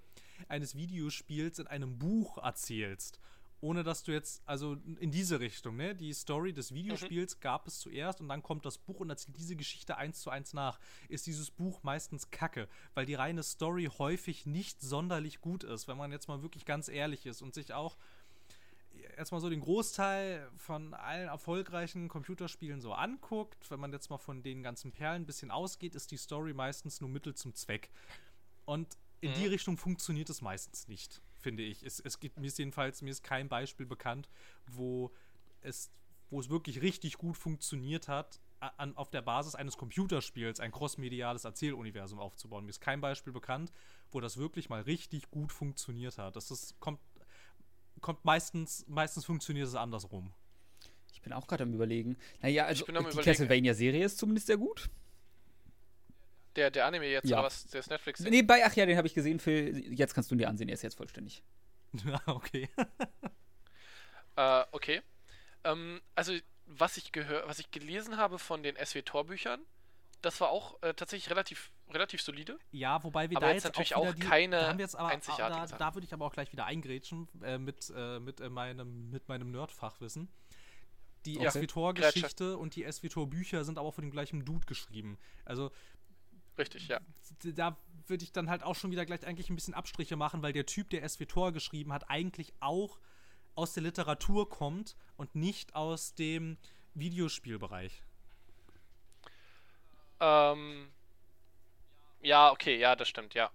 [0.47, 3.19] eines Videospiels in einem Buch erzählst,
[3.61, 5.95] ohne dass du jetzt, also in diese Richtung, ne?
[5.95, 9.55] Die Story des Videospiels gab es zuerst und dann kommt das Buch und erzählt diese
[9.55, 10.79] Geschichte eins zu eins nach.
[11.09, 15.97] Ist dieses Buch meistens kacke, weil die reine Story häufig nicht sonderlich gut ist, wenn
[15.97, 17.97] man jetzt mal wirklich ganz ehrlich ist und sich auch
[19.17, 24.17] jetzt mal so den Großteil von allen erfolgreichen Computerspielen so anguckt, wenn man jetzt mal
[24.17, 27.89] von den ganzen Perlen ein bisschen ausgeht, ist die Story meistens nur Mittel zum Zweck.
[28.65, 29.49] Und in die Mhm.
[29.49, 31.83] Richtung funktioniert es meistens nicht, finde ich.
[31.83, 34.29] Es, es gibt mir ist jedenfalls, mir ist kein Beispiel bekannt,
[34.67, 35.11] wo
[35.61, 35.91] es,
[36.29, 41.45] wo es wirklich richtig gut funktioniert hat, an, auf der Basis eines Computerspiels ein crossmediales
[41.45, 42.63] Erzähluniversum aufzubauen.
[42.65, 43.71] Mir ist kein Beispiel bekannt,
[44.11, 46.35] wo das wirklich mal richtig gut funktioniert hat.
[46.35, 46.99] Das ist, kommt,
[48.01, 50.31] kommt meistens, meistens funktioniert es andersrum.
[51.11, 52.17] Ich bin auch gerade am überlegen.
[52.41, 53.17] Naja, also bin am die.
[53.17, 54.89] Castlevania-Serie ist zumindest sehr gut.
[56.55, 57.37] Der, der Anime jetzt, Ja.
[57.37, 57.65] oder was?
[57.67, 59.93] Der ist netflix Nee, bei, ach ja, den habe ich gesehen, Phil.
[59.93, 61.43] Jetzt kannst du ihn dir ansehen, er ist jetzt vollständig.
[62.05, 62.69] Ja, okay.
[64.37, 65.01] Äh, okay.
[65.65, 66.33] Ähm, also,
[66.65, 69.59] was ich gehört, was ich gelesen habe von den SW-Tor-Büchern,
[70.21, 72.57] das war auch äh, tatsächlich relativ, relativ solide.
[72.71, 74.85] Ja, wobei wir Aber da jetzt jetzt natürlich auch, auch die, keine da haben wir
[74.85, 78.19] jetzt aber, einzigartigen da, da würde ich aber auch gleich wieder eingrätschen äh, mit, äh,
[78.19, 80.29] mit, äh, meinem, mit meinem Nerdfachwissen.
[81.25, 85.19] Die Ja, SWTOR-Geschichte und die SWTOR-Bücher sind aber von dem gleichen Dude geschrieben.
[85.45, 85.71] Also
[86.57, 86.99] Richtig, ja.
[87.43, 90.53] da würde ich dann halt auch schon wieder gleich eigentlich ein bisschen Abstriche machen, weil
[90.53, 92.99] der Typ, der SWTOR geschrieben hat, eigentlich auch
[93.55, 96.57] aus der Literatur kommt und nicht aus dem
[96.93, 98.03] Videospielbereich.
[100.19, 100.91] Ähm,
[102.21, 103.49] ja, okay, ja, das stimmt, ja.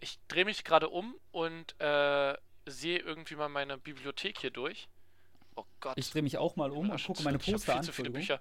[0.00, 2.36] Ich drehe mich gerade um und äh,
[2.66, 4.88] sehe irgendwie mal meine Bibliothek hier durch.
[5.56, 5.98] Oh Gott.
[5.98, 7.78] Ich drehe mich auch mal um Ja, und gucke meine zu- ich hab Poster viel
[7.78, 7.84] an.
[7.84, 8.10] zu viele.
[8.10, 8.40] Bücher.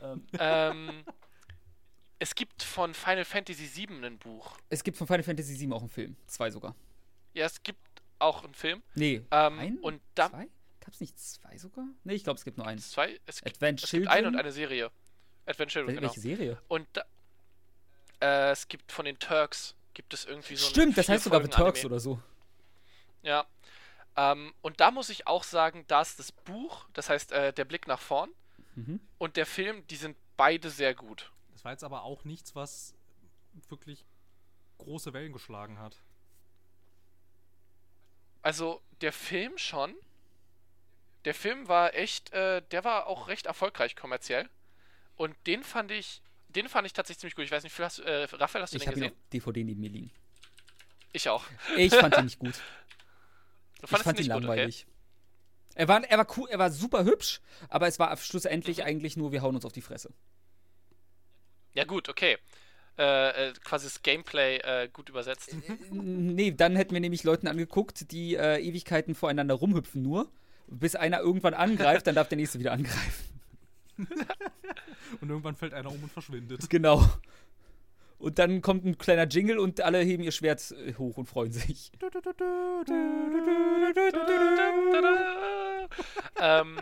[0.00, 1.04] Ähm, ähm,
[2.18, 4.56] es gibt von Final Fantasy VII ein Buch.
[4.70, 6.16] es gibt von Final Fantasy VII auch einen Film.
[6.26, 6.74] Zwei sogar.
[7.34, 7.78] Ja, es gibt
[8.18, 8.82] auch einen Film.
[8.94, 9.78] Nee, Ähm, ein?
[9.78, 10.30] und da.
[10.30, 10.48] zwei?
[10.80, 11.84] Gab es nicht zwei sogar?
[12.04, 12.78] Nee, ich glaube, es gibt nur einen.
[12.80, 13.20] Zwei?
[13.26, 14.12] Es gibt, Advent es gibt Children.
[14.12, 14.90] eine und eine Serie.
[15.46, 16.08] Advent Children, Wel- genau.
[16.08, 16.58] Welche Serie?
[16.68, 17.04] Und da,
[18.20, 21.42] äh, es gibt von den Turks, gibt es irgendwie so einen Stimmt, das heißt sogar
[21.42, 21.86] The Turks Vier-Folgen-Anime.
[21.94, 22.20] oder so.
[23.22, 23.46] Ja.
[24.16, 27.86] Ähm, und da muss ich auch sagen, dass das Buch, das heißt äh, Der Blick
[27.86, 28.30] nach vorn
[28.74, 29.00] Mhm.
[29.18, 31.30] und der Film, die sind beide sehr gut.
[31.58, 32.94] Das war jetzt aber auch nichts, was
[33.68, 34.04] wirklich
[34.78, 35.96] große Wellen geschlagen hat.
[38.42, 39.92] Also der Film schon.
[41.24, 44.48] Der Film war echt, äh, der war auch recht erfolgreich kommerziell.
[45.16, 47.44] Und den fand ich, den fand ich tatsächlich ziemlich gut.
[47.46, 49.16] Ich weiß nicht, hast, du- äh, Raphael, hast du Ich den habe ihn gesehen?
[49.20, 50.12] auf DVD neben mir liegen.
[51.12, 51.44] Ich auch.
[51.76, 52.54] Ich fand ihn nicht gut.
[53.80, 54.46] Du Ich fand ihn ihn nicht gut, okay?
[54.46, 54.86] langweilig.
[55.74, 59.32] Er war, er war cool, er war super hübsch, aber es war schlussendlich eigentlich nur,
[59.32, 60.12] wir hauen uns auf die Fresse.
[61.74, 62.36] Ja, gut, okay.
[62.98, 65.54] Äh, äh, quasi das Gameplay äh, gut übersetzt.
[65.90, 70.32] Nee, dann hätten wir nämlich Leuten angeguckt, die äh, Ewigkeiten voreinander rumhüpfen nur,
[70.66, 73.40] bis einer irgendwann angreift, dann darf der nächste wieder angreifen.
[75.20, 76.68] Und irgendwann fällt einer um und verschwindet.
[76.70, 77.04] Genau.
[78.18, 81.52] Und dann kommt ein kleiner Jingle und alle heben ihr Schwert äh, hoch und freuen
[81.52, 81.92] sich.
[86.40, 86.80] ähm,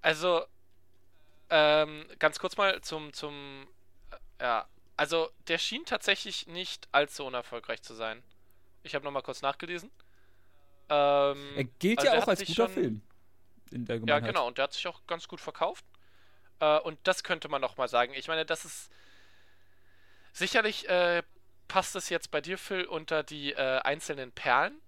[0.00, 0.42] also,
[1.52, 3.68] ähm, ganz kurz mal zum, zum,
[4.38, 4.66] äh, ja,
[4.96, 8.22] also der schien tatsächlich nicht allzu unerfolgreich zu sein.
[8.82, 9.90] Ich habe nochmal kurz nachgelesen.
[10.88, 13.02] Ähm, Er gilt also ja auch als guter schon- Film.
[13.70, 15.84] In der Ja, genau, und der hat sich auch ganz gut verkauft.
[16.58, 18.12] Äh, und das könnte man noch mal sagen.
[18.14, 18.90] Ich meine, das ist
[20.32, 21.22] sicherlich äh,
[21.68, 24.80] passt es jetzt bei dir, Phil, unter die äh, einzelnen Perlen,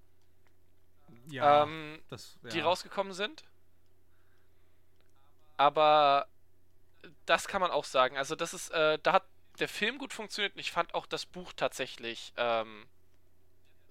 [1.29, 2.65] Ja, ähm, das, die ja.
[2.65, 3.45] rausgekommen sind.
[5.57, 6.27] Aber
[7.27, 8.17] das kann man auch sagen.
[8.17, 9.25] Also das ist, äh, da hat
[9.59, 12.87] der Film gut funktioniert und ich fand auch das Buch tatsächlich ähm,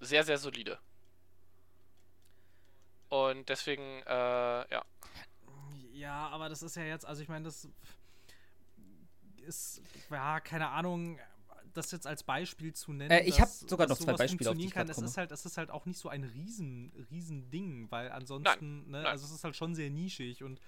[0.00, 0.78] sehr, sehr solide.
[3.08, 4.84] Und deswegen, äh, ja.
[5.92, 7.68] Ja, aber das ist ja jetzt, also ich meine, das
[9.46, 11.18] ist, ja, keine Ahnung,
[11.74, 13.10] das jetzt als Beispiel zu nennen.
[13.10, 15.04] Äh, ich dass- hab sogar noch zwei sowas Beispiele, auf die funktionieren ich kann.
[15.04, 18.90] Es ist halt, es ist halt auch nicht so ein riesen, riesen Ding, weil ansonsten,
[18.90, 19.06] ne, nein.
[19.06, 20.60] also es ist halt schon sehr nischig und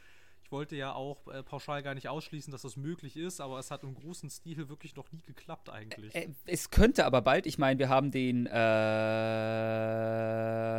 [0.47, 3.73] ich wollte ja auch äh, pauschal gar nicht ausschließen, dass das möglich ist, aber es
[3.73, 6.15] hat im großen Stil wirklich noch nie geklappt eigentlich.
[6.15, 8.55] Äh, es könnte aber bald, ich meine, wir haben den, äh,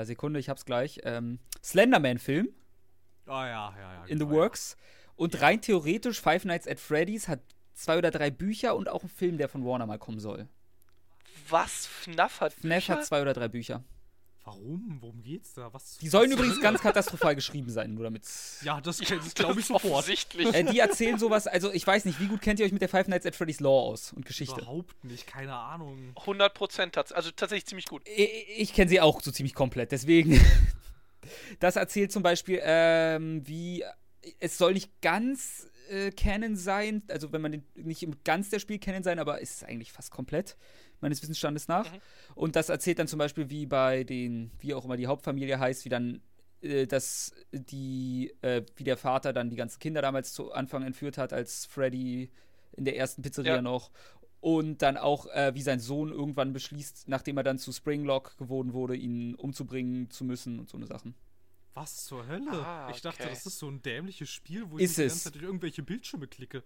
[0.06, 2.48] Sekunde, ich hab's gleich, ähm, Slenderman-Film
[3.26, 4.06] Ah ja, ja, ja.
[4.06, 4.42] in the genau, ja.
[4.44, 4.78] works.
[5.18, 7.42] Und rein theoretisch, Five Nights at Freddy's hat
[7.74, 10.48] zwei oder drei Bücher und auch einen Film, der von Warner mal kommen soll.
[11.50, 11.88] Was?
[11.88, 12.94] FNAF hat FNAF Bücher?
[12.96, 13.84] hat zwei oder drei Bücher.
[14.48, 14.98] Warum?
[15.02, 15.74] Worum geht's da?
[15.74, 15.98] Was?
[15.98, 18.24] Die sollen was- übrigens ganz katastrophal geschrieben sein, nur damit.
[18.64, 19.94] Ja, das, Ja, das glaube ich sofort.
[19.94, 20.54] Offensichtlich.
[20.54, 22.90] Äh, die erzählen sowas, also ich weiß nicht, wie gut kennt ihr euch mit der
[22.90, 24.62] Five Nights at Freddy's Lore aus und Geschichte?
[24.62, 26.14] Überhaupt nicht, keine Ahnung.
[26.16, 28.02] 100 Prozent, also tatsächlich ziemlich gut.
[28.08, 30.40] Ich, ich kenne sie auch so ziemlich komplett, deswegen.
[31.60, 33.84] Das erzählt zum Beispiel, ähm, wie.
[34.40, 38.60] Es soll nicht ganz äh, Canon sein, also wenn man den, nicht im ganz der
[38.60, 40.58] Spiel Canon sein, aber es ist eigentlich fast komplett,
[41.02, 41.92] meines Wissensstandes nach.
[41.92, 42.00] Mhm.
[42.36, 45.86] Und das erzählt dann zum Beispiel, wie bei den, wie auch immer die Hauptfamilie heißt,
[45.86, 46.22] wie dann
[46.62, 51.18] äh, dass die, äh, wie der Vater dann die ganzen Kinder damals zu Anfang entführt
[51.18, 52.32] hat, als Freddy
[52.76, 53.62] in der ersten Pizzeria Ja.
[53.62, 53.92] noch.
[54.40, 58.74] Und dann auch, äh, wie sein Sohn irgendwann beschließt, nachdem er dann zu Springlock gewohnt
[58.74, 61.16] wurde, ihn umzubringen zu müssen und so eine Sachen.
[61.74, 62.52] Was zur Hölle?
[62.52, 63.32] Ah, ich dachte, okay.
[63.32, 66.28] das ist so ein dämliches Spiel, wo Ist ich die ganze Zeit durch irgendwelche Bildschirme
[66.28, 66.64] klicke.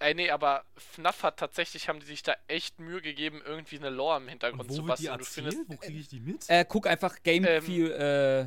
[0.00, 3.90] Ey, nee, aber FNAF hat tatsächlich, haben die sich da echt Mühe gegeben, irgendwie eine
[3.90, 5.18] Lore im Und Hintergrund wo zu wird die basteln.
[5.18, 6.44] Du findest, Wo kriege ich die mit?
[6.48, 7.64] Äh, guck einfach, Game, Ähm.
[7.64, 8.46] The äh,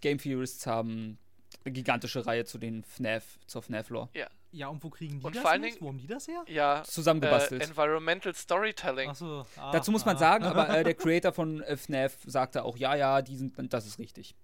[0.00, 1.18] Game Theorists haben
[1.64, 4.08] eine gigantische Reihe zu den FNAF, zur FNAF-Lore.
[4.52, 5.62] ja, und wo kriegen die und das vor allen?
[5.62, 6.44] Dingen- Wo haben die das her?
[6.46, 7.62] ja, Zusammengebastelt.
[7.62, 9.08] äh, Environmental Storytelling.
[9.10, 9.46] Achso.
[9.56, 10.18] Ah, Dazu muss man ah.
[10.18, 13.86] sagen, aber äh, der Creator von äh, FNAF sagte auch, ja, ja, die sind, das
[13.86, 14.34] ist richtig.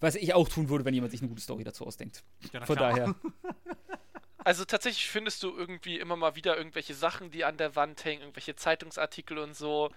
[0.00, 2.24] Was ich auch tun würde, wenn jemand sich eine gute Story dazu ausdenkt.
[2.52, 2.90] Ja, na Von klar.
[2.92, 3.14] daher.
[4.44, 8.20] Also tatsächlich findest du irgendwie immer mal wieder irgendwelche Sachen, die an der Wand hängen,
[8.20, 9.90] irgendwelche Zeitungsartikel und so.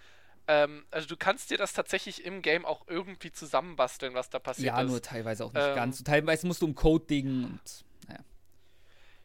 [0.48, 4.68] Ähm, also du kannst dir das tatsächlich im Game auch irgendwie zusammenbasteln, was da passiert
[4.68, 4.90] Ja, ist.
[4.90, 5.76] nur teilweise auch nicht Ähm.
[5.76, 6.02] ganz.
[6.04, 8.22] Teilweise musst du um Code dingen und naja.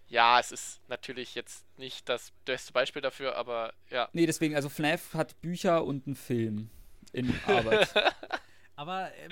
[0.09, 4.09] Ja, es ist natürlich jetzt nicht das beste Beispiel dafür, aber ja.
[4.13, 6.69] Nee, deswegen, also FNAF hat Bücher und einen Film
[7.13, 7.89] in Arbeit.
[8.75, 9.29] Aber äh,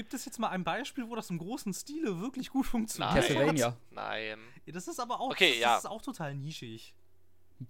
[0.00, 3.12] gibt es jetzt mal ein Beispiel, wo das im großen Stile wirklich gut funktioniert?
[3.12, 3.22] Nein.
[3.22, 3.76] Castlevania.
[3.90, 4.38] Nein.
[4.64, 5.76] Ja, Das ist aber auch, Okay, das, ja.
[5.76, 6.94] ist auch total nischig.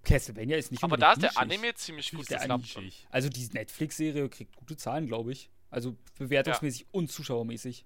[0.05, 1.59] Castlevania ist nicht Aber da ist unbedingt der nischig.
[1.61, 2.41] Anime ziemlich gut der.
[2.43, 2.93] Anime.
[3.11, 5.51] Also die Netflix-Serie kriegt gute Zahlen, glaube ich.
[5.71, 7.85] Also bewertungsmäßig und zuschauermäßig.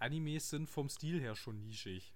[0.00, 2.12] Animes sind vom Stil her schon nischig.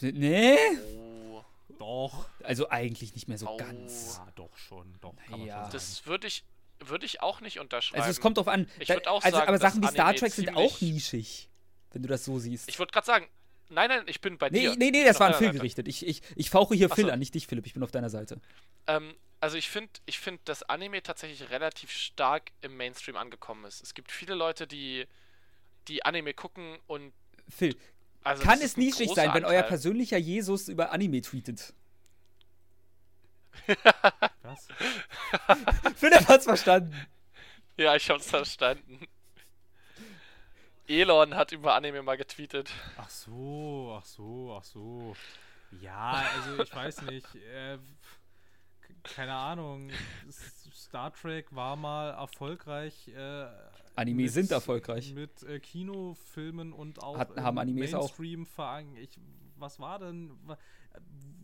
[0.00, 0.56] Nee?
[0.98, 1.42] Oh,
[1.78, 2.28] Doch.
[2.42, 3.56] Also eigentlich nicht mehr so Oh.
[3.56, 4.16] ganz.
[4.18, 4.92] Ja, doch schon.
[5.00, 5.54] Doch, kann man Ja.
[5.54, 5.72] schon sagen.
[5.72, 6.44] das würde ich,
[6.88, 8.02] würde ich auch nicht unterschreiben.
[8.02, 8.68] Also es kommt drauf an.
[8.78, 11.48] Ich Da- würd auch also, sagen, aber Sachen wie Star Trek sind auch nischig,
[11.92, 12.68] wenn du das so siehst.
[12.68, 13.26] Ich würde gerade sagen,
[13.68, 14.76] nein, nein, ich bin bei nee, dir.
[14.76, 15.58] nee, nee, das war an Phil Seite.
[15.58, 15.88] gerichtet.
[15.88, 17.66] Ich, ich, ich fauche hier Ach Phil an, nicht dich, Philipp.
[17.66, 18.40] Ich bin auf deiner Seite.
[18.86, 23.82] Ähm, also ich finde, ich finde, dass Anime tatsächlich relativ stark im Mainstream angekommen ist.
[23.82, 25.06] Es gibt viele Leute, die
[25.88, 27.12] die Anime gucken und
[27.48, 27.76] Phil,
[28.22, 31.74] also kann es nischig sein, wenn euer persönlicher Jesus über Anime tweetet?
[34.42, 34.68] Was?
[35.96, 36.94] Philipp hat's verstanden.
[37.76, 39.06] Ja, ich hab's verstanden.
[40.86, 42.70] Elon hat über Anime mal getweetet.
[42.98, 45.16] Ach so, ach so, ach so.
[45.80, 47.34] Ja, also ich weiß nicht.
[47.36, 47.78] Äh,
[49.02, 49.90] keine Ahnung,
[50.72, 53.08] Star Trek war mal erfolgreich.
[53.08, 53.46] Äh,
[53.96, 55.12] Anime mit- sind erfolgreich.
[55.14, 58.02] Mit äh, Kinofilmen und auch Hat- haben Animes auch.
[58.18, 58.98] Mainstream verankert.
[59.02, 59.18] Ich,
[59.56, 60.30] was war denn?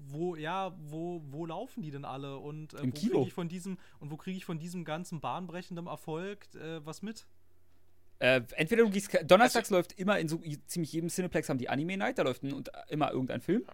[0.08, 2.38] Wo, ja, wo, wo laufen die denn alle?
[2.38, 5.20] Und äh, Im wo kriege ich von diesem und wo kriege ich von diesem ganzen
[5.20, 7.26] bahnbrechenden Erfolg äh, was mit?
[8.18, 9.16] Äh, entweder du gehst.
[9.24, 12.52] Donnerstags läuft immer in so ziemlich jedem Cineplex haben die Anime Night, da läuft ein,
[12.52, 13.64] und immer irgendein Film.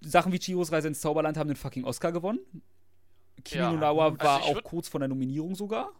[0.00, 2.40] Sachen wie Chiros Reise ins Zauberland haben den fucking Oscar gewonnen.
[3.44, 5.92] Kimi Ja, no Na wa also war auch kurz vor der Nominierung sogar.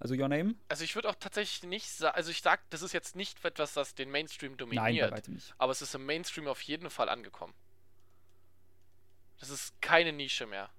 [0.00, 0.54] Also Your Name?
[0.68, 3.72] Also ich würde auch tatsächlich nicht sagen, also ich sag, das ist jetzt nicht etwas,
[3.72, 5.54] das den Mainstream Nein, dominiert, weitem nicht.
[5.58, 7.54] aber es ist im Mainstream auf jeden Fall angekommen.
[9.40, 10.70] Das ist keine Nische mehr.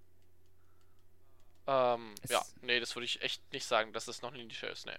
[1.67, 4.67] Ähm, Es- ja, nee, das würde ich echt nicht sagen, dass es noch eine Nische
[4.67, 4.97] ist, nee.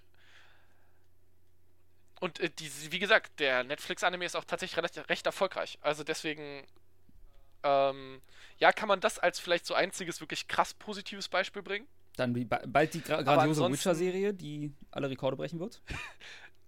[2.19, 5.77] Und äh, die, wie gesagt, der Netflix-Anime ist auch tatsächlich recht, recht erfolgreich.
[5.81, 6.65] Also deswegen,
[7.63, 8.21] ähm,
[8.57, 11.87] ja, kann man das als vielleicht so einziges wirklich krass positives Beispiel bringen.
[12.17, 15.81] Dann wie, ba- bald die gra grandiose Witcher-Serie, die alle Rekorde brechen wird.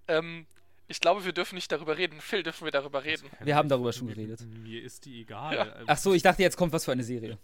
[0.08, 0.48] Ähm,
[0.88, 2.20] ich glaube, wir dürfen nicht darüber reden.
[2.20, 3.30] Phil, dürfen wir darüber reden?
[3.42, 4.42] Wir haben darüber schon geredet.
[4.64, 5.54] Mir ist die egal.
[5.54, 5.66] Ja.
[5.66, 7.38] Äh, Ach so, ich dachte, jetzt kommt was für eine Serie.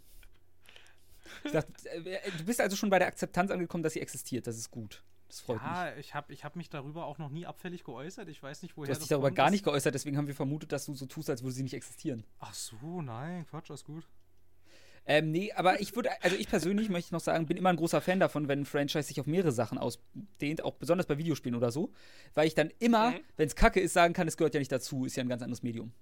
[1.43, 4.47] Ich dachte, äh, du bist also schon bei der Akzeptanz angekommen, dass sie existiert.
[4.47, 5.03] Das ist gut.
[5.27, 5.71] Das freut mich.
[5.71, 8.29] Ja, ich habe ich hab mich darüber auch noch nie abfällig geäußert.
[8.29, 10.33] Ich weiß nicht, woher Du hast das dich darüber gar nicht geäußert, deswegen haben wir
[10.35, 12.23] vermutet, dass du so tust, als würde sie nicht existieren.
[12.39, 14.07] Ach so, nein, Quatsch, alles gut.
[15.07, 18.01] Ähm, nee, aber ich würde, also ich persönlich möchte noch sagen, bin immer ein großer
[18.01, 21.71] Fan davon, wenn ein Franchise sich auf mehrere Sachen ausdehnt, auch besonders bei Videospielen oder
[21.71, 21.93] so,
[22.33, 23.19] weil ich dann immer, Mhm.
[23.37, 25.43] wenn es kacke ist, sagen kann, es gehört ja nicht dazu, ist ja ein ganz
[25.43, 25.93] anderes Medium.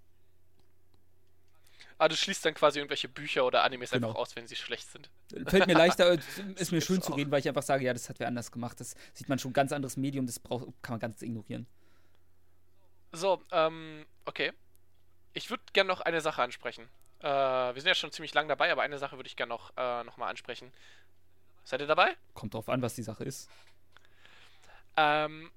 [1.97, 4.07] Ah, du schließt dann quasi irgendwelche Bücher oder Animes Genau.
[4.07, 5.09] einfach aus, wenn sie schlecht sind.
[5.47, 6.17] Fällt mir leichter,
[6.55, 8.79] ist mir schön zu reden, weil ich einfach sage, ja, das hat wer anders gemacht,
[8.79, 11.67] das sieht man schon, ganz anderes Medium, das braucht, kann man ganz ignorieren.
[13.11, 14.53] So, ähm, okay.
[15.33, 16.87] Ich würde gerne noch eine Sache ansprechen.
[17.23, 19.71] Äh, wir sind ja schon ziemlich lang dabei, aber eine Sache würde ich gerne noch,
[19.77, 20.71] äh, noch mal ansprechen.
[21.63, 22.17] Seid ihr dabei?
[22.33, 23.49] Kommt drauf an, was die Sache ist.
[24.97, 25.49] Ähm,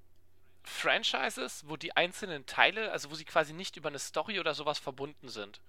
[0.63, 4.79] Franchises, wo die einzelnen Teile, also wo sie quasi nicht über eine Story oder sowas
[4.79, 5.61] verbunden sind.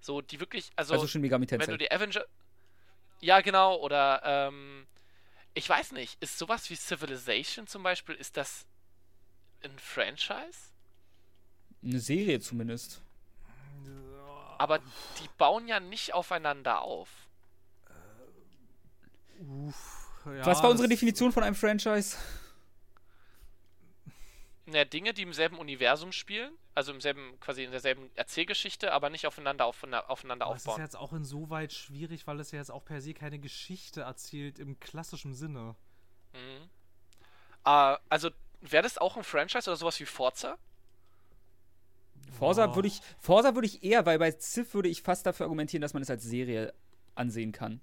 [0.00, 2.24] So, die wirklich, also, Also schon Megami wenn du die Avenger.
[3.20, 4.86] Ja, genau, oder, ähm,
[5.54, 8.66] ich weiß nicht, ist sowas wie Civilization zum Beispiel, ist das
[9.62, 10.70] ein Franchise?
[11.84, 13.02] Eine Serie zumindest.
[14.60, 17.08] Aber die bauen ja nicht aufeinander auf.
[19.38, 22.18] Uff, ja, was war unsere das- Definition von einem Franchise?
[24.66, 29.08] Ja, Dinge, die im selben Universum spielen, also im selben, quasi in derselben Erzählgeschichte, aber
[29.08, 30.82] nicht aufeinander, aufeinander, aufeinander Aber es ist aufbauen.
[30.84, 34.78] jetzt auch insoweit schwierig, weil es ja jetzt auch per se keine Geschichte erzählt im
[34.78, 35.74] klassischen Sinne.
[36.34, 36.68] Mhm.
[37.64, 38.28] Äh, also,
[38.60, 40.58] wäre das auch ein Franchise oder sowas wie Forza?
[42.30, 45.80] Forsa würde ich, Forsa würde ich eher, weil bei Civ würde ich fast dafür argumentieren,
[45.82, 46.72] dass man es als Serie
[47.14, 47.80] ansehen kann.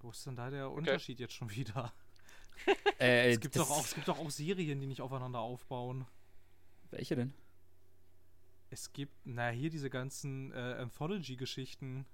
[0.00, 1.92] Wo ist denn da der Unterschied jetzt schon wieder?
[2.98, 6.06] Äh, Es gibt, doch auch, es gibt doch auch Serien, die nicht aufeinander aufbauen.
[6.90, 7.32] Welche denn?
[8.70, 12.04] Es gibt, na hier diese ganzen äh, Anthology-Geschichten.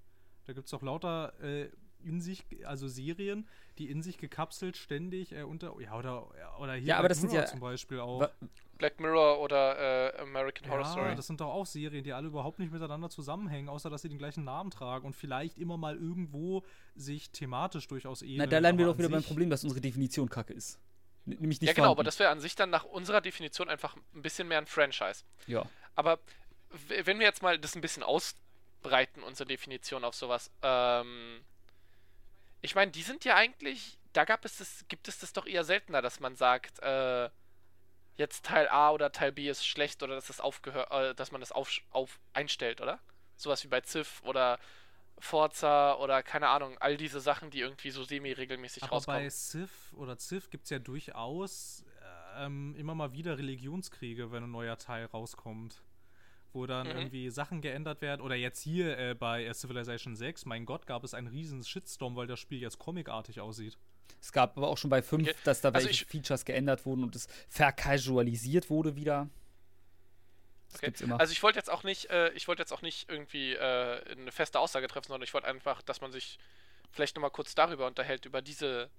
[0.45, 1.69] Da gibt es doch lauter äh,
[2.03, 3.47] in sich, also Serien,
[3.79, 6.29] die in sich gekapselt ständig äh, unter, ja oder,
[6.59, 8.29] oder hier Ja, aber das sind ja- zum Beispiel auch.
[8.77, 11.15] Black Mirror oder äh, American Horror Ja, Story?
[11.15, 14.17] das sind doch auch Serien, die alle überhaupt nicht miteinander zusammenhängen, außer dass sie den
[14.17, 16.63] gleichen Namen tragen und vielleicht immer mal irgendwo
[16.95, 18.37] sich thematisch durchaus ähneln.
[18.39, 20.79] Na, da landen wir aber doch wieder beim Problem, dass unsere Definition kacke ist.
[21.25, 22.05] N nämlich nicht ja, genau, aber vorhanden.
[22.05, 25.23] das wäre an sich dann nach unserer Definition einfach ein bisschen mehr ein Franchise.
[25.47, 25.65] Ja.
[25.95, 26.19] Aber
[26.89, 31.41] wenn wir jetzt mal das ein bisschen ausbreiten, unsere Definition auf sowas, ähm,
[32.61, 35.63] ich meine, die sind ja eigentlich, da gab es das, gibt es das doch eher
[35.63, 37.29] seltener, dass man sagt, äh,
[38.17, 41.41] jetzt Teil A oder Teil B ist schlecht oder dass das aufgehört, äh, dass man
[41.41, 42.99] das auf, auf einstellt, oder?
[43.35, 44.59] Sowas wie bei Civ oder
[45.19, 49.21] Forza oder keine Ahnung, all diese Sachen, die irgendwie so semi-regelmäßig Aber rauskommen.
[49.23, 51.85] bei Civ oder Civ gibt es ja durchaus
[52.37, 55.81] ähm, immer mal wieder Religionskriege, wenn ein neuer Teil rauskommt.
[56.51, 56.95] Wo dann Mhm.
[56.95, 58.21] irgendwie Sachen geändert werden.
[58.21, 62.15] Oder jetzt hier äh, bei äh, Civilization 6, mein Gott, gab es einen riesen Shitstorm,
[62.15, 63.77] weil das Spiel jetzt comicartig aussieht.
[64.21, 65.37] Es gab aber auch schon bei 5, Okay.
[65.43, 69.29] dass da Also welche ich- Features geändert wurden und es vercasualisiert wurde wieder.
[70.69, 70.85] Das Okay.
[70.87, 71.19] gibt's immer.
[71.19, 74.31] Also ich wollte jetzt auch nicht, äh, ich wollte jetzt auch nicht irgendwie äh, eine
[74.31, 76.37] feste Aussage treffen, sondern ich wollte einfach, dass man sich
[76.91, 78.89] vielleicht nochmal kurz darüber unterhält, über diese,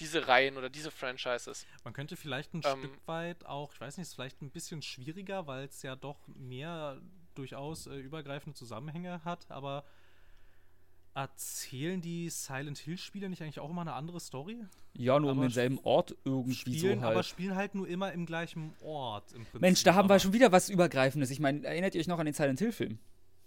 [0.00, 1.66] diese Reihen oder diese Franchises.
[1.84, 4.82] Man könnte vielleicht ein Ähm, Stück weit auch, ich weiß nicht, ist vielleicht ein bisschen
[4.82, 7.00] schwieriger, weil es ja doch mehr
[7.34, 9.84] durchaus äh, übergreifende Zusammenhänge hat, aber
[11.18, 14.64] erzählen die Silent Hill-Spiele nicht eigentlich auch immer eine andere Story?
[14.94, 17.26] ja, nur um aber denselben Ort irgendwie Spielen, so aber halt.
[17.26, 19.60] spielen halt nur immer im gleichen Ort im Prinzip.
[19.60, 21.30] Mensch, da haben aber wir schon wieder was Übergreifendes.
[21.30, 22.98] Ich meine, erinnert ihr euch noch an den Silent Hill-Film?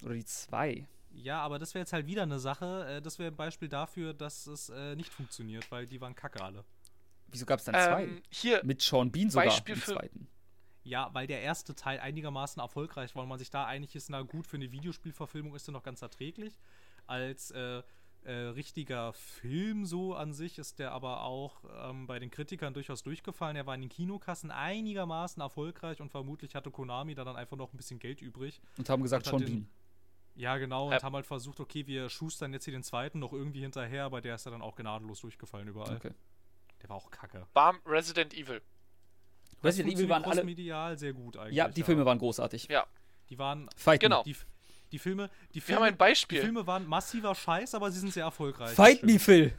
[0.04, 0.88] Oder die zwei?
[1.12, 2.88] Ja, aber das wäre jetzt halt wieder eine Sache.
[2.88, 6.42] Äh, das wäre ein Beispiel dafür, dass es äh, nicht funktioniert, weil die waren kacke
[6.42, 6.64] alle.
[7.28, 8.04] Wieso gab es dann zwei?
[8.04, 10.28] Ähm, hier, Mit Sean Bean sogar Beispiel im zweiten.
[10.84, 14.22] Ja, weil der erste Teil einigermaßen erfolgreich war und man sich da einig ist, na
[14.24, 16.58] gut, für eine Videospielverfilmung ist er noch ganz erträglich.
[17.08, 17.82] Als äh,
[18.24, 23.02] äh, richtiger Film so an sich ist der aber auch ähm, bei den Kritikern durchaus
[23.04, 23.56] durchgefallen.
[23.56, 27.74] Er war in den Kinokassen einigermaßen erfolgreich und vermutlich hatte Konami da dann einfach noch
[27.74, 28.62] ein bisschen Geld übrig.
[28.78, 29.70] Und haben gesagt, Und Sean den-.
[30.36, 31.02] Ja, genau, und Äh.
[31.02, 34.36] haben halt versucht, okay, wir schustern jetzt hier den zweiten noch irgendwie hinterher, aber der
[34.36, 35.96] ist ja dann auch gnadenlos durchgefallen überall.
[35.98, 36.12] Okay.
[36.82, 37.46] Der war auch kacke.
[37.54, 38.62] Bam, Resident Evil.
[39.64, 40.36] Resident Evil waren alle.
[40.36, 41.56] crossmedial sehr gut eigentlich.
[41.56, 42.68] Ja, die Filme waren großartig.
[42.70, 42.86] Ja,
[43.30, 44.24] Die waren Fight Genau.
[44.24, 44.36] Die,
[44.92, 46.42] die Filme, die wir Filme, haben ein die Beispiel.
[46.42, 48.72] Filme waren massiver Scheiß, aber sie sind sehr erfolgreich.
[48.76, 49.54] Fight Me, Phil.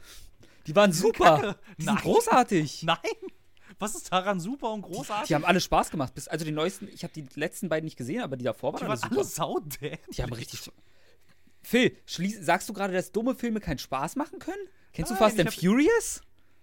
[0.67, 1.57] Die waren super.
[1.77, 2.03] Die sind Nein.
[2.03, 2.83] großartig.
[2.83, 2.97] Nein!
[3.79, 5.27] Was ist daran super und großartig?
[5.27, 6.13] Die haben alle Spaß gemacht.
[6.13, 8.79] Bis, also die neuesten, ich habe die letzten beiden nicht gesehen, aber die davor waren
[8.79, 9.15] Die alle waren super.
[9.15, 9.99] alle saudämlich.
[10.15, 10.71] Die haben richtig.
[11.63, 14.61] Phil, schließ, sagst du gerade, dass dumme Filme keinen Spaß machen können?
[14.93, 16.21] Kennst Nein, du Fast and hab- Furious?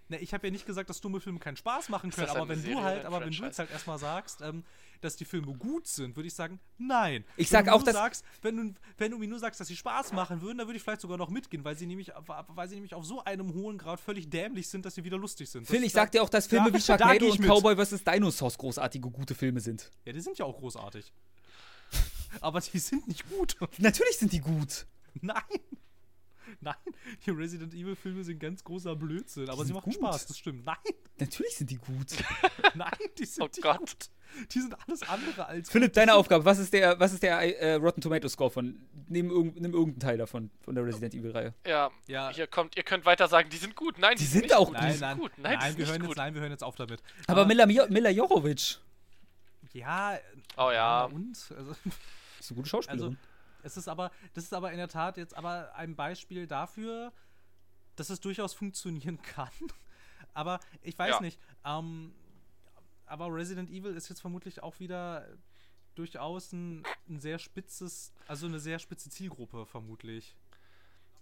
[0.09, 2.59] Ne, ich habe ja nicht gesagt, dass dumme Filme keinen Spaß machen können, aber wenn
[2.61, 3.45] Serie du halt, aber wenn du Franchise?
[3.45, 4.63] jetzt halt erstmal sagst, ähm,
[5.01, 7.25] dass die Filme gut sind, würde ich sagen, nein.
[7.35, 9.67] Ich Wenn sag du auch, dass- sagst, wenn du, wenn du mir nur sagst, dass
[9.67, 12.11] sie Spaß machen würden, dann würde ich vielleicht sogar noch mitgehen, weil sie nämlich,
[12.47, 15.49] weil sie nämlich auf so einem hohen Grad völlig dämlich sind, dass sie wieder lustig
[15.49, 15.65] sind.
[15.67, 17.49] Phil, Das- ich sag dir auch, dass Filme da- wie Sharknado und mit.
[17.49, 18.03] Cowboy vs.
[18.03, 19.91] Dinosaurs großartige, gute Filme sind.
[20.05, 21.11] Ja, die sind ja auch großartig.
[22.41, 23.57] aber die sind nicht gut.
[23.79, 24.85] Natürlich sind die gut.
[25.21, 25.41] Nein.
[26.63, 26.75] Nein,
[27.25, 29.95] die Resident Evil Filme sind ganz großer Blödsinn, aber sie machen gut.
[29.95, 30.63] Spaß, das stimmt.
[30.65, 30.75] Nein,
[31.19, 32.07] Natürlich sind die gut.
[32.75, 33.79] nein, die sind Oh nicht Gott.
[33.79, 34.09] gut.
[34.53, 35.97] Die sind alles andere als Philipp, gut.
[35.97, 38.79] deine Aufgabe, was ist der, was ist der äh, Rotten Tomato Score von,
[39.09, 41.53] nimm, irgend, nimm irgendeinen Teil davon, von der Resident Evil Reihe.
[41.67, 42.29] Ja, Ja.
[42.29, 43.97] hier kommt, ihr könnt weiter sagen, die sind gut.
[43.99, 44.75] Nein, die, Die sind, sind nicht auch gut.
[44.75, 44.81] gut.
[44.81, 45.31] Die Nein, sind nein, gut.
[45.37, 46.17] nein, Nein, die wir sind hören nicht jetzt, gut.
[46.17, 47.01] nein, wir hören jetzt auf damit.
[47.27, 48.79] Aber Mila, Jo- Mila Jovovich
[49.73, 50.17] ja,
[50.57, 51.05] Oh ja.
[51.13, 51.71] und also,
[52.39, 53.17] ist eine gute Schauspielerin.
[53.63, 57.11] Es ist aber, das ist aber in der Tat jetzt aber ein Beispiel dafür,
[57.95, 59.51] dass es durchaus funktionieren kann.
[60.33, 61.21] Aber ich weiß Ja.
[61.21, 61.39] nicht.
[61.65, 62.13] Ähm,
[63.05, 65.27] aber Resident Evil ist jetzt vermutlich auch wieder
[65.95, 70.35] durchaus ein, ein sehr spitzes, also eine sehr spitze Zielgruppe vermutlich.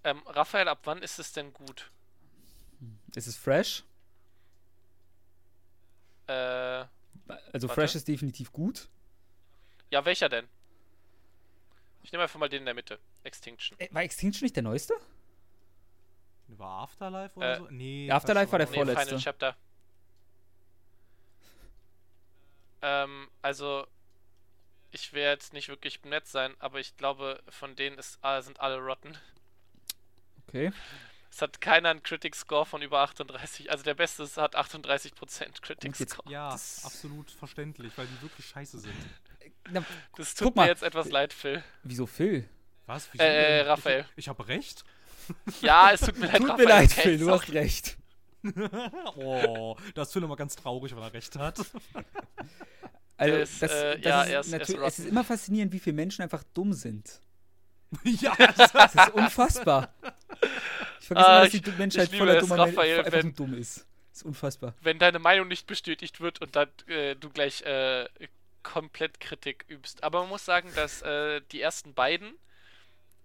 [0.03, 1.91] Ähm, Raphael, ab wann ist es denn gut?
[3.15, 3.83] ist es fresh?
[6.27, 7.67] Äh, Also Warte.
[7.69, 8.87] fresh ist definitiv gut.
[9.89, 10.47] ja, welcher denn?
[12.09, 12.97] Ich nehme einfach mal den in der Mitte.
[13.21, 13.79] Extinction.
[13.79, 14.95] Äh, War Extinction nicht der neueste?
[16.47, 17.67] War Afterlife oder Äh, so?
[17.69, 18.07] Nee.
[18.07, 19.05] ja, Afterlife war der Nee, vorletzte.
[19.05, 19.55] Final Chapter.
[22.81, 23.85] Ähm, also,
[24.89, 28.59] ich will jetzt nicht wirklich nett sein, aber ich glaube, von denen ist, ah, sind
[28.59, 29.15] alle rotten.
[30.47, 30.71] Okay.
[31.29, 33.69] Es hat keiner einen Critic Score von über 38.
[33.69, 36.27] Also der Beste hat 38% Critic Score.
[36.31, 38.95] Ja, absolut verständlich, weil die wirklich scheiße sind.
[39.71, 39.83] Na,
[40.15, 40.63] Das Guck tut mal.
[40.63, 41.63] mir jetzt etwas leid, Phil.
[41.83, 42.47] wieso Phil?
[42.85, 43.07] Was?
[43.17, 43.67] Äh, äh, denn?
[43.67, 44.05] Raphael.
[44.11, 44.83] Ich, ich habe recht?
[45.61, 47.97] Ja, es tut mir leid, Tut mir Raphael, leid, okay, Phil, du hast recht.
[49.15, 51.59] oh, da ist Phil immer ganz traurig, wenn er recht hat.
[53.17, 55.23] Also, ist, das, äh, das ja, ist er ist- er ist natürlich, es ist immer
[55.25, 57.19] faszinierend, wie viele Menschen einfach dumm sind.
[58.05, 59.93] ja, Das ist unfassbar.
[61.01, 63.53] Ich vergesse Ah, immer, dass ich- die Menschheit voller es, dummer Raphael, einfach wenn- dumm
[63.55, 63.79] ist.
[64.11, 64.73] Das ist unfassbar.
[64.81, 68.05] Wenn deine Meinung nicht bestätigt wird und dann äh, du gleich äh,
[68.63, 70.03] komplett Kritik übst.
[70.03, 72.33] Aber man muss sagen, dass äh, die ersten beiden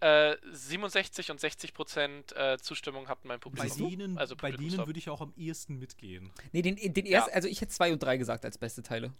[0.00, 3.88] äh, 67 und 60 Prozent äh, Zustimmung hatten beim bei Publikum.
[3.90, 6.30] denen, also bei denen würde ich auch am ehesten mitgehen.
[6.52, 7.18] Nee, den, den Ja.
[7.20, 9.12] ersten, also ich hätte zwei und drei gesagt als beste Teile.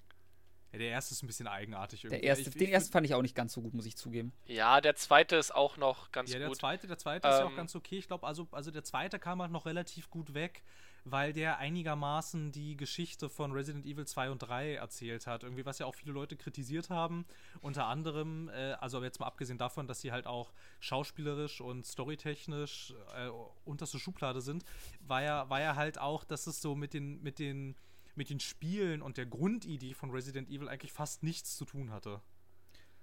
[0.73, 2.21] Ja, der erste ist ein bisschen eigenartig irgendwie.
[2.21, 3.97] Der erste, Ich- den ich- ersten fand ich auch nicht ganz so gut, muss ich
[3.97, 4.33] zugeben.
[4.47, 6.59] Ja, der zweite ist auch noch ganz Ja, der gut.
[6.59, 7.97] zweite, der zweite ist ja auch Ähm, ganz okay.
[7.99, 10.65] Ich glaube, also, also der zweite kam halt noch relativ gut weg,
[11.05, 15.43] weil der einigermaßen die Geschichte von Resident Evil 2 und 3 erzählt hat.
[15.43, 17.27] Irgendwie, was ja auch viele Leute kritisiert haben.
[17.61, 22.95] Unter anderem, äh, also jetzt mal abgesehen davon, dass sie halt auch schauspielerisch und storytechnisch
[23.17, 23.29] äh,
[23.65, 24.65] unterste Schublade sind,
[25.01, 27.75] war ja, war ja halt auch, dass es so mit den, mit den,
[28.15, 32.21] mit den Spielen und der Grundidee von Resident Evil eigentlich fast nichts zu tun hatte.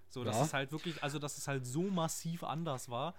[0.10, 0.46] So, dass Ja.
[0.46, 3.14] es halt wirklich, also dass es halt so massiv anders war,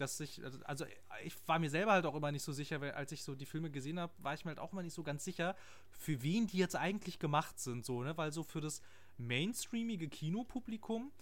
[0.00, 0.86] dass ich, also
[1.24, 3.46] ich war mir selber halt auch immer nicht so sicher, weil als ich so die
[3.46, 5.54] Filme gesehen habe, war ich mir halt auch immer nicht so ganz sicher,
[5.90, 8.16] für wen die jetzt eigentlich gemacht sind, so, ne?
[8.16, 8.80] Weil so für das
[9.18, 11.12] mainstreamige Kinopublikum,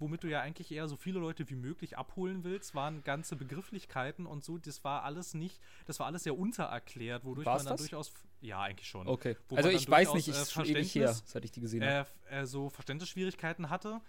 [0.00, 4.26] womit du ja eigentlich eher so viele Leute wie möglich abholen willst, waren ganze Begrifflichkeiten
[4.26, 7.76] und so, das war alles nicht, das war alles sehr untererklärt, wodurch War's man dann
[7.76, 7.82] das?
[7.82, 9.06] durchaus, ja, eigentlich schon.
[9.06, 9.36] Okay.
[9.54, 12.08] Also ich weiß nicht, äh, ist schon ewig her, seit ich die gesehen habe.
[12.28, 14.00] äh, äh, so Verständnisschwierigkeiten hatte.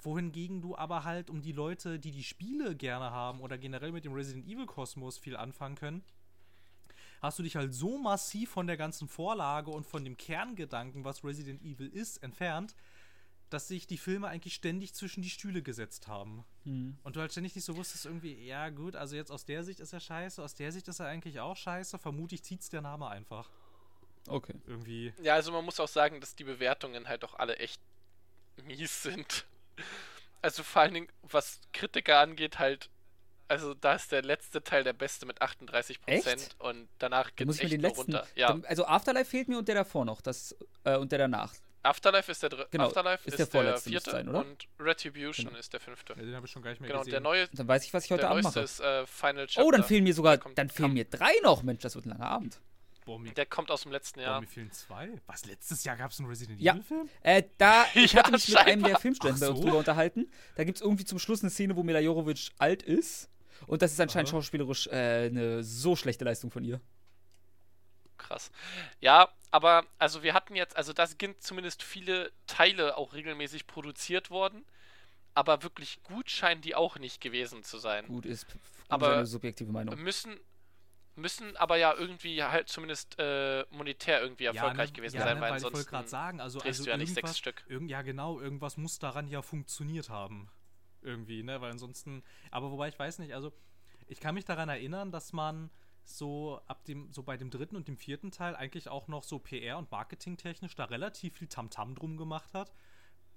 [0.00, 4.04] Wohingegen du aber halt um die Leute, die die Spiele gerne haben oder generell mit
[4.04, 6.04] dem Resident Evil Kosmos viel anfangen können,
[7.20, 11.24] hast du dich halt so massiv von der ganzen Vorlage und von dem Kerngedanken, was
[11.24, 12.76] Resident Evil ist, entfernt,
[13.50, 16.44] dass sich die Filme eigentlich ständig zwischen die Stühle gesetzt haben.
[16.64, 16.98] Hm.
[17.02, 19.80] Und du halt ständig nicht so wusstest, irgendwie, ja gut, also jetzt aus der Sicht
[19.80, 21.98] ist er scheiße, aus der Sicht ist er eigentlich auch scheiße.
[21.98, 23.50] Vermutlich zieht's der Name einfach.
[24.28, 24.54] Okay.
[24.66, 25.14] Irgendwie.
[25.22, 27.80] Ja, also man muss auch sagen, dass die Bewertungen halt auch alle echt
[28.64, 29.46] mies sind.
[30.42, 32.90] Also vor allen Dingen, was Kritiker angeht, halt,
[33.48, 36.56] also da ist der letzte Teil der beste mit 38% Echt?
[36.60, 38.12] und danach ich mir echt den nur letzten.
[38.14, 38.26] runter.
[38.36, 40.20] Ja, Dann- Also Afterlife fehlt mir und der davor noch.
[40.20, 41.52] Das, äh, und der danach.
[41.82, 44.40] Afterlife ist der, dr- Genau, Afterlife ist ist der der, vorletzte, vierte sein, oder?
[44.40, 45.58] und Retribution Genau.
[45.58, 46.12] ist der fünfte.
[46.14, 47.12] Ja, den habe ich schon gar nicht mehr Genau, gesehen.
[47.12, 48.64] der neue, Dann weiß ich, was ich heute der Abend neueste mache.
[48.64, 49.66] ist äh, Final Chapter.
[49.66, 50.38] Oh, dann fehlen mir sogar.
[50.38, 51.62] Kommt- dann fehlen kam- mir drei noch.
[51.62, 52.60] Mensch, das wird ein langer Abend.
[53.08, 54.40] Boah, Der kommt aus dem letzten boah, Jahr.
[54.42, 55.08] mir fehlen zwei.
[55.26, 56.74] Was, letztes Jahr gab es einen Resident Ja.
[56.74, 57.08] Evil Film?
[57.22, 59.64] Äh, da, ich Ja, hatte mich mit einem der Filmstudenten Ach bei uns so.
[59.64, 60.30] drüber unterhalten.
[60.56, 63.30] Da gibt es irgendwie zum Schluss eine Szene, wo Mila Jovovich alt ist.
[63.66, 64.36] Und das ist anscheinend Aha.
[64.36, 66.80] schauspielerisch äh, eine so schlechte Leistung von ihr.
[68.18, 68.50] Krass.
[69.00, 74.30] Ja, aber also wir hatten jetzt, also da sind zumindest viele Teile auch regelmäßig produziert
[74.30, 74.64] worden,
[75.34, 78.06] aber wirklich gut scheinen die auch nicht gewesen zu sein.
[78.06, 78.46] Gut, ist
[78.88, 79.98] Aber- eine subjektive Meinung.
[80.02, 80.38] Müssen
[81.18, 85.40] müssen aber ja irgendwie halt zumindest äh, monetär irgendwie erfolgreich ne, gewesen ja, sein, ne,
[85.40, 87.38] weil weil ich wollte ansonsten gerade sagen, also, drehst also du ja nicht irgendwas, sechs
[87.38, 87.64] Stück.
[87.68, 90.48] Irgend, ja, genau, irgendwas muss daran ja funktioniert haben.
[91.02, 91.60] Irgendwie, ne?
[91.60, 92.22] Weil ansonsten.
[92.50, 93.52] Aber wobei ich weiß nicht, also
[94.06, 95.70] ich kann mich daran erinnern, dass man
[96.04, 99.38] so ab dem, so bei dem dritten und dem vierten Teil eigentlich auch noch so
[99.38, 102.72] PR und Marketingtechnisch da relativ viel Tamtam drum gemacht hat.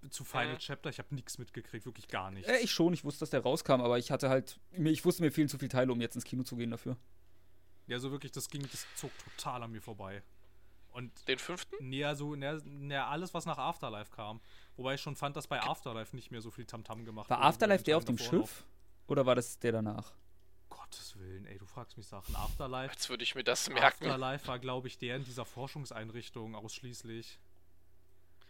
[0.10, 0.58] Zu Final Mhm.
[0.60, 2.49] Chapter, ich habe nichts mitgekriegt, wirklich gar nichts.
[2.49, 4.60] Äh, ich schon, ich wusste, dass der rauskam, aber ich hatte halt.
[4.72, 6.98] mir- Ich wusste, mir fehlen zu viele Teile, um jetzt ins Kino zu gehen dafür.
[7.92, 10.24] Ja, so wirklich, das ging, das zog total an mir vorbei.
[10.94, 11.76] Und den fünften?
[11.90, 14.40] näher so, näher, näher alles, was nach Afterlife kam.
[14.78, 17.44] Wobei ich schon fand, dass bei Afterlife nicht mehr so viel Tamtam gemacht War wurde
[17.46, 18.64] wie Afterlife der auf dem Schiff?
[19.08, 20.14] Oder war das der danach?
[20.70, 22.34] Gottes Willen, ey, du fragst mich Sachen.
[22.34, 24.06] Afterlife, Jetzt würde ich mir das merken.
[24.06, 27.40] Afterlife war, glaube ich, der in dieser Forschungseinrichtung ausschließlich,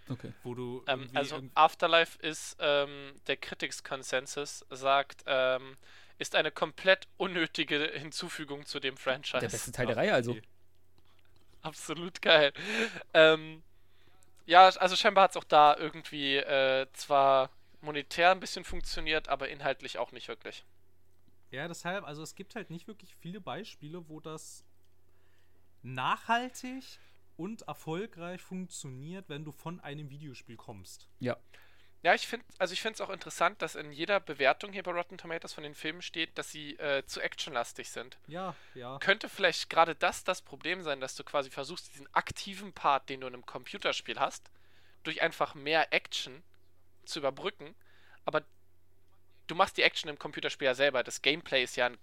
[0.10, 0.34] Okay.
[0.44, 5.78] wo du Ähm, also Afterlife ist ähm, der Critics Consensus sagt, ähm,
[6.18, 9.40] ist eine komplett unnötige Hinzufügung zu dem Franchise.
[9.40, 10.38] Der beste Teil der Reihe, also.
[11.62, 12.54] Absolut geil.
[13.14, 13.62] Ähm,
[14.46, 17.50] ja, also scheinbar hat es auch da irgendwie äh, zwar
[17.82, 20.66] monetär ein bisschen funktioniert, aber inhaltlich auch nicht wirklich.
[21.52, 24.64] Ja, deshalb, also es gibt halt nicht wirklich viele Beispiele, wo das
[25.84, 26.84] nachhaltig
[27.38, 31.08] und erfolgreich funktioniert, wenn du von einem Videospiel kommst.
[31.20, 31.38] Ja.
[32.04, 34.92] Ja, ich finde, also ich finde es auch interessant, dass in jeder Bewertung hier bei
[34.92, 38.18] Rotten Tomatoes von den Filmen steht, dass sie äh, zu actionlastig sind.
[38.28, 38.98] Ja, ja.
[39.00, 43.22] Könnte vielleicht gerade das das Problem sein, dass du quasi versuchst, diesen aktiven Part, den
[43.22, 44.50] du in einem Computerspiel hast,
[45.04, 46.42] durch einfach mehr Action
[47.06, 47.76] zu überbrücken,
[48.26, 48.44] aber
[49.48, 51.04] du machst die Action im Computerspiel ja selber.
[51.04, 51.98] Das Gameplay ist ja ein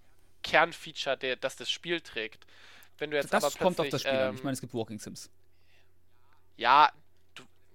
[0.45, 2.47] Kernfeature, der, das das Spiel trägt.
[2.99, 4.29] Wenn du jetzt Das aber kommt auf das Spiel an.
[4.31, 5.31] ähm, Ich meine, es gibt Walking Sims.
[6.57, 6.93] ja,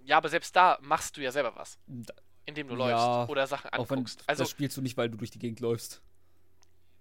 [0.05, 1.77] ja, aber selbst da machst du ja selber was,
[2.45, 2.79] indem du Ja,
[3.17, 4.23] läufst oder Sachen Auch wenn anguckst.
[4.27, 6.01] Also das spielst du nicht, weil du durch die Gegend läufst.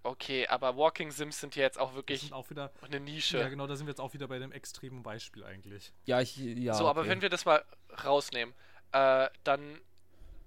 [0.05, 3.39] Okay, aber Walking Sims sind ja jetzt auch wirklich auch wieder, eine Nische.
[3.39, 5.93] ja genau, da sind wir jetzt auch wieder bei dem extremen Beispiel eigentlich.
[6.05, 6.35] Ja, ich.
[6.35, 7.09] Ja, so, aber okay.
[7.11, 7.63] wenn wir das mal
[8.03, 8.53] rausnehmen,
[8.91, 9.79] äh, dann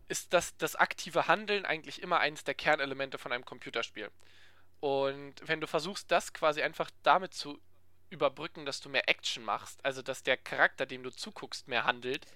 [0.09, 4.11] ist das, das aktive Handeln eigentlich immer eines der Kernelemente von einem Computerspiel.
[4.81, 7.59] Und wenn du versuchst, das quasi einfach damit zu
[8.11, 12.27] überbrücken, dass du mehr Action machst, also dass der Charakter, dem du zuguckst, mehr handelt,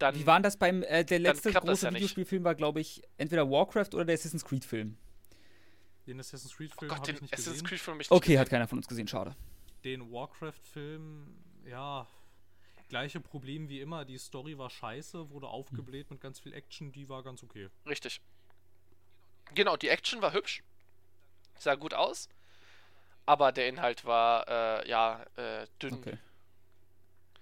[0.00, 0.82] dann Wie waren das beim.
[0.82, 1.94] Äh, der letzte große ja.
[1.94, 4.96] Videospielfilm war, glaube ich, entweder Warcraft oder der Assassin's Creed-Film.
[6.06, 7.66] Den Assassin's oh Creed-Film Gott, habe den ich nicht Assassin's gesehen.
[7.68, 8.50] Creed-Film nicht Okay, hat gesehen.
[8.50, 9.36] keiner von uns gesehen, schade.
[9.84, 11.36] Den Warcraft-Film,
[11.68, 12.06] ja,
[12.88, 14.04] gleiche Problem wie immer.
[14.04, 17.68] Die Story war scheiße, wurde aufgebläht mit ganz viel Action, die war ganz okay.
[17.86, 18.20] Richtig.
[19.54, 20.62] Genau, die Action war hübsch,
[21.58, 22.28] sah gut aus,
[23.26, 25.94] aber der Inhalt war, äh, ja, äh, dünn.
[25.94, 26.18] Okay.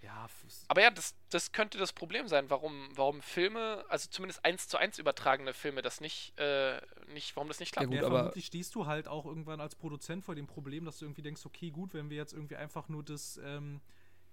[0.01, 0.29] Ja,
[0.69, 4.77] Aber ja, das, das könnte das Problem sein, warum, warum Filme, also zumindest eins zu
[4.77, 6.81] eins übertragene Filme, das nicht, äh,
[7.12, 7.87] nicht, warum das nicht klappt.
[7.87, 10.85] Ja, gut, ja, aber- vermutlich stehst du halt auch irgendwann als Produzent vor dem Problem,
[10.85, 13.81] dass du irgendwie denkst, okay, gut, wenn wir jetzt irgendwie einfach nur das, ähm,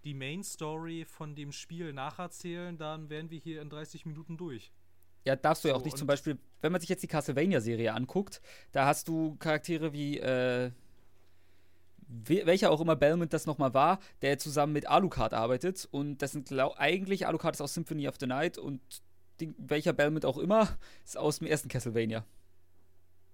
[0.04, 4.72] die Main Story von dem Spiel nacherzählen, dann wären wir hier in 30 Minuten durch.
[5.26, 5.98] Ja, darfst du ja auch nicht.
[5.98, 8.40] Zum Beispiel, wenn man sich jetzt die Castlevania-Serie anguckt,
[8.72, 10.72] da hast du Charaktere wie, äh,
[12.08, 15.88] welcher auch immer Belmont das nochmal war, der zusammen mit Alucard arbeitet.
[15.92, 18.82] Und das sind glaub, eigentlich Alucard ist aus Symphony of the Night und
[19.40, 22.26] die, welcher Belmont auch immer ist aus dem ersten Castlevania.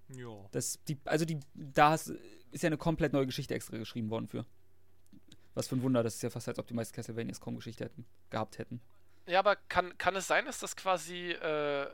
[0.10, 0.48] Ja.
[0.52, 2.12] Das, die, also die, da ist
[2.64, 4.46] ja eine komplett neue Geschichte extra geschrieben worden für.
[5.54, 7.84] Was für ein Wunder, das ist ja fast, als ob die meisten Castlevanias kaum Geschichte
[7.84, 8.82] hätten, gehabt hätten.
[9.28, 11.88] Ja, aber kann, kann es sein, dass das quasi äh,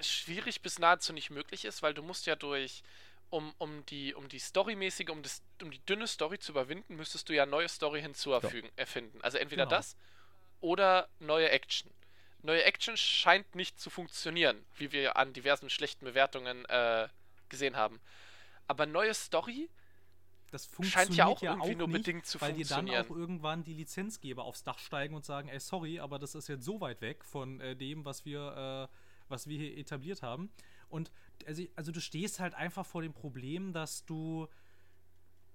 [0.00, 2.82] schwierig bis nahezu nicht möglich ist, weil du musst ja durch,
[3.30, 7.28] um, um die, um die Storymäßige, um, das, um die dünne Story zu überwinden, müsstest
[7.28, 9.20] du ja neue Story hinzuerfügen, erfinden.
[9.22, 9.76] Also entweder Genau.
[9.76, 9.96] das
[10.60, 11.90] oder neue Action.
[12.42, 17.08] neue Action scheint nicht zu funktionieren, wie wir an diversen schlechten Bewertungen äh,
[17.48, 18.00] gesehen haben.
[18.68, 19.68] Aber neue Story
[20.52, 23.06] Das scheint ja auch funktioniert irgendwie nur nicht, bedingt zu weil dir dann funktionieren.
[23.06, 26.64] auch irgendwann die Lizenzgeber aufs Dach steigen und sagen, ey, sorry, aber das ist jetzt
[26.64, 28.96] so weit weg von äh, dem, was wir, äh,
[29.28, 30.50] was wir hier etabliert haben.
[30.88, 31.10] Und
[31.46, 34.46] also, also du stehst halt einfach vor dem Problem, dass du,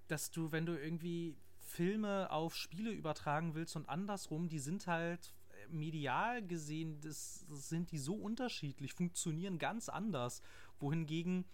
[0.07, 5.33] dass du, wenn du irgendwie Filme auf Spiele übertragen willst und andersrum, die sind halt
[5.51, 10.41] äh, medial gesehen, das sind die so unterschiedlich, funktionieren ganz anders.
[10.79, 11.45] Wohingegen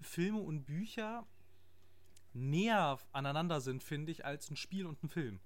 [0.00, 1.26] Filme und Bücher
[2.32, 5.40] näher aneinander sind, finde ich, als ein Spiel und ein Film.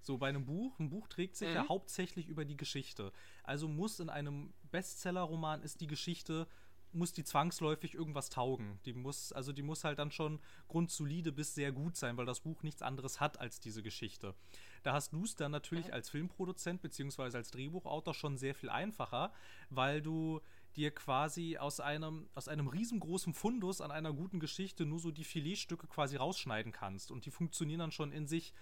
[0.00, 1.68] So bei einem Buch, ein Buch trägt sich ja Mhm.
[1.70, 3.12] hauptsächlich über die Geschichte.
[3.42, 6.46] Also muss in einem Bestseller-Roman ist die Geschichte,
[6.94, 8.78] muss die zwangsläufig irgendwas taugen.
[8.84, 12.40] Die muss, also die muss halt dann schon grundsolide bis sehr gut sein, weil das
[12.40, 14.34] Buch nichts anderes hat als diese Geschichte.
[14.82, 19.32] Da hast du es dann natürlich als Filmproduzent beziehungsweise als Drehbuchautor schon sehr viel einfacher,
[19.70, 20.40] weil du
[20.76, 25.24] dir quasi aus einem, aus einem riesengroßen Fundus an einer guten Geschichte nur so die
[25.24, 27.10] Filetstücke quasi rausschneiden kannst.
[27.10, 28.52] Und die funktionieren dann schon in sich.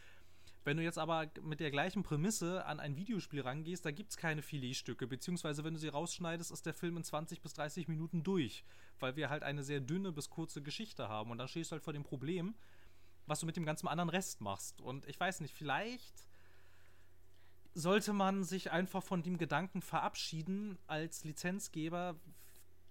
[0.64, 4.16] Wenn du jetzt aber mit der gleichen Prämisse an ein Videospiel rangehst, da gibt es
[4.16, 8.22] keine Filetstücke, beziehungsweise wenn du sie rausschneidest, ist der Film in 20 bis 30 Minuten
[8.22, 8.64] durch,
[9.01, 11.30] weil wir halt eine sehr dünne bis kurze Geschichte haben.
[11.30, 12.55] Und dann stehst du halt vor dem Problem,
[13.26, 14.80] was du mit dem ganzen anderen Rest machst.
[14.80, 16.28] Und ich weiß nicht, vielleicht
[17.74, 22.20] sollte man sich einfach von dem Gedanken verabschieden als Lizenzgeber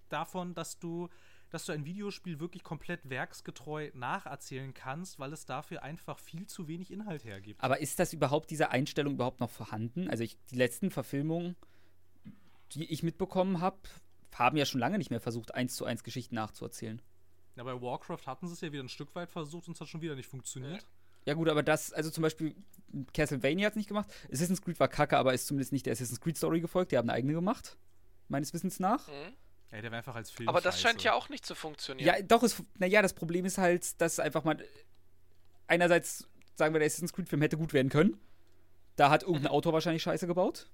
[0.09, 1.09] davon, dass du,
[1.51, 6.67] dass du ein Videospiel wirklich komplett werksgetreu nacherzählen kannst, weil es dafür einfach viel zu
[6.67, 7.61] wenig Inhalt hergibt.
[7.61, 10.09] Aber ist das überhaupt, diese Einstellung überhaupt noch vorhanden?
[10.09, 11.55] Also ich, die letzten Verfilmungen,
[12.71, 13.77] die ich mitbekommen habe,
[14.33, 17.01] haben ja schon lange nicht mehr versucht, eins zu eins Geschichten nachzuerzählen.
[17.57, 19.89] Ja, bei Warcraft hatten sie es ja wieder ein Stück weit versucht und es hat
[19.89, 20.85] schon wieder nicht funktioniert.
[21.25, 22.55] Ja gut, aber das, also zum Beispiel
[23.13, 24.09] Castlevania hat es nicht gemacht.
[24.31, 26.91] Assassin's Creed war kacke, aber ist zumindest nicht der Assassin's Creed Story gefolgt.
[26.91, 27.77] Die haben eine eigene gemacht,
[28.29, 29.07] meines Wissens nach.
[29.07, 29.33] Mhm.
[29.71, 30.49] Ja, der war einfach als Film.
[30.49, 30.87] Aber das scheiße.
[30.87, 32.05] scheint ja auch nicht zu funktionieren.
[32.07, 34.57] Ja, doch, es, naja, das Problem ist halt, dass einfach mal
[35.67, 38.19] einerseits, sagen wir, der Assassin's Creed-Film hätte gut werden können.
[38.97, 40.69] Da hat irgendein Autor wahrscheinlich Scheiße gebaut.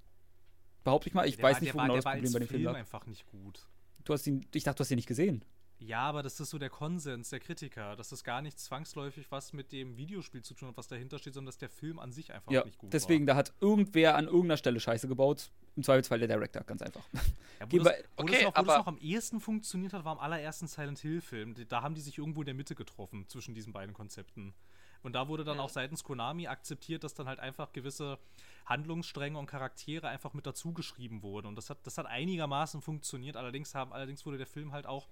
[0.84, 1.28] Behaupte ich mal.
[1.28, 2.74] Ich Der weiß war, nicht, wo genau das war Problem als bei dem Film Film
[2.74, 2.80] lag.
[2.80, 3.68] einfach nicht gut.
[4.04, 5.44] Du hast ihn, ich dachte, du hast ihn nicht gesehen.
[5.80, 9.54] Ja, aber das ist so der Konsens der Kritiker, dass das gar nicht zwangsläufig was
[9.54, 12.34] mit dem Videospiel zu tun hat, was dahinter steht, sondern dass der Film an sich
[12.34, 13.36] einfach Ja, nicht gut deswegen, war.
[13.36, 15.52] da hat irgendwer an irgendeiner Stelle Scheiße gebaut.
[15.76, 17.04] Im Zweifelsfall der Director, ganz einfach.
[17.14, 17.22] Ja,
[17.72, 20.14] wo das, wo Okay, das noch, wo das aber- noch am ehesten funktioniert hat, war
[20.14, 21.54] am allerersten Silent Hill-Film.
[21.70, 24.56] Da haben die sich irgendwo in der Mitte getroffen zwischen diesen beiden Konzepten.
[25.04, 28.18] Und da wurde dann auch seitens Konami akzeptiert, dass dann halt einfach gewisse
[28.66, 31.46] Handlungsstränge und Charaktere einfach mit dazugeschrieben wurden.
[31.46, 33.38] Und das hat, das hat einigermaßen funktioniert.
[33.38, 35.08] Allerdings, haben, allerdings wurde der Film halt auch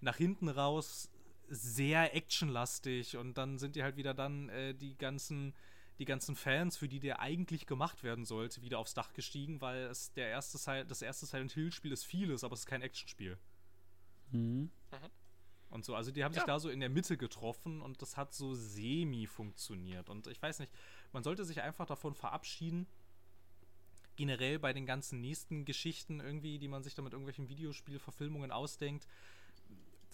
[0.00, 1.10] nach hinten raus
[1.48, 5.54] sehr actionlastig und dann sind die halt wieder dann äh, die ganzen
[5.98, 9.84] die ganzen Fans, für die der eigentlich gemacht werden sollte, wieder aufs Dach gestiegen, weil
[9.84, 12.82] es der erste Sil das erste Silent Hill Spiel ist vieles, aber es ist kein
[12.82, 13.38] Actionspiel.
[14.30, 14.70] Mhm.
[15.70, 16.46] Und so, also die haben sich Ja.
[16.46, 20.08] da so in der Mitte getroffen und das hat so semi funktioniert.
[20.10, 20.72] Und ich weiß nicht,
[21.12, 22.86] man sollte sich einfach davon verabschieden,
[24.16, 29.06] generell bei den ganzen nächsten Geschichten irgendwie, die man sich da mit irgendwelchen Videospielverfilmungen ausdenkt,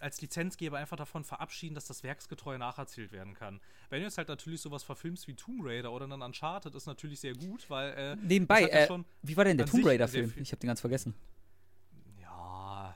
[0.03, 3.61] als Lizenzgeber einfach davon verabschieden, dass das werksgetreu nacherzählt werden kann.
[3.89, 7.21] Wenn du jetzt halt natürlich sowas verfilmst wie Tomb Raider oder dann Uncharted, ist natürlich
[7.21, 10.33] sehr gut, weil äh, Nebenbei, ja äh, schon wie war denn der Tomb Raider-Film?
[10.37, 11.15] Ich habe den ganz vergessen.
[12.21, 12.95] ja,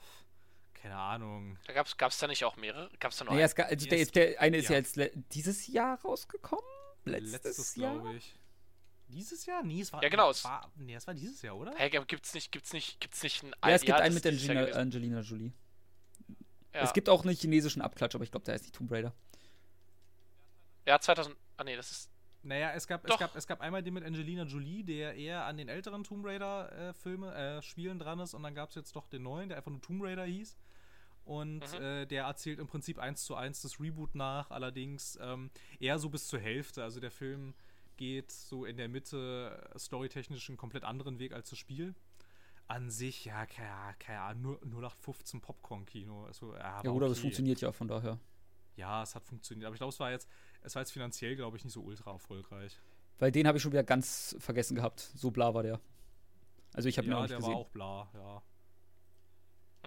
[0.75, 1.59] keine Ahnung.
[1.67, 2.91] Da gab's, gab's da nicht auch mehrere?
[3.01, 3.53] Gab's da noch Naja, einen?
[3.57, 4.79] es, also Ja, der, es der eine ist ja ja.
[4.79, 4.99] jetzt
[5.33, 6.65] dieses Jahr rausgekommen?
[7.05, 7.95] Letztes, Jahr?
[7.95, 8.35] glaube ich.
[9.09, 9.63] Dieses Jahr?
[9.63, 10.03] Nee, es war.
[10.03, 11.73] Ja, genau, es- War, nee, es war dieses Jahr, oder?
[11.77, 14.33] Hey, gibt's nicht, gibt's nicht, gibt's nicht ein Ja, es gibt das einen mit Jahr
[14.33, 14.77] Angelina.
[14.81, 15.53] Angelina Jolie.
[16.77, 16.83] Ja.
[16.83, 19.15] Es gibt auch einen chinesischen Abklatsch, aber ich glaube, der heißt nicht Tomb Raider.
[20.87, 21.35] Ja, 2000.
[21.57, 22.11] Ah, nee, das ist.
[22.43, 25.57] Naja, es gab, es gab, es gab einmal den mit Angelina Jolie, der eher an
[25.57, 28.35] den älteren Tomb Raider-Filme, äh, Spielen dran ist.
[28.35, 30.57] Und dann gab es jetzt doch den neuen, der einfach nur Tomb Raider hieß.
[31.25, 31.83] Und Mhm.
[31.83, 35.51] äh, der erzählt im Prinzip eins zu eins das Reboot nach, allerdings ähm,
[35.81, 36.85] eher so bis zur Hälfte.
[36.85, 37.55] Also der Film
[37.97, 41.95] geht so in der Mitte äh, storytechnisch einen komplett anderen Weg als das Spiel.
[42.69, 46.27] An sich, ja, keine, keine Ahnung, nur 0815 Popcorn-Kino.
[46.27, 47.21] Also, ja, Ja, gut, aber es okay.
[47.23, 48.19] funktioniert ja von daher.
[48.77, 49.67] Ja, es hat funktioniert.
[49.67, 50.29] Aber ich glaube, es war jetzt,
[50.63, 52.79] es war jetzt finanziell, glaube ich, nicht so ultra erfolgreich.
[53.19, 55.01] Weil den habe ich schon wieder ganz vergessen gehabt.
[55.01, 55.81] So bla war der.
[56.75, 57.53] Also ich habe ihn ja, auch nicht der gesehen.
[57.53, 58.43] war auch bla, ja.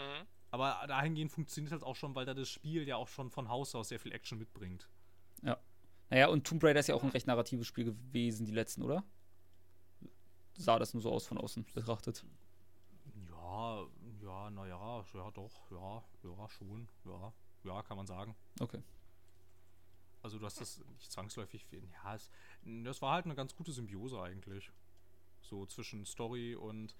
[0.01, 0.25] Mhm.
[0.51, 3.75] Aber dahingehend funktioniert halt auch schon, weil da das Spiel ja auch schon von Haus
[3.75, 4.89] aus sehr viel Action mitbringt.
[6.09, 9.03] Naja, und Tomb Raider ist ja auch ein recht narratives Spiel gewesen, die letzten, oder?
[10.55, 12.25] Sah das nur so aus von außen betrachtet.
[13.49, 13.85] Ja,
[14.21, 18.35] ja, naja, ja doch, ja, ja, schon, ja, ja, kann man sagen.
[18.59, 18.81] Okay.
[20.21, 22.29] Also du hast das nicht zwangsläufig, ja, es,
[22.63, 24.71] das war halt eine ganz gute Symbiose eigentlich.
[25.41, 26.93] So zwischen Story und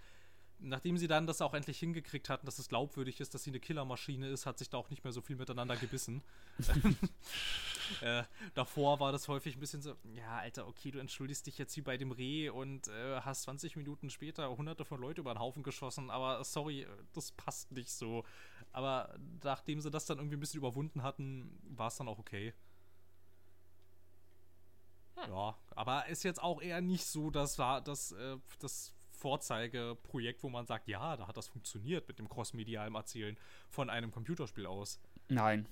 [0.58, 3.60] nachdem sie dann das auch endlich hingekriegt hatten, dass es glaubwürdig ist, dass sie eine
[3.60, 6.24] Killermaschine ist, hat sich da auch nicht mehr so viel miteinander gebissen.
[8.02, 11.76] äh, davor war das häufig ein bisschen so, ja, Alter, okay, du entschuldigst dich jetzt
[11.78, 15.40] wie bei dem Reh und äh, hast 20 Minuten später hunderte von Leuten über den
[15.40, 18.24] Haufen geschossen, aber sorry, das passt nicht so.
[18.72, 22.54] Aber nachdem sie das dann irgendwie ein bisschen überwunden hatten, war es dann auch okay.
[25.16, 25.30] Hm.
[25.30, 30.50] Ja, aber ist jetzt auch eher nicht so, dass da das, äh, das Vorzeigeprojekt, wo
[30.50, 33.38] man sagt, ja, da hat das funktioniert mit dem crossmedialen Erzählen
[33.70, 35.00] von einem Computerspiel aus.
[35.28, 35.68] Nein.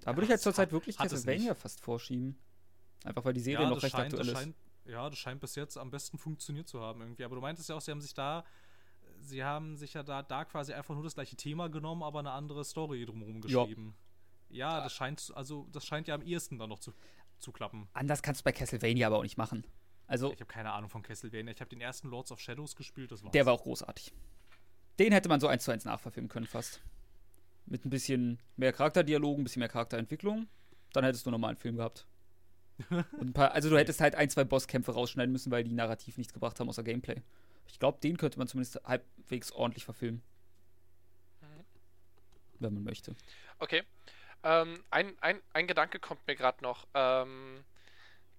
[0.00, 2.38] Da würde ich jetzt zurzeit wirklich Castlevania fast vorschieben.
[3.04, 4.38] Einfach weil die Serie ja, noch recht scheint, aktuell ist.
[4.38, 7.24] Scheint, ja, das scheint bis jetzt am besten funktioniert zu haben irgendwie.
[7.24, 8.44] Aber du meintest ja auch, sie haben sich da,
[9.20, 12.32] sie haben sich ja da, da quasi einfach nur das gleiche Thema genommen, aber eine
[12.32, 13.96] andere Story drumherum geschrieben.
[14.48, 16.92] Ja, ja das scheint, also das scheint ja am ehesten dann noch zu,
[17.38, 17.88] zu klappen.
[17.92, 19.64] Anders kannst du bei Castlevania aber auch nicht machen.
[20.06, 21.52] Also, ich habe keine Ahnung von Castlevania.
[21.52, 23.12] Ich habe den ersten Lords of Shadows gespielt.
[23.12, 23.32] Das war's.
[23.32, 24.14] Der war auch großartig.
[24.98, 26.80] Den hätte man so eins zu eins nachverfilmen können, fast.
[27.68, 30.48] Mit ein bisschen mehr Charakterdialogen, ein bisschen mehr Charakterentwicklung.
[30.92, 32.06] Dann hättest du nochmal einen Film gehabt.
[33.34, 36.58] paar, also du hättest halt ein, zwei Bosskämpfe rausschneiden müssen, weil die narrativ nichts gebracht
[36.60, 37.22] haben außer Gameplay.
[37.66, 40.22] Ich glaube, den könnte man zumindest halbwegs ordentlich verfilmen.
[41.40, 41.64] Mhm.
[42.60, 43.14] Wenn man möchte.
[43.58, 43.82] Okay.
[44.42, 46.86] Ähm, ein, ein, ein Gedanke kommt mir gerade noch.
[46.94, 47.64] Ähm,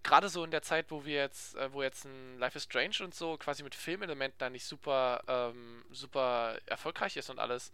[0.04, 2.98] gerade so in der Zeit, wo wir jetzt, äh, wo jetzt ein Life is Strange
[3.02, 7.72] und so quasi mit Filmelementen da nicht super, ähm, super erfolgreich ist und alles,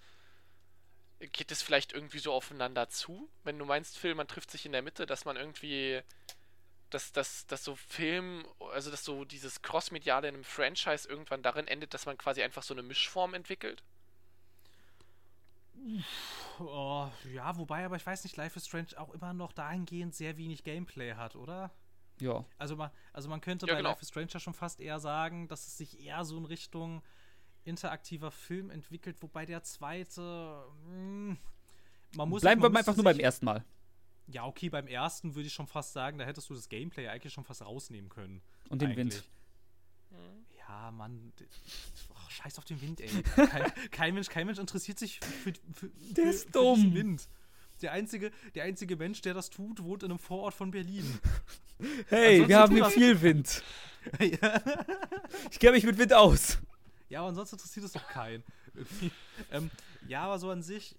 [1.20, 3.30] geht es vielleicht irgendwie so aufeinander zu?
[3.44, 6.02] Wenn du meinst, Film, man trifft sich in der Mitte, dass man irgendwie,
[6.90, 11.68] dass, dass, dass so Film, also dass so dieses Crossmediale in einem Franchise irgendwann darin
[11.68, 13.84] endet, dass man quasi einfach so eine Mischform entwickelt?
[16.60, 20.38] Oh, ja, wobei, aber ich weiß nicht, Life is Strange auch immer noch dahingehend sehr
[20.38, 21.72] wenig Gameplay hat, oder?
[22.20, 22.46] Ja.
[22.58, 23.90] Also man, also man könnte ja, bei genau.
[23.90, 27.02] Life is Stranger schon fast eher sagen, dass es sich eher so in Richtung
[27.66, 30.64] interaktiver Film entwickelt, wobei der zweite.
[30.86, 31.38] Mh, hm,
[32.16, 33.66] man muss Bleiben wir einfach nur beim ersten Mal.
[34.28, 37.34] Ja, okay, beim ersten würde ich schon fast sagen, da hättest du das Gameplay eigentlich
[37.34, 38.42] schon fast rausnehmen können.
[38.70, 39.16] Und den eigentlich.
[39.16, 39.24] Wind.
[40.58, 41.32] Ja, Mann.
[42.10, 43.10] Oh, scheiß auf den Wind, ey.
[43.50, 46.94] kein, kein, Mensch, kein Mensch interessiert sich für, für, für, der ist für dumm.
[46.94, 47.28] Wind.
[47.82, 51.20] Der einzige, der einzige Mensch, der das tut, wohnt in einem Vorort von Berlin.
[52.08, 53.64] Hey, ansonsten wir haben hier viel Wind.
[54.20, 56.58] ich kenne mich mit Wind aus.
[57.16, 58.44] Ja, aber ansonsten interessiert es doch keinen.
[59.52, 59.72] ähm,
[60.06, 60.98] ja, aber so an sich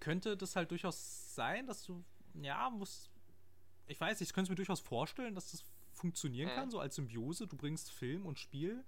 [0.00, 3.10] könnte das halt durchaus sein, dass du, ja, muss,
[3.86, 5.62] ich weiß nicht, ich könnte es mir durchaus vorstellen, dass das
[5.92, 7.46] funktionieren kann, so als Symbiose.
[7.46, 8.82] Du bringst Film und Spiel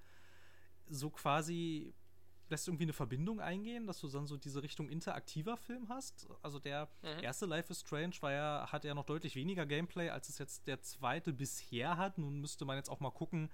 [0.89, 1.93] so quasi
[2.49, 6.27] lässt irgendwie eine Verbindung eingehen, dass du dann so diese Richtung interaktiver Film hast.
[6.41, 7.23] Also der mhm.
[7.23, 10.67] erste Life is Strange war ja, hat ja noch deutlich weniger Gameplay, als es jetzt
[10.69, 12.17] der zweite bisher hat.
[12.17, 13.51] Nun müsste man jetzt auch mal gucken,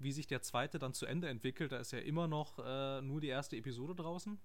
[0.00, 1.72] wie sich der zweite dann zu Ende entwickelt.
[1.72, 4.38] Da ist ja immer noch äh, nur die erste Episode draußen.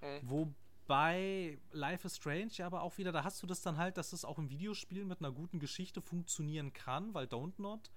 [0.00, 0.20] Mhm.
[0.22, 4.12] Wobei Life is Strange ja aber auch wieder, da hast du das dann halt, dass
[4.12, 7.90] es auch im Videospiel mit einer guten Geschichte funktionieren kann, weil Don't Not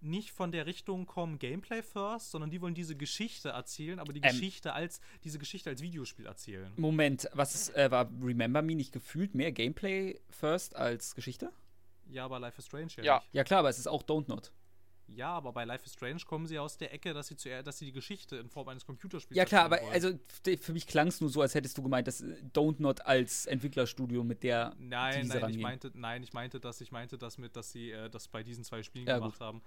[0.00, 4.20] nicht von der Richtung kommen Gameplay first, sondern die wollen diese Geschichte erzählen, aber die
[4.20, 6.72] ähm, Geschichte als diese Geschichte als Videospiel erzählen.
[6.76, 11.52] Moment, was äh, war Remember Me nicht gefühlt mehr Gameplay first als Geschichte?
[12.10, 13.04] Ja, aber Life is Strange ja.
[13.04, 13.34] Ja, nicht.
[13.34, 14.52] ja klar, aber es ist auch Don't Not.
[15.14, 17.78] Ja, aber bei Life is Strange kommen sie aus der Ecke, dass sie, zuerst, dass
[17.78, 19.92] sie die Geschichte in Form eines Computerspiels Ja, klar, aber wollen.
[19.92, 20.12] also
[20.60, 24.22] für mich klang es nur so, als hättest du gemeint, dass Don't Not als Entwicklerstudio
[24.22, 24.74] mit der.
[24.78, 28.10] Nein, nein, ich meinte, nein, ich meinte das, ich meinte das mit, dass sie äh,
[28.10, 29.46] das bei diesen zwei Spielen ja, gemacht gut.
[29.46, 29.62] haben.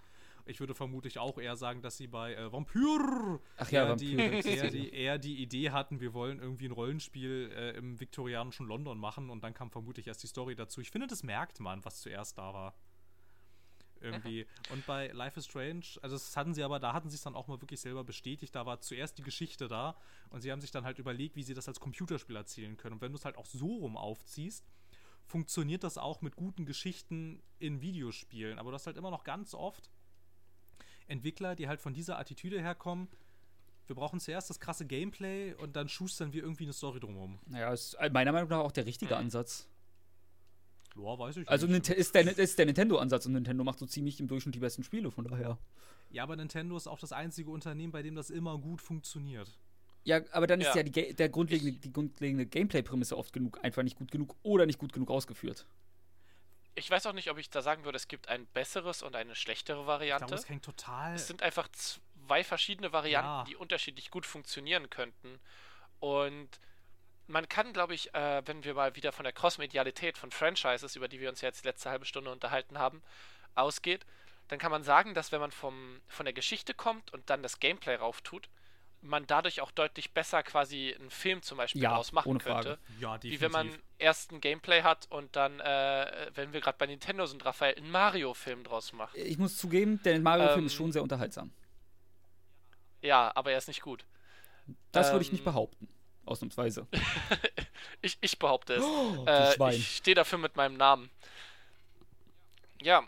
[0.45, 4.41] Ich würde vermutlich auch eher sagen, dass sie bei äh, Vampyr Ach ja, eher, Vampyr.
[4.41, 8.67] Die, eher, die, eher die Idee hatten, wir wollen irgendwie ein Rollenspiel äh, im viktorianischen
[8.67, 10.81] London machen und dann kam vermutlich erst die Story dazu.
[10.81, 12.75] Ich finde, das merkt man, was zuerst da war.
[14.01, 14.47] Irgendwie.
[14.71, 17.35] Und bei Life is Strange, also das hatten sie aber, da hatten sie es dann
[17.35, 18.55] auch mal wirklich selber bestätigt.
[18.55, 19.95] Da war zuerst die Geschichte da
[20.29, 22.95] und sie haben sich dann halt überlegt, wie sie das als Computerspiel erzählen können.
[22.95, 24.65] Und wenn du es halt auch so rum aufziehst,
[25.25, 28.59] funktioniert das auch mit guten Geschichten in Videospielen.
[28.59, 29.89] Aber du hast halt immer noch ganz oft
[31.07, 33.07] Entwickler, die halt von dieser Attitüde herkommen.
[33.87, 37.39] Wir brauchen zuerst das krasse Gameplay und dann schustern wir irgendwie eine Story drumherum.
[37.45, 39.67] Naja, ist meiner Meinung nach auch der richtige Ansatz.
[40.95, 41.89] Ja, weiß ich also nicht.
[41.89, 45.11] ist der, ist der Nintendo-Ansatz und Nintendo macht so ziemlich im Durchschnitt die besten Spiele,
[45.11, 45.57] von daher.
[46.09, 49.57] Ja, aber Nintendo ist auch das einzige Unternehmen, bei dem das immer gut funktioniert.
[50.03, 53.83] Ja, aber dann ist ja, ja die, der grundlegende, die grundlegende Gameplay-Prämisse oft genug, einfach
[53.83, 55.65] nicht gut genug oder nicht gut genug ausgeführt
[56.75, 59.35] ich weiß auch nicht, ob ich da sagen würde, es gibt ein besseres und eine
[59.35, 60.25] schlechtere Variante.
[60.25, 61.15] Ich glaube, es hängt total.
[61.15, 61.67] Es sind einfach
[62.27, 63.43] zwei verschiedene Varianten, ja.
[63.43, 65.39] die unterschiedlich gut funktionieren könnten.
[65.99, 66.49] Und
[67.31, 71.07] man kann, glaube ich, äh, wenn wir mal wieder von der Cross-Medialität von Franchises, über
[71.07, 73.01] die wir uns jetzt die letzte halbe Stunde unterhalten haben,
[73.55, 74.05] ausgeht,
[74.47, 77.59] dann kann man sagen, dass wenn man vom, von der Geschichte kommt und dann das
[77.59, 78.49] Gameplay rauf tut,
[79.03, 82.61] man dadurch auch deutlich besser quasi einen Film zum Beispiel Ja, daraus machen ohne könnte.
[82.63, 82.77] Frage.
[82.99, 83.31] Ja, definitiv.
[83.31, 87.25] Wie wenn man erst ein Gameplay hat und dann, äh, wenn wir gerade bei Nintendo
[87.25, 89.15] sind, Raphael, einen Mario-Film draus macht.
[89.17, 91.51] Ich muss zugeben, der Mario-Film Ähm, ist schon sehr unterhaltsam.
[93.01, 94.05] Ja, aber er ist nicht gut.
[94.91, 95.87] Das würde ich nicht ähm, behaupten.
[96.25, 96.87] Ausnahmsweise.
[98.03, 98.83] Ich, ich behaupte es.
[98.83, 101.09] Oh, äh, ich stehe dafür mit meinem Namen.
[102.81, 103.03] Ja,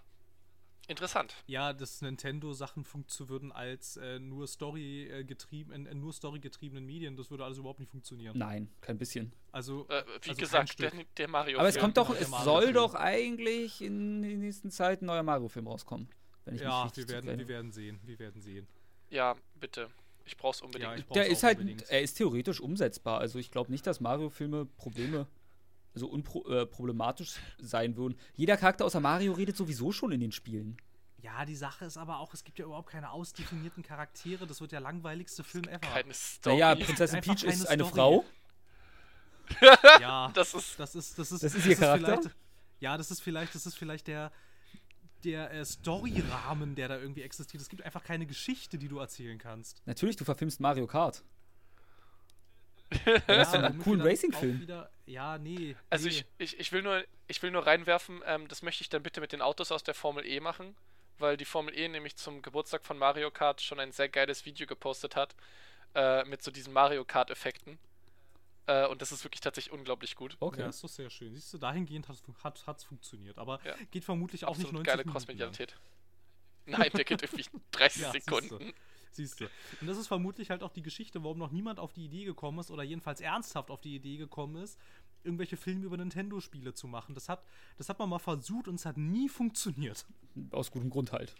[0.87, 1.35] interessant.
[1.47, 6.39] ja, dass Nintendo-Sachen funktionieren würden als äh, nur Story äh, getrieben, in, in nur Story
[6.39, 8.37] getriebenen Medien, das würde alles überhaupt nicht funktionieren.
[8.37, 9.33] Nein, kein bisschen.
[9.51, 11.59] Also, Äh, wie also gesagt, der, der Mario.
[11.59, 15.67] Aber es kommt doch, es soll doch eigentlich in der nächsten Zeit ein neuer Mario-Film
[15.67, 16.07] rauskommen.
[16.45, 18.67] Wenn ich ja, wir werden, wir werden sehen, wir werden sehen.
[19.09, 19.89] Ja, bitte.
[20.25, 20.89] Ich brauch's unbedingt.
[20.91, 21.89] Ja, ich brauch's Der ist halt, unbedingt.
[21.89, 23.19] er ist theoretisch umsetzbar.
[23.19, 25.27] Also ich glaube nicht, dass Mario-Filme Probleme,
[25.93, 28.17] also unpro äh, problematisch sein würden.
[28.33, 30.77] Jeder Charakter außer Mario redet sowieso schon in den Spielen.
[31.21, 34.45] Ja, die Sache ist aber auch, es gibt ja überhaupt keine ausdefinierten Charaktere.
[34.45, 35.79] Das wird der langweiligste Film ever.
[35.79, 36.57] Keine Story.
[36.57, 37.95] Naja, Prinzessin Peach ist eine Story.
[37.95, 38.25] Frau.
[40.01, 40.79] ja, das ist.
[40.79, 42.31] das ist, das ist, Das ist das ihr Charakter?
[42.79, 44.31] Ja, das ist vielleicht, das ist vielleicht der,
[45.25, 47.61] der äh, Story-Rahmen, der da irgendwie existiert.
[47.61, 49.81] Es gibt einfach keine Geschichte, die du erzählen kannst.
[49.85, 51.23] Natürlich, du verfilmst Mario Kart.
[53.27, 54.67] Hast du einen womit coolen Racing-Film.
[55.05, 55.75] Ja, nee.
[55.89, 56.13] Also nee.
[56.13, 59.21] ich, ich, ich will nur, ich will nur reinwerfen, ähm, das möchte ich dann bitte
[59.21, 60.75] mit den Autos aus der Formel E machen,
[61.17, 64.67] weil die Formel E nämlich zum Geburtstag von Mario Kart schon ein sehr geiles Video
[64.67, 65.35] gepostet hat,
[65.95, 67.79] äh, mit so diesen Mario Kart-Effekten.
[68.65, 70.37] Äh, und das ist wirklich tatsächlich unglaublich gut.
[70.39, 70.61] Okay.
[70.61, 71.33] Ja, ist doch sehr schön.
[71.33, 73.37] Siehst du, dahingehend hat es hat, hat's funktioniert.
[73.37, 73.75] Aber Ja.
[73.91, 75.13] geht vermutlich auch nicht Absolut 90 geile Minuten lang.
[75.13, 75.77] Crossmedialität.
[76.65, 78.11] Nein, der geht irgendwie 30 Ja.
[78.11, 78.73] Sekunden.
[79.11, 79.45] Siehst du.
[79.81, 82.59] Und das ist vermutlich halt auch die Geschichte, warum noch niemand auf die Idee gekommen
[82.59, 84.79] ist, oder jedenfalls ernsthaft auf die Idee gekommen ist,
[85.23, 87.13] irgendwelche Filme über Nintendo-Spiele zu machen.
[87.13, 87.43] Das hat,
[87.77, 90.05] das hat man mal versucht und es hat nie funktioniert.
[90.51, 91.35] Aus gutem Grund halt.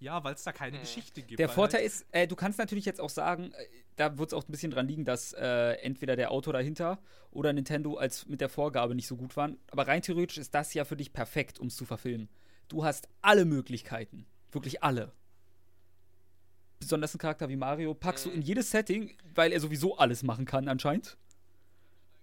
[0.00, 0.82] Ja, weil es da keine Hm.
[0.82, 1.38] Geschichte gibt.
[1.38, 3.66] Der Vorteil halt, ist, äh, du kannst natürlich jetzt auch sagen, äh,
[3.96, 6.98] da wird es auch ein bisschen dran liegen, dass äh, entweder der Autor dahinter
[7.30, 9.58] oder Nintendo als mit der Vorgabe nicht so gut waren.
[9.70, 12.28] Aber rein theoretisch ist das ja für dich perfekt, um es zu verfilmen.
[12.68, 14.26] Du hast alle Möglichkeiten.
[14.52, 15.12] Wirklich alle.
[16.80, 18.36] Besonders ein Charakter wie Mario packst du Mhm.
[18.36, 21.16] in jedes Setting, weil er sowieso alles machen kann anscheinend.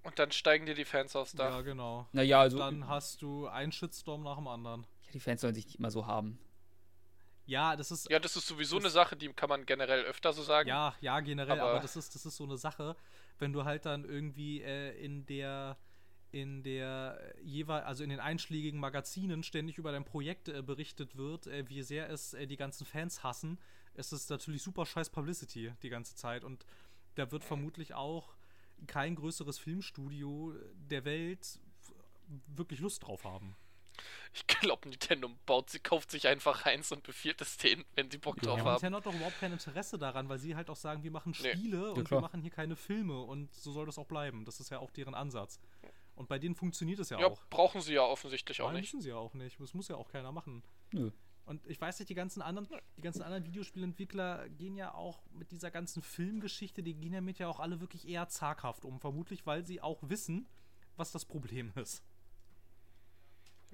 [0.04, 1.52] Und dann steigen dir die Fans aufs Dach.
[1.52, 2.08] Ja, genau.
[2.12, 4.86] Naja, also Dann hast du einen Shitstorm nach dem anderen.
[5.06, 6.40] ja, die Fans sollen sich nicht immer so haben.
[7.46, 8.10] Ja, das ist.
[8.10, 10.70] Ja, das ist sowieso Das- eine Sache, die kann man generell öfter so sagen.
[10.70, 12.96] Ja, ja, generell, aber, Aber- das, ist, das ist so eine Sache,
[13.40, 15.78] wenn du halt dann irgendwie äh, in der
[16.34, 21.48] in der jeweil, also in den einschlägigen Magazinen ständig über dein Projekt äh, berichtet wird,
[21.48, 23.60] äh, wie sehr es äh, die ganzen Fans hassen,
[23.96, 26.66] ist es natürlich super scheiß Publicity die ganze Zeit und
[27.16, 28.34] da wird vermutlich auch
[28.88, 30.54] kein größeres Filmstudio
[30.90, 31.60] der Welt
[32.56, 33.58] wirklich Lust drauf haben.
[34.34, 38.18] Ich glaube, Nintendo baut sie, kauft sich einfach eins und befiehlt es denen, wenn sie
[38.18, 38.72] Bock Ja, drauf Ja, haben.
[38.74, 41.52] Nintendo hat doch überhaupt kein Interesse daran, weil sie halt auch sagen, wir machen Nee.
[41.54, 42.22] Spiele und wir klar.
[42.22, 44.46] machen hier keine Filme und so soll das auch bleiben.
[44.46, 45.60] Das ist ja auch deren Ansatz.
[46.16, 47.40] Und bei denen funktioniert es ja, Ja, auch.
[47.50, 48.94] brauchen sie ja offensichtlich auch Nein, nicht.
[48.94, 49.60] müssen sie ja auch nicht.
[49.60, 50.64] Das muss ja auch keiner machen.
[50.92, 51.12] Nö.
[51.46, 52.68] Und ich weiß nicht, die ganzen anderen,
[52.98, 57.48] die ganzen anderen Videospielentwickler gehen ja auch mit dieser ganzen Filmgeschichte, die gehen damit ja
[57.50, 59.00] auch alle wirklich eher zaghaft um.
[59.00, 60.48] Vermutlich, weil sie auch wissen,
[60.98, 62.04] was das Problem ist.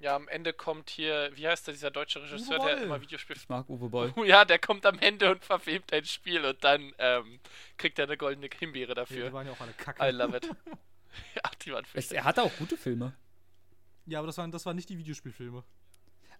[0.00, 3.36] Ja, am Ende kommt hier, wie heißt der, dieser deutsche Regisseur, der immer Videospiel.
[3.36, 4.14] Ich mag Uwe Boll.
[4.26, 7.40] Ja, der kommt am Ende und verfilmt ein Spiel und dann ähm,
[7.76, 9.32] kriegt er eine goldene Himbeere Ja, die dafür.
[9.32, 10.06] waren ja auch alle kacke.
[10.08, 10.44] I love it.
[11.34, 13.12] ja, die waren Es, er hatte auch gute Filme.
[14.06, 15.64] Ja, aber das waren, das waren nicht die Videospielfilme.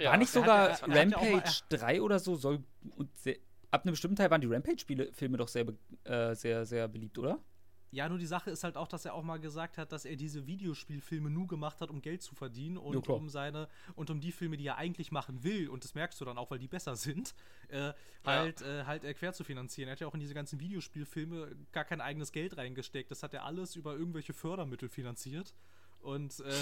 [0.01, 2.63] Ja, war nicht sogar hat auch mal- Rampage 3 oder so soll
[2.95, 3.37] und sehr,
[3.73, 5.67] ab einem bestimmten Teil waren die Rampage-Filme doch sehr,
[6.05, 7.41] äh, sehr, sehr beliebt, oder?
[7.90, 10.16] Ja, nur die Sache ist halt auch, dass er auch mal gesagt hat, dass er
[10.16, 13.16] diese Videospielfilme nur gemacht hat, um Geld zu verdienen Ja, und klar.
[13.16, 16.24] um seine und um die Filme, die er eigentlich machen will, und das merkst du
[16.24, 17.35] dann auch, weil die besser sind,
[17.69, 17.93] äh,
[18.24, 19.89] halt, äh, halt äh, quer zu finanzieren.
[19.89, 23.10] Er hat ja auch in diese ganzen Videospielfilme gar kein eigenes Geld reingesteckt.
[23.10, 25.55] Das hat er alles über irgendwelche Fördermittel finanziert.
[26.01, 26.52] Und, äh,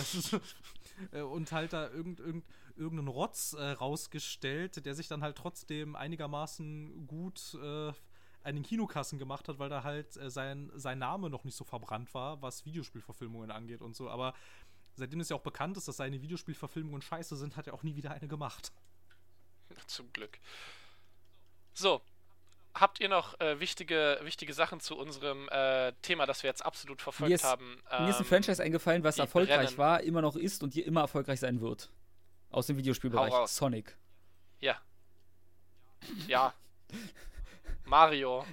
[1.19, 2.45] äh, und halt da irgend, irgend,
[2.77, 7.93] irgendeinen Rotz äh, rausgestellt, der sich dann halt trotzdem einigermaßen gut äh,
[8.47, 11.65] an den Kinokassen gemacht hat, weil da halt äh, sein, sein Name noch nicht so
[11.65, 14.09] verbrannt war, was Videospielverfilmungen angeht und so.
[14.09, 14.35] Aber
[14.95, 17.97] seitdem es ja auch bekannt ist, dass seine Videospielverfilmungen scheiße sind, hat er auch nie
[17.97, 18.73] wieder eine gemacht.
[19.87, 20.39] Zum Glück.
[21.75, 22.01] So.
[22.75, 27.01] Habt ihr noch äh, wichtige, wichtige Sachen zu unserem äh, Thema, das wir jetzt absolut
[27.01, 27.83] verfolgt Mir ist- haben?
[28.01, 29.79] Mir ist ein Ähm, Franchise eingefallen, was erfolgreich brennen.
[29.79, 31.91] war, immer noch ist und hier immer erfolgreich sein wird.
[32.51, 33.33] Aus dem Videospielbereich.
[33.49, 33.97] Sonic.
[34.61, 34.79] Ja.
[36.27, 36.53] Ja.
[37.87, 38.45] Mario.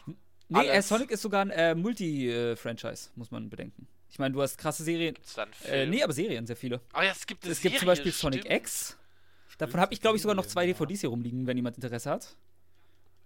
[0.50, 0.82] Nee, äh.
[0.82, 3.88] Sonic ist sogar ein äh, Multi-Franchise, muss man bedenken.
[4.10, 5.16] Ich meine, du hast krasse Serien.
[5.16, 6.82] Gibt's da einen Äh, nee, aber Serien, sehr viele.
[6.94, 8.56] Ah ja, es gibt Es gibt zum Serie, Beispiel Sonic stimmt.
[8.56, 8.98] X.
[9.58, 10.66] Davon habe ich, glaube ich, sogar noch zwei.
[10.68, 12.36] DVDs hier rumliegen, wenn jemand Interesse hat.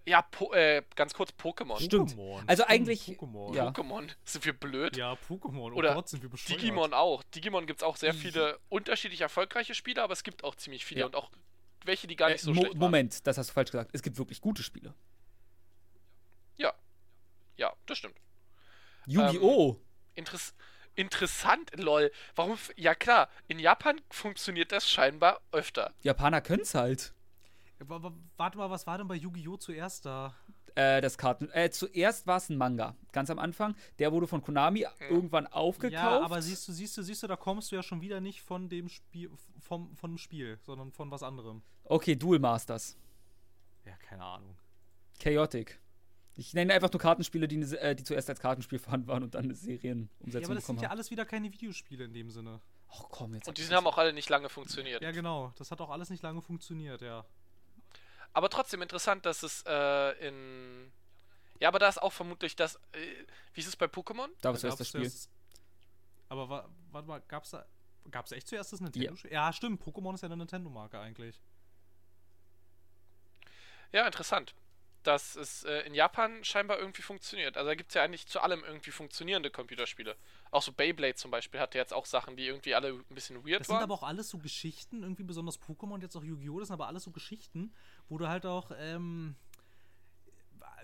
[0.06, 1.78] Ja, po äh, ganz kurz Pokémon.
[1.82, 2.12] Stimmt.
[2.12, 2.42] Pokémon.
[2.46, 3.54] Also eigentlich- Pokémon.
[3.54, 3.68] ja.
[3.68, 4.08] Pokémon.
[4.24, 4.96] Sind wir blöd?
[4.96, 5.72] Ja, Pokémon.
[5.72, 6.62] Oh Oder Gott, sind wir bescheuert.
[6.62, 7.22] Digimon auch.
[7.34, 11.00] Digimon gibt es auch sehr viele unterschiedlich erfolgreiche Spiele, aber es gibt auch ziemlich viele
[11.00, 11.06] Ja.
[11.06, 11.30] und auch
[11.84, 13.90] welche, die gar nicht Äh, so Mo schlecht Moment, das hast du falsch gesagt.
[13.92, 14.94] Es gibt wirklich gute Spiele.
[17.58, 17.68] Ja.
[17.68, 18.16] Ja, das stimmt.
[19.06, 19.76] Yu-Gi-Oh!
[20.14, 20.54] Interess
[20.94, 22.10] interessant, lol.
[22.34, 22.58] Warum?
[22.76, 25.92] Ja klar, in Japan funktioniert das scheinbar öfter.
[26.02, 27.14] Japaner können's halt.
[27.78, 29.56] Wa- Warte mal, was war denn bei Yu-Gi-Oh!
[29.56, 30.34] zuerst da?
[30.74, 31.50] Äh, das Karten.
[31.50, 33.74] Äh, zuerst war es ein Manga, ganz am Anfang.
[33.98, 35.92] Der wurde von Konami irgendwann aufgekauft.
[35.94, 38.42] Ja, aber siehst du, siehst du, siehst du, da kommst du ja schon wieder nicht
[38.42, 39.30] von dem Spiel,
[39.60, 41.62] vom, von dem Spiel, sondern von was anderem.
[41.84, 42.96] Okay, Duel Masters.
[43.84, 44.56] Ja, keine Ahnung.
[45.20, 45.80] Chaotic.
[46.40, 49.44] Ich nenne einfach nur Kartenspiele, die, äh, die zuerst als Kartenspiel vorhanden waren und dann
[49.44, 50.92] eine Ja, Serienumsetzung aber das sind bekommen ja haben.
[50.92, 52.60] alles wieder keine Videospiele in dem Sinne.
[52.90, 53.48] Ach komm, jetzt.
[53.48, 55.02] Und die haben auch alle nicht lange funktioniert.
[55.02, 55.52] Ja, genau.
[55.58, 57.24] Das hat auch alles nicht lange funktioniert, ja.
[58.32, 60.92] Aber trotzdem interessant, dass es äh, in.
[61.60, 62.76] Ja, aber da ist auch vermutlich das.
[62.92, 62.98] Äh,
[63.54, 64.28] wie ist es bei Pokémon?
[64.40, 65.00] Da war zuerst das Spiel.
[65.00, 65.28] zuerst-
[66.28, 67.66] Aber wa warte mal, gab's da.
[68.12, 69.14] Gab's echt zuerst das Nintendo?
[69.24, 69.30] Ja.
[69.30, 69.82] ja, stimmt.
[69.82, 71.42] Pokémon ist ja eine Nintendo-Marke eigentlich.
[73.92, 74.54] Ja, interessant.
[75.08, 77.56] Dass es äh, in Japan scheinbar irgendwie funktioniert.
[77.56, 80.16] Also da gibt es ja eigentlich zu allem irgendwie funktionierende Computerspiele.
[80.50, 83.60] Auch so Beyblade zum Beispiel hatte jetzt auch Sachen, die irgendwie alle ein bisschen weird
[83.60, 83.84] Das sind waren.
[83.84, 86.58] aber auch alles so Geschichten, irgendwie besonders Pokémon und jetzt auch Yu-Gi-Oh!
[86.58, 87.72] Das sind aber alles so Geschichten,
[88.10, 89.34] wo du halt auch ähm,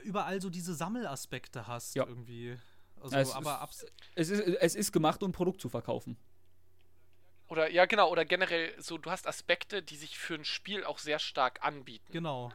[0.05, 2.07] überall so diese Sammelaspekte hast Ja.
[2.07, 2.57] irgendwie.
[3.03, 6.17] Also, Es aber ist- Es ist, es ist gemacht, um ein Produkt zu verkaufen.
[7.49, 10.99] Oder ja, genau, oder generell so, du hast Aspekte, die sich für ein Spiel auch
[10.99, 12.11] sehr stark anbieten.
[12.11, 12.53] genau.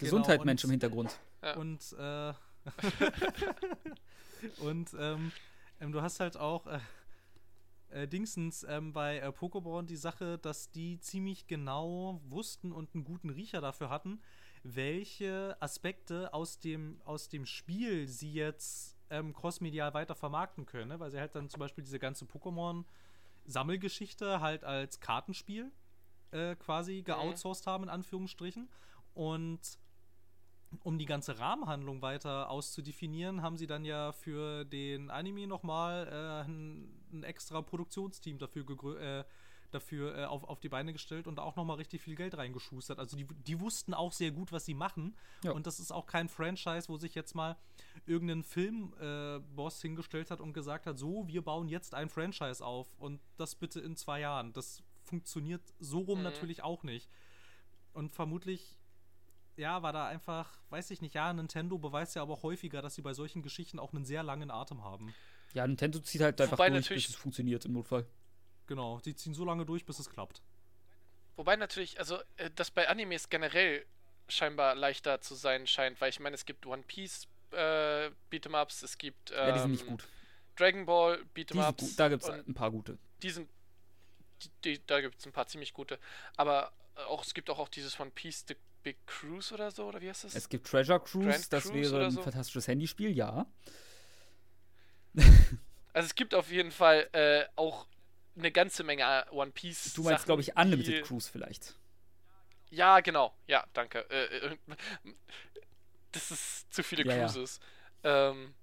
[0.00, 1.18] Gesundheit, und- Mensch im Hintergrund.
[1.42, 1.56] Ja.
[1.56, 2.32] Und äh,
[4.60, 5.32] und ähm,
[5.80, 6.78] ähm, du hast halt auch äh,
[7.90, 13.04] äh, Dingsens ähm, bei äh, Pokémon die Sache, dass die ziemlich genau wussten und einen
[13.04, 14.20] guten Riecher dafür hatten,
[14.62, 20.88] welche Aspekte aus dem, aus dem Spiel sie jetzt ähm, crossmedial weiter vermarkten können.
[20.88, 21.00] Ne?
[21.00, 25.72] Weil sie halt dann zum Beispiel diese ganze Pokémon-Sammelgeschichte halt als Kartenspiel
[26.30, 28.68] äh, quasi geoutsourced haben, in Anführungsstrichen.
[29.14, 29.60] Und
[30.84, 36.48] um die ganze Rahmenhandlung weiter auszudefinieren, haben sie dann ja für den Anime nochmal äh,
[36.48, 39.24] ein, ein extra Produktionsteam dafür, gegrö- äh,
[39.72, 42.98] dafür äh, auf, auf die Beine gestellt und da auch nochmal richtig viel Geld reingeschustert.
[42.98, 45.16] Also die, die wussten auch sehr gut, was sie machen.
[45.44, 45.52] Ja.
[45.52, 47.56] Und das ist auch kein Franchise, wo sich jetzt mal
[48.06, 52.64] irgendein Filmboss äh, Boss hingestellt hat und gesagt hat, so, wir bauen jetzt ein Franchise
[52.64, 54.52] auf und das bitte in zwei Jahren.
[54.52, 56.24] Das funktioniert so rum Mhm.
[56.24, 57.08] natürlich auch nicht.
[57.92, 58.76] Und vermutlich
[59.60, 62.94] ja, war da einfach, weiß ich nicht, ja, Nintendo beweist ja aber auch häufiger, dass
[62.96, 65.14] sie bei solchen Geschichten auch einen sehr langen Atem haben.
[65.54, 68.06] Ja, Nintendo zieht halt einfach Wobei durch, natürlich- bis es funktioniert im Notfall.
[68.66, 70.42] Genau, sie ziehen so lange durch, bis es klappt.
[71.36, 73.84] Wobei natürlich, also äh, das bei Animes generell
[74.28, 78.82] scheinbar leichter zu sein scheint, weil ich meine, es gibt One Piece äh, Beat'em Ups,
[78.82, 80.08] es gibt ja, die sind nicht ähm, gut.
[80.56, 81.82] Dragon Ball Die Beat'em sind Ups.
[81.84, 81.98] gut.
[81.98, 82.96] Da gibt es ein paar gute.
[83.22, 83.48] die sind,
[84.42, 85.98] die, die, da gibt es ein paar ziemlich gute.
[86.36, 86.72] Aber
[87.08, 90.08] auch es gibt auch, auch dieses One Piece The Big Cruise oder so, oder wie
[90.08, 90.34] heißt das?
[90.34, 92.22] Es gibt Treasure Cruise, Grand das Cruise wäre ein so?
[92.22, 93.46] fantastisches Handyspiel, ja.
[95.92, 97.88] Also es gibt auf jeden Fall äh, auch
[98.36, 99.92] eine ganze Menge äh, One Piece.
[99.94, 101.74] Du meinst, glaube ich, Unlimited Cruise vielleicht.
[102.70, 103.34] Ja, genau.
[103.48, 104.08] Ja, danke.
[104.08, 104.56] Äh, äh,
[106.12, 107.24] das ist zu viele Ja, ja.
[107.24, 107.58] Cruises.
[108.04, 108.54] Ähm,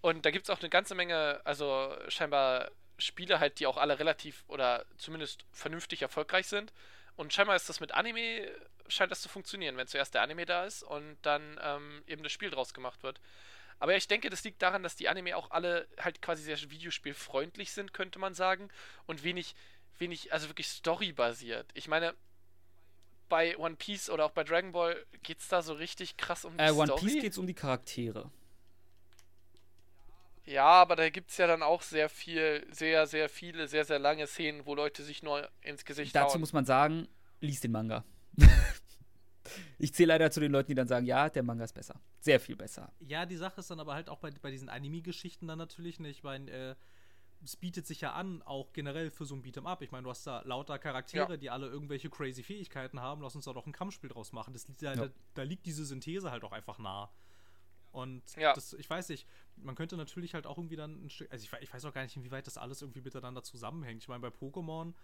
[0.00, 3.98] und da gibt es auch eine ganze Menge, also scheinbar Spiele halt, die auch alle
[3.98, 6.72] relativ oder zumindest vernünftig erfolgreich sind.
[7.16, 8.50] Und scheinbar ist das mit Anime,
[8.88, 12.32] scheint das zu funktionieren, wenn zuerst der Anime da ist und dann ähm, eben das
[12.32, 13.20] Spiel draus gemacht wird.
[13.78, 17.72] Aber ich denke, das liegt daran, dass die Anime auch alle halt quasi sehr videospielfreundlich
[17.72, 18.68] sind, könnte man sagen.
[19.06, 19.54] Und wenig,
[19.98, 21.70] wenig, also wirklich storybasiert.
[21.74, 22.14] Ich meine,
[23.28, 26.56] bei One Piece oder auch bei Dragon Ball geht es da so richtig krass um
[26.56, 27.00] die Äh, One Story.
[27.00, 28.30] Piece geht es um die Charaktere.
[30.46, 33.98] Ja, aber da gibt es ja dann auch sehr viel, sehr, sehr viele, sehr, sehr
[33.98, 36.40] lange Szenen, wo Leute sich nur ins Gesicht Dazu hauen.
[36.40, 37.08] muss man sagen,
[37.40, 38.04] lies den Manga.
[39.78, 42.00] ich zähle leider zu den Leuten, die dann sagen, ja, der Manga ist besser.
[42.20, 42.92] Sehr viel besser.
[43.00, 46.18] Ja, die Sache ist dann aber halt auch bei, bei diesen Anime-Geschichten dann natürlich nicht.
[46.18, 46.74] Ich meine, äh,
[47.42, 49.82] es bietet sich ja an, auch generell für so ein Beat'em Up.
[49.82, 51.36] Ich meine, du hast da lauter Charaktere, Ja.
[51.36, 53.20] die alle irgendwelche crazy Fähigkeiten haben.
[53.20, 54.54] Lass uns da doch ein Kampfspiel draus machen.
[54.54, 54.94] Das, da, Ja.
[54.96, 57.10] da, da liegt diese Synthese halt auch einfach nah.
[57.92, 58.54] Und Ja.
[58.54, 61.52] das, ich weiß nicht, man könnte natürlich halt auch irgendwie dann ein Stück, also ich,
[61.62, 64.02] ich weiß auch gar nicht, inwieweit das alles irgendwie miteinander zusammenhängt.
[64.02, 64.94] Ich meine, bei Pokémon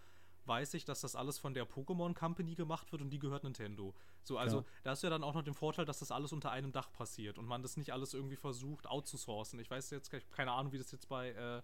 [0.47, 3.95] weiß ich, dass das alles von der Pokémon Company gemacht wird und die gehört Nintendo.
[4.25, 4.65] So, also Ja.
[4.85, 6.93] da hast du ja dann auch noch den Vorteil, dass das alles unter einem Dach
[6.93, 9.59] passiert und man das nicht alles irgendwie versucht outzusourcen.
[9.61, 11.63] Ich weiß jetzt gar- keine Ahnung, wie das jetzt bei äh,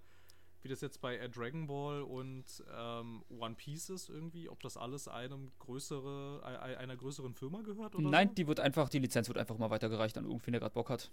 [0.63, 2.45] wie das jetzt bei äh, Dragon Ball und
[2.75, 7.95] ähm, One Piece ist irgendwie, ob das alles einem größere, äh, einer größeren Firma gehört
[7.95, 8.35] oder Nein, so?
[8.35, 11.11] die wird einfach, die Lizenz wird einfach mal weitergereicht an irgendwen, der gerade Bock hat.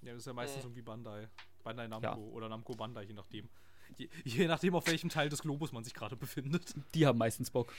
[0.00, 0.68] Ja, das ist ja meistens Mhm.
[0.70, 1.28] irgendwie Bandai.
[1.62, 2.14] Bandai Namco Ja.
[2.16, 3.48] oder Namco Bandai, je nachdem.
[3.96, 6.74] Je, je nachdem, auf welchem Teil des Globus man sich gerade befindet.
[6.94, 7.72] Die haben meistens Bock.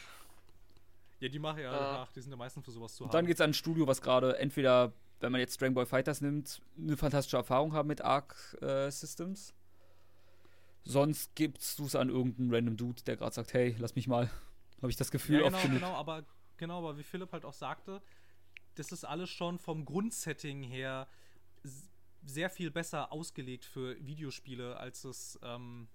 [1.19, 2.03] Ja, die machen ja, Ah.
[2.03, 3.13] ach, die sind ja meistens für sowas zu Und haben.
[3.17, 6.61] dann geht's an ein Studio, was gerade entweder, wenn man jetzt Dragon Ball Fighters nimmt,
[6.77, 9.53] eine fantastische Erfahrung haben mit Arc äh, Systems.
[10.83, 14.29] Sonst gibst du es an irgendeinen random Dude, der gerade sagt, hey, lass mich mal.
[14.81, 15.79] Habe ich das Gefühl, ja, oft genau, genug.
[15.79, 16.23] genau, aber
[16.57, 18.01] genau, aber wie Philipp halt auch sagte,
[18.75, 21.07] das ist alles schon vom Grundsetting her
[22.25, 25.87] sehr viel besser ausgelegt für Videospiele, als es ähm,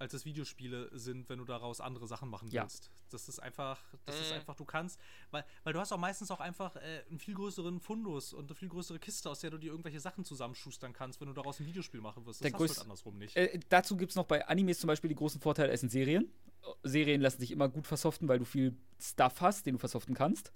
[0.00, 2.62] als es Videospiele sind, wenn du daraus andere Sachen machen Ja.
[2.62, 2.88] willst.
[3.10, 4.36] Das ist einfach, das ist Mhm.
[4.36, 5.00] einfach, du kannst,
[5.32, 8.54] weil, weil du hast auch meistens auch einfach äh, einen viel größeren Fundus und eine
[8.54, 11.66] viel größere Kiste, aus der du dir irgendwelche Sachen zusammenschustern kannst, wenn du daraus ein
[11.66, 12.40] Videospiel machen wirst.
[12.44, 13.34] Das Der hast du halt andersrum nicht.
[13.36, 16.30] Äh, dazu gibt es noch bei Animes zum Beispiel die großen Vorteile, es sind Serien.
[16.84, 20.52] Serien lassen sich immer gut versoften, weil du viel Stuff hast, den du versoften kannst.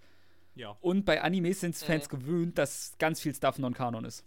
[0.55, 0.77] ja.
[0.81, 1.85] Und bei Animes sind Mhm.
[1.85, 4.25] Fans gewöhnt, dass ganz viel Stuff non-Kanon ist.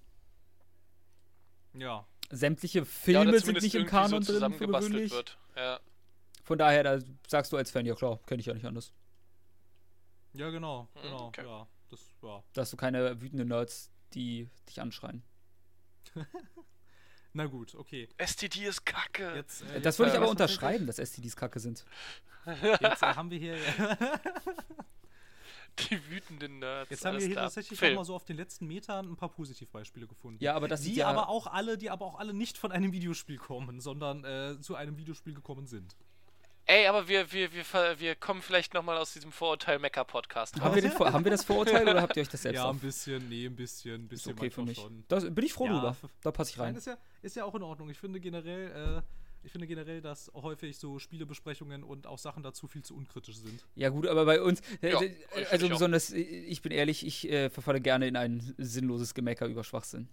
[1.77, 2.06] Ja.
[2.31, 5.11] Sämtliche Ja, Filme sind zumindest nicht im Kanon so drin, für gewöhnlich.
[5.11, 5.38] wird.
[5.56, 5.80] Ja.
[6.43, 8.93] Von daher, da sagst du als Fan, ja klar, kenne ich ja nicht anders.
[10.34, 11.45] Ja, genau, Mhm, genau, okay.
[11.45, 11.68] ja.
[11.89, 12.43] Das, ja.
[12.53, 15.23] Da hast du keine wütenden Nerds, die dich anschreien.
[17.34, 18.07] Na gut, okay.
[18.18, 19.35] STD ist kacke.
[19.35, 21.85] Jetzt, äh, das würde ich haben aber unterschreiben, dass STDs kacke sind.
[22.80, 23.57] Jetzt äh, haben wir hier,
[25.89, 26.89] Die wütenden Nerds.
[26.89, 27.45] jetzt haben wir hier klar.
[27.45, 27.89] tatsächlich Phil.
[27.91, 30.41] noch mal so auf den letzten Metern ein paar Positivbeispiele gefunden.
[30.43, 32.91] Ja, aber das die ja, aber auch alle, die aber auch alle nicht von einem
[32.93, 35.95] Videospiel kommen, sondern äh, zu einem Videospiel gekommen sind.
[36.68, 40.81] Ey, aber wir, wir, wir, ver- wir kommen vielleicht nochmal aus diesem Vorurteil-Mecker-Podcast haben, wir
[40.81, 43.45] den, haben wir das Vorurteil oder habt ihr euch das selbst ja, ein bisschen, nee,
[43.45, 44.77] ein bisschen, ein Ist bisschen okay für mich.
[44.80, 45.03] schon.
[45.07, 45.95] Das, bin ich froh Ja, drüber.
[46.22, 46.76] Da passe ich Nein, rein.
[46.76, 47.89] ist ja, ist ja auch in Ordnung.
[47.91, 49.02] Ich finde generell, äh,
[49.46, 53.64] ich finde generell, dass häufig so Spielebesprechungen und auch Sachen dazu viel zu unkritisch sind.
[53.76, 55.76] Ja gut, aber bei uns, äh, Ja, äh, also ich auch.
[55.78, 60.08] besonders, äh, ich bin ehrlich, ich äh, verfalle gerne in ein sinnloses Gemecker über Schwachsinn.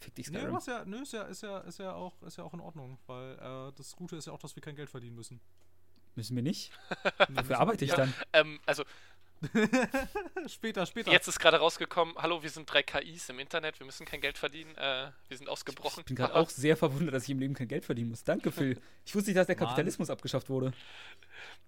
[0.00, 0.54] Fick dich, Nee, Skyrim.
[0.54, 2.98] was ja, nö, ist ja, ist ja, ist ja auch, ist ja auch in Ordnung,
[3.06, 5.40] weil äh, das Gute ist ja auch, dass wir kein Geld verdienen müssen.
[6.16, 6.70] Müssen wir nicht?
[7.28, 7.96] Nee, Dafür arbeite ich Ja.
[7.96, 8.14] dann.
[8.32, 8.84] Ähm, also,
[10.48, 11.10] später, später.
[11.12, 14.38] jetzt ist gerade rausgekommen, hallo, wir sind drei KIs im Internet, wir müssen kein Geld
[14.38, 16.00] verdienen, äh, wir sind ausgebrochen.
[16.00, 18.24] Ich bin gerade auch sehr verwundert, dass ich im Leben kein Geld verdienen muss.
[18.24, 18.80] Danke, Phil.
[19.04, 19.66] Ich wusste nicht, dass der Mann.
[19.66, 20.72] Kapitalismus abgeschafft wurde.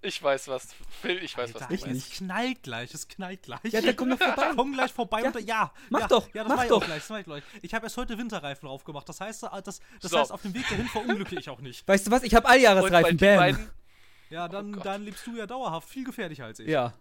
[0.03, 0.69] Ich weiß was.
[1.01, 2.13] Phil, ich weiß, was Alter, du ich nicht.
[2.13, 3.61] Es knallt gleich, es knallt gleich.
[3.65, 4.51] Ja, der kommt noch vorbei.
[4.55, 6.83] Komm gleich vorbei Ja, und ja, mach ja, doch, ja, das mach ich doch.
[6.83, 7.43] auch gleich, das mach ich gleich.
[7.63, 9.09] Ich habe erst heute Winterreifen drauf gemacht.
[9.09, 10.19] Das heißt, das, das So.
[10.19, 11.87] heißt, auf dem Weg dahin verunglücke ich auch nicht.
[11.87, 12.23] Weißt du was?
[12.23, 13.17] Ich habe Alljahresreifen.
[13.17, 13.37] Bam.
[13.37, 13.71] beiden,
[14.31, 14.87] Ja, dann, Gott.
[14.87, 16.69] dann lebst du ja dauerhaft viel gefährlicher als ich.
[16.69, 16.93] Ja,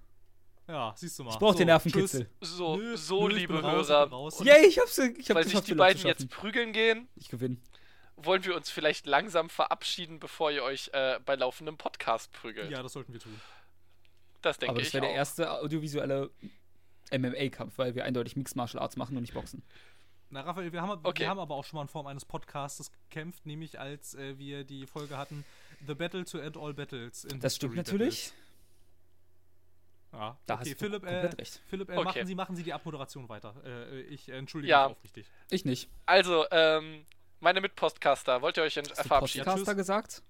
[0.68, 1.32] Ja, siehst du mal.
[1.32, 2.30] ich brauche den So, Nervenkitzel.
[2.42, 5.44] so, Nö, so nö, ich liebe raus, ich Hörer, Yay, ich hab's, ich hab weil
[5.48, 7.58] sich die beiden jetzt prügeln gehen, Ich gewinne.
[8.16, 12.72] wollen wir uns vielleicht langsam verabschieden, bevor ihr euch äh, bei laufendem Podcast prügelt.
[12.72, 13.40] Ja, das sollten wir tun.
[14.42, 16.32] Das denke Aber das ich wäre der erste audiovisuelle
[17.12, 19.64] MMA-Kampf, weil wir eindeutig Mixed Martial Arts machen und nicht Boxen.
[20.32, 21.22] Na, Raphael, wir haben, Okay.
[21.22, 24.64] wir haben aber auch schon mal in Form eines Podcasts gekämpft, nämlich als äh, wir
[24.64, 25.46] die Folge hatten
[25.86, 27.26] The Battle to End All Battles.
[27.26, 28.32] In Das stimmt natürlich.
[28.32, 28.45] Battles.
[30.16, 31.62] Ja, Da okay, hast du Philipp, äh, komplett recht.
[31.68, 32.04] Philipp äh, Okay.
[32.04, 33.54] machen, Sie, machen Sie die Abmoderation weiter.
[33.66, 34.88] Äh, ich äh, entschuldige Ja.
[34.88, 35.28] mich aufrichtig.
[35.50, 35.90] Ich nicht.
[36.06, 37.06] Also, ähm,
[37.42, 39.44] meine Mitpodcaster, wollt ihr euch Hast verabschieden?
[39.46, 39.78] Podcaster tschüss.
[39.78, 40.24] gesagt?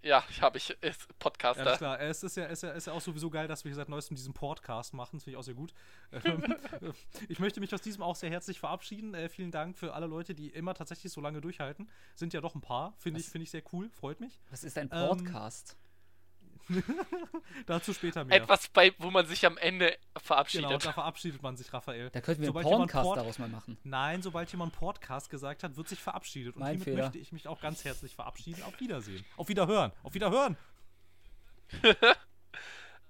[0.00, 0.70] Ja, habe ich.
[0.80, 1.76] Ist Ja, Podcaster.
[1.76, 1.98] klar.
[2.00, 3.88] Äh, Es ist ja, ist, ja, ist ja auch sowieso geil, dass wir hier seit
[3.88, 5.16] neuestem diesen Podcast machen.
[5.16, 5.74] Das finde ich auch sehr gut.
[6.12, 6.54] Ähm,
[7.28, 9.12] ich möchte mich aus diesem auch sehr herzlich verabschieden.
[9.14, 11.90] Äh, vielen Dank für alle Leute, die immer tatsächlich so lange durchhalten.
[12.14, 12.94] Sind ja doch ein paar.
[12.98, 13.32] Finde ich, Was?
[13.32, 13.90] finde ich sehr cool.
[13.90, 14.40] Freut mich.
[14.50, 15.76] Was ist ein Ähm, Podcast?
[17.66, 18.36] Dazu später mehr.
[18.42, 20.70] Etwas, bei, wo man sich am Ende genau, verabschiedet.
[20.84, 22.10] da verabschiedet man sich, Raphael.
[22.10, 23.78] da könnten wir sobald einen Podcast Pod- daraus mal machen.
[23.84, 26.54] Nein, sobald jemand Podcast gesagt hat, wird sich verabschiedet.
[26.56, 27.02] Und Mein hiermit Fehler.
[27.04, 28.62] möchte ich mich auch ganz herzlich verabschieden.
[28.62, 29.24] Auf Wiedersehen.
[29.36, 29.92] Auf Wiederhören.
[30.02, 30.56] Auf Wiederhören.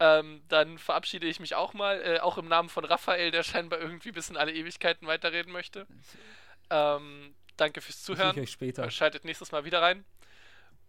[0.00, 3.78] Ähm, dann verabschiede ich mich auch mal, äh, auch im Namen von Raphael, der scheinbar
[3.78, 5.86] irgendwie bis in alle Ewigkeiten weiterreden möchte.
[6.70, 8.36] Ähm, danke fürs Ich sehe Zuhören.
[8.36, 8.90] euch später.
[8.90, 10.04] Schaltet nächstes Mal wieder rein.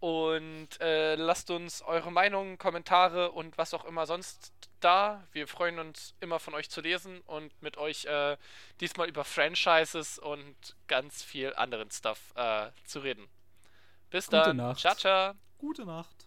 [0.03, 4.51] Und äh, lasst uns eure Meinungen, Kommentare und was auch immer sonst
[4.81, 5.25] da.
[5.31, 8.35] Wir freuen uns immer von euch zu lesen und mit euch äh,
[8.81, 10.57] diesmal über Franchises und
[10.87, 13.29] ganz viel anderen Stuff äh, zu reden.
[14.09, 14.57] Bis Gute dann.
[14.57, 14.81] Nacht.
[14.81, 15.35] Ciao, ciao.
[15.57, 16.22] Gute Nacht.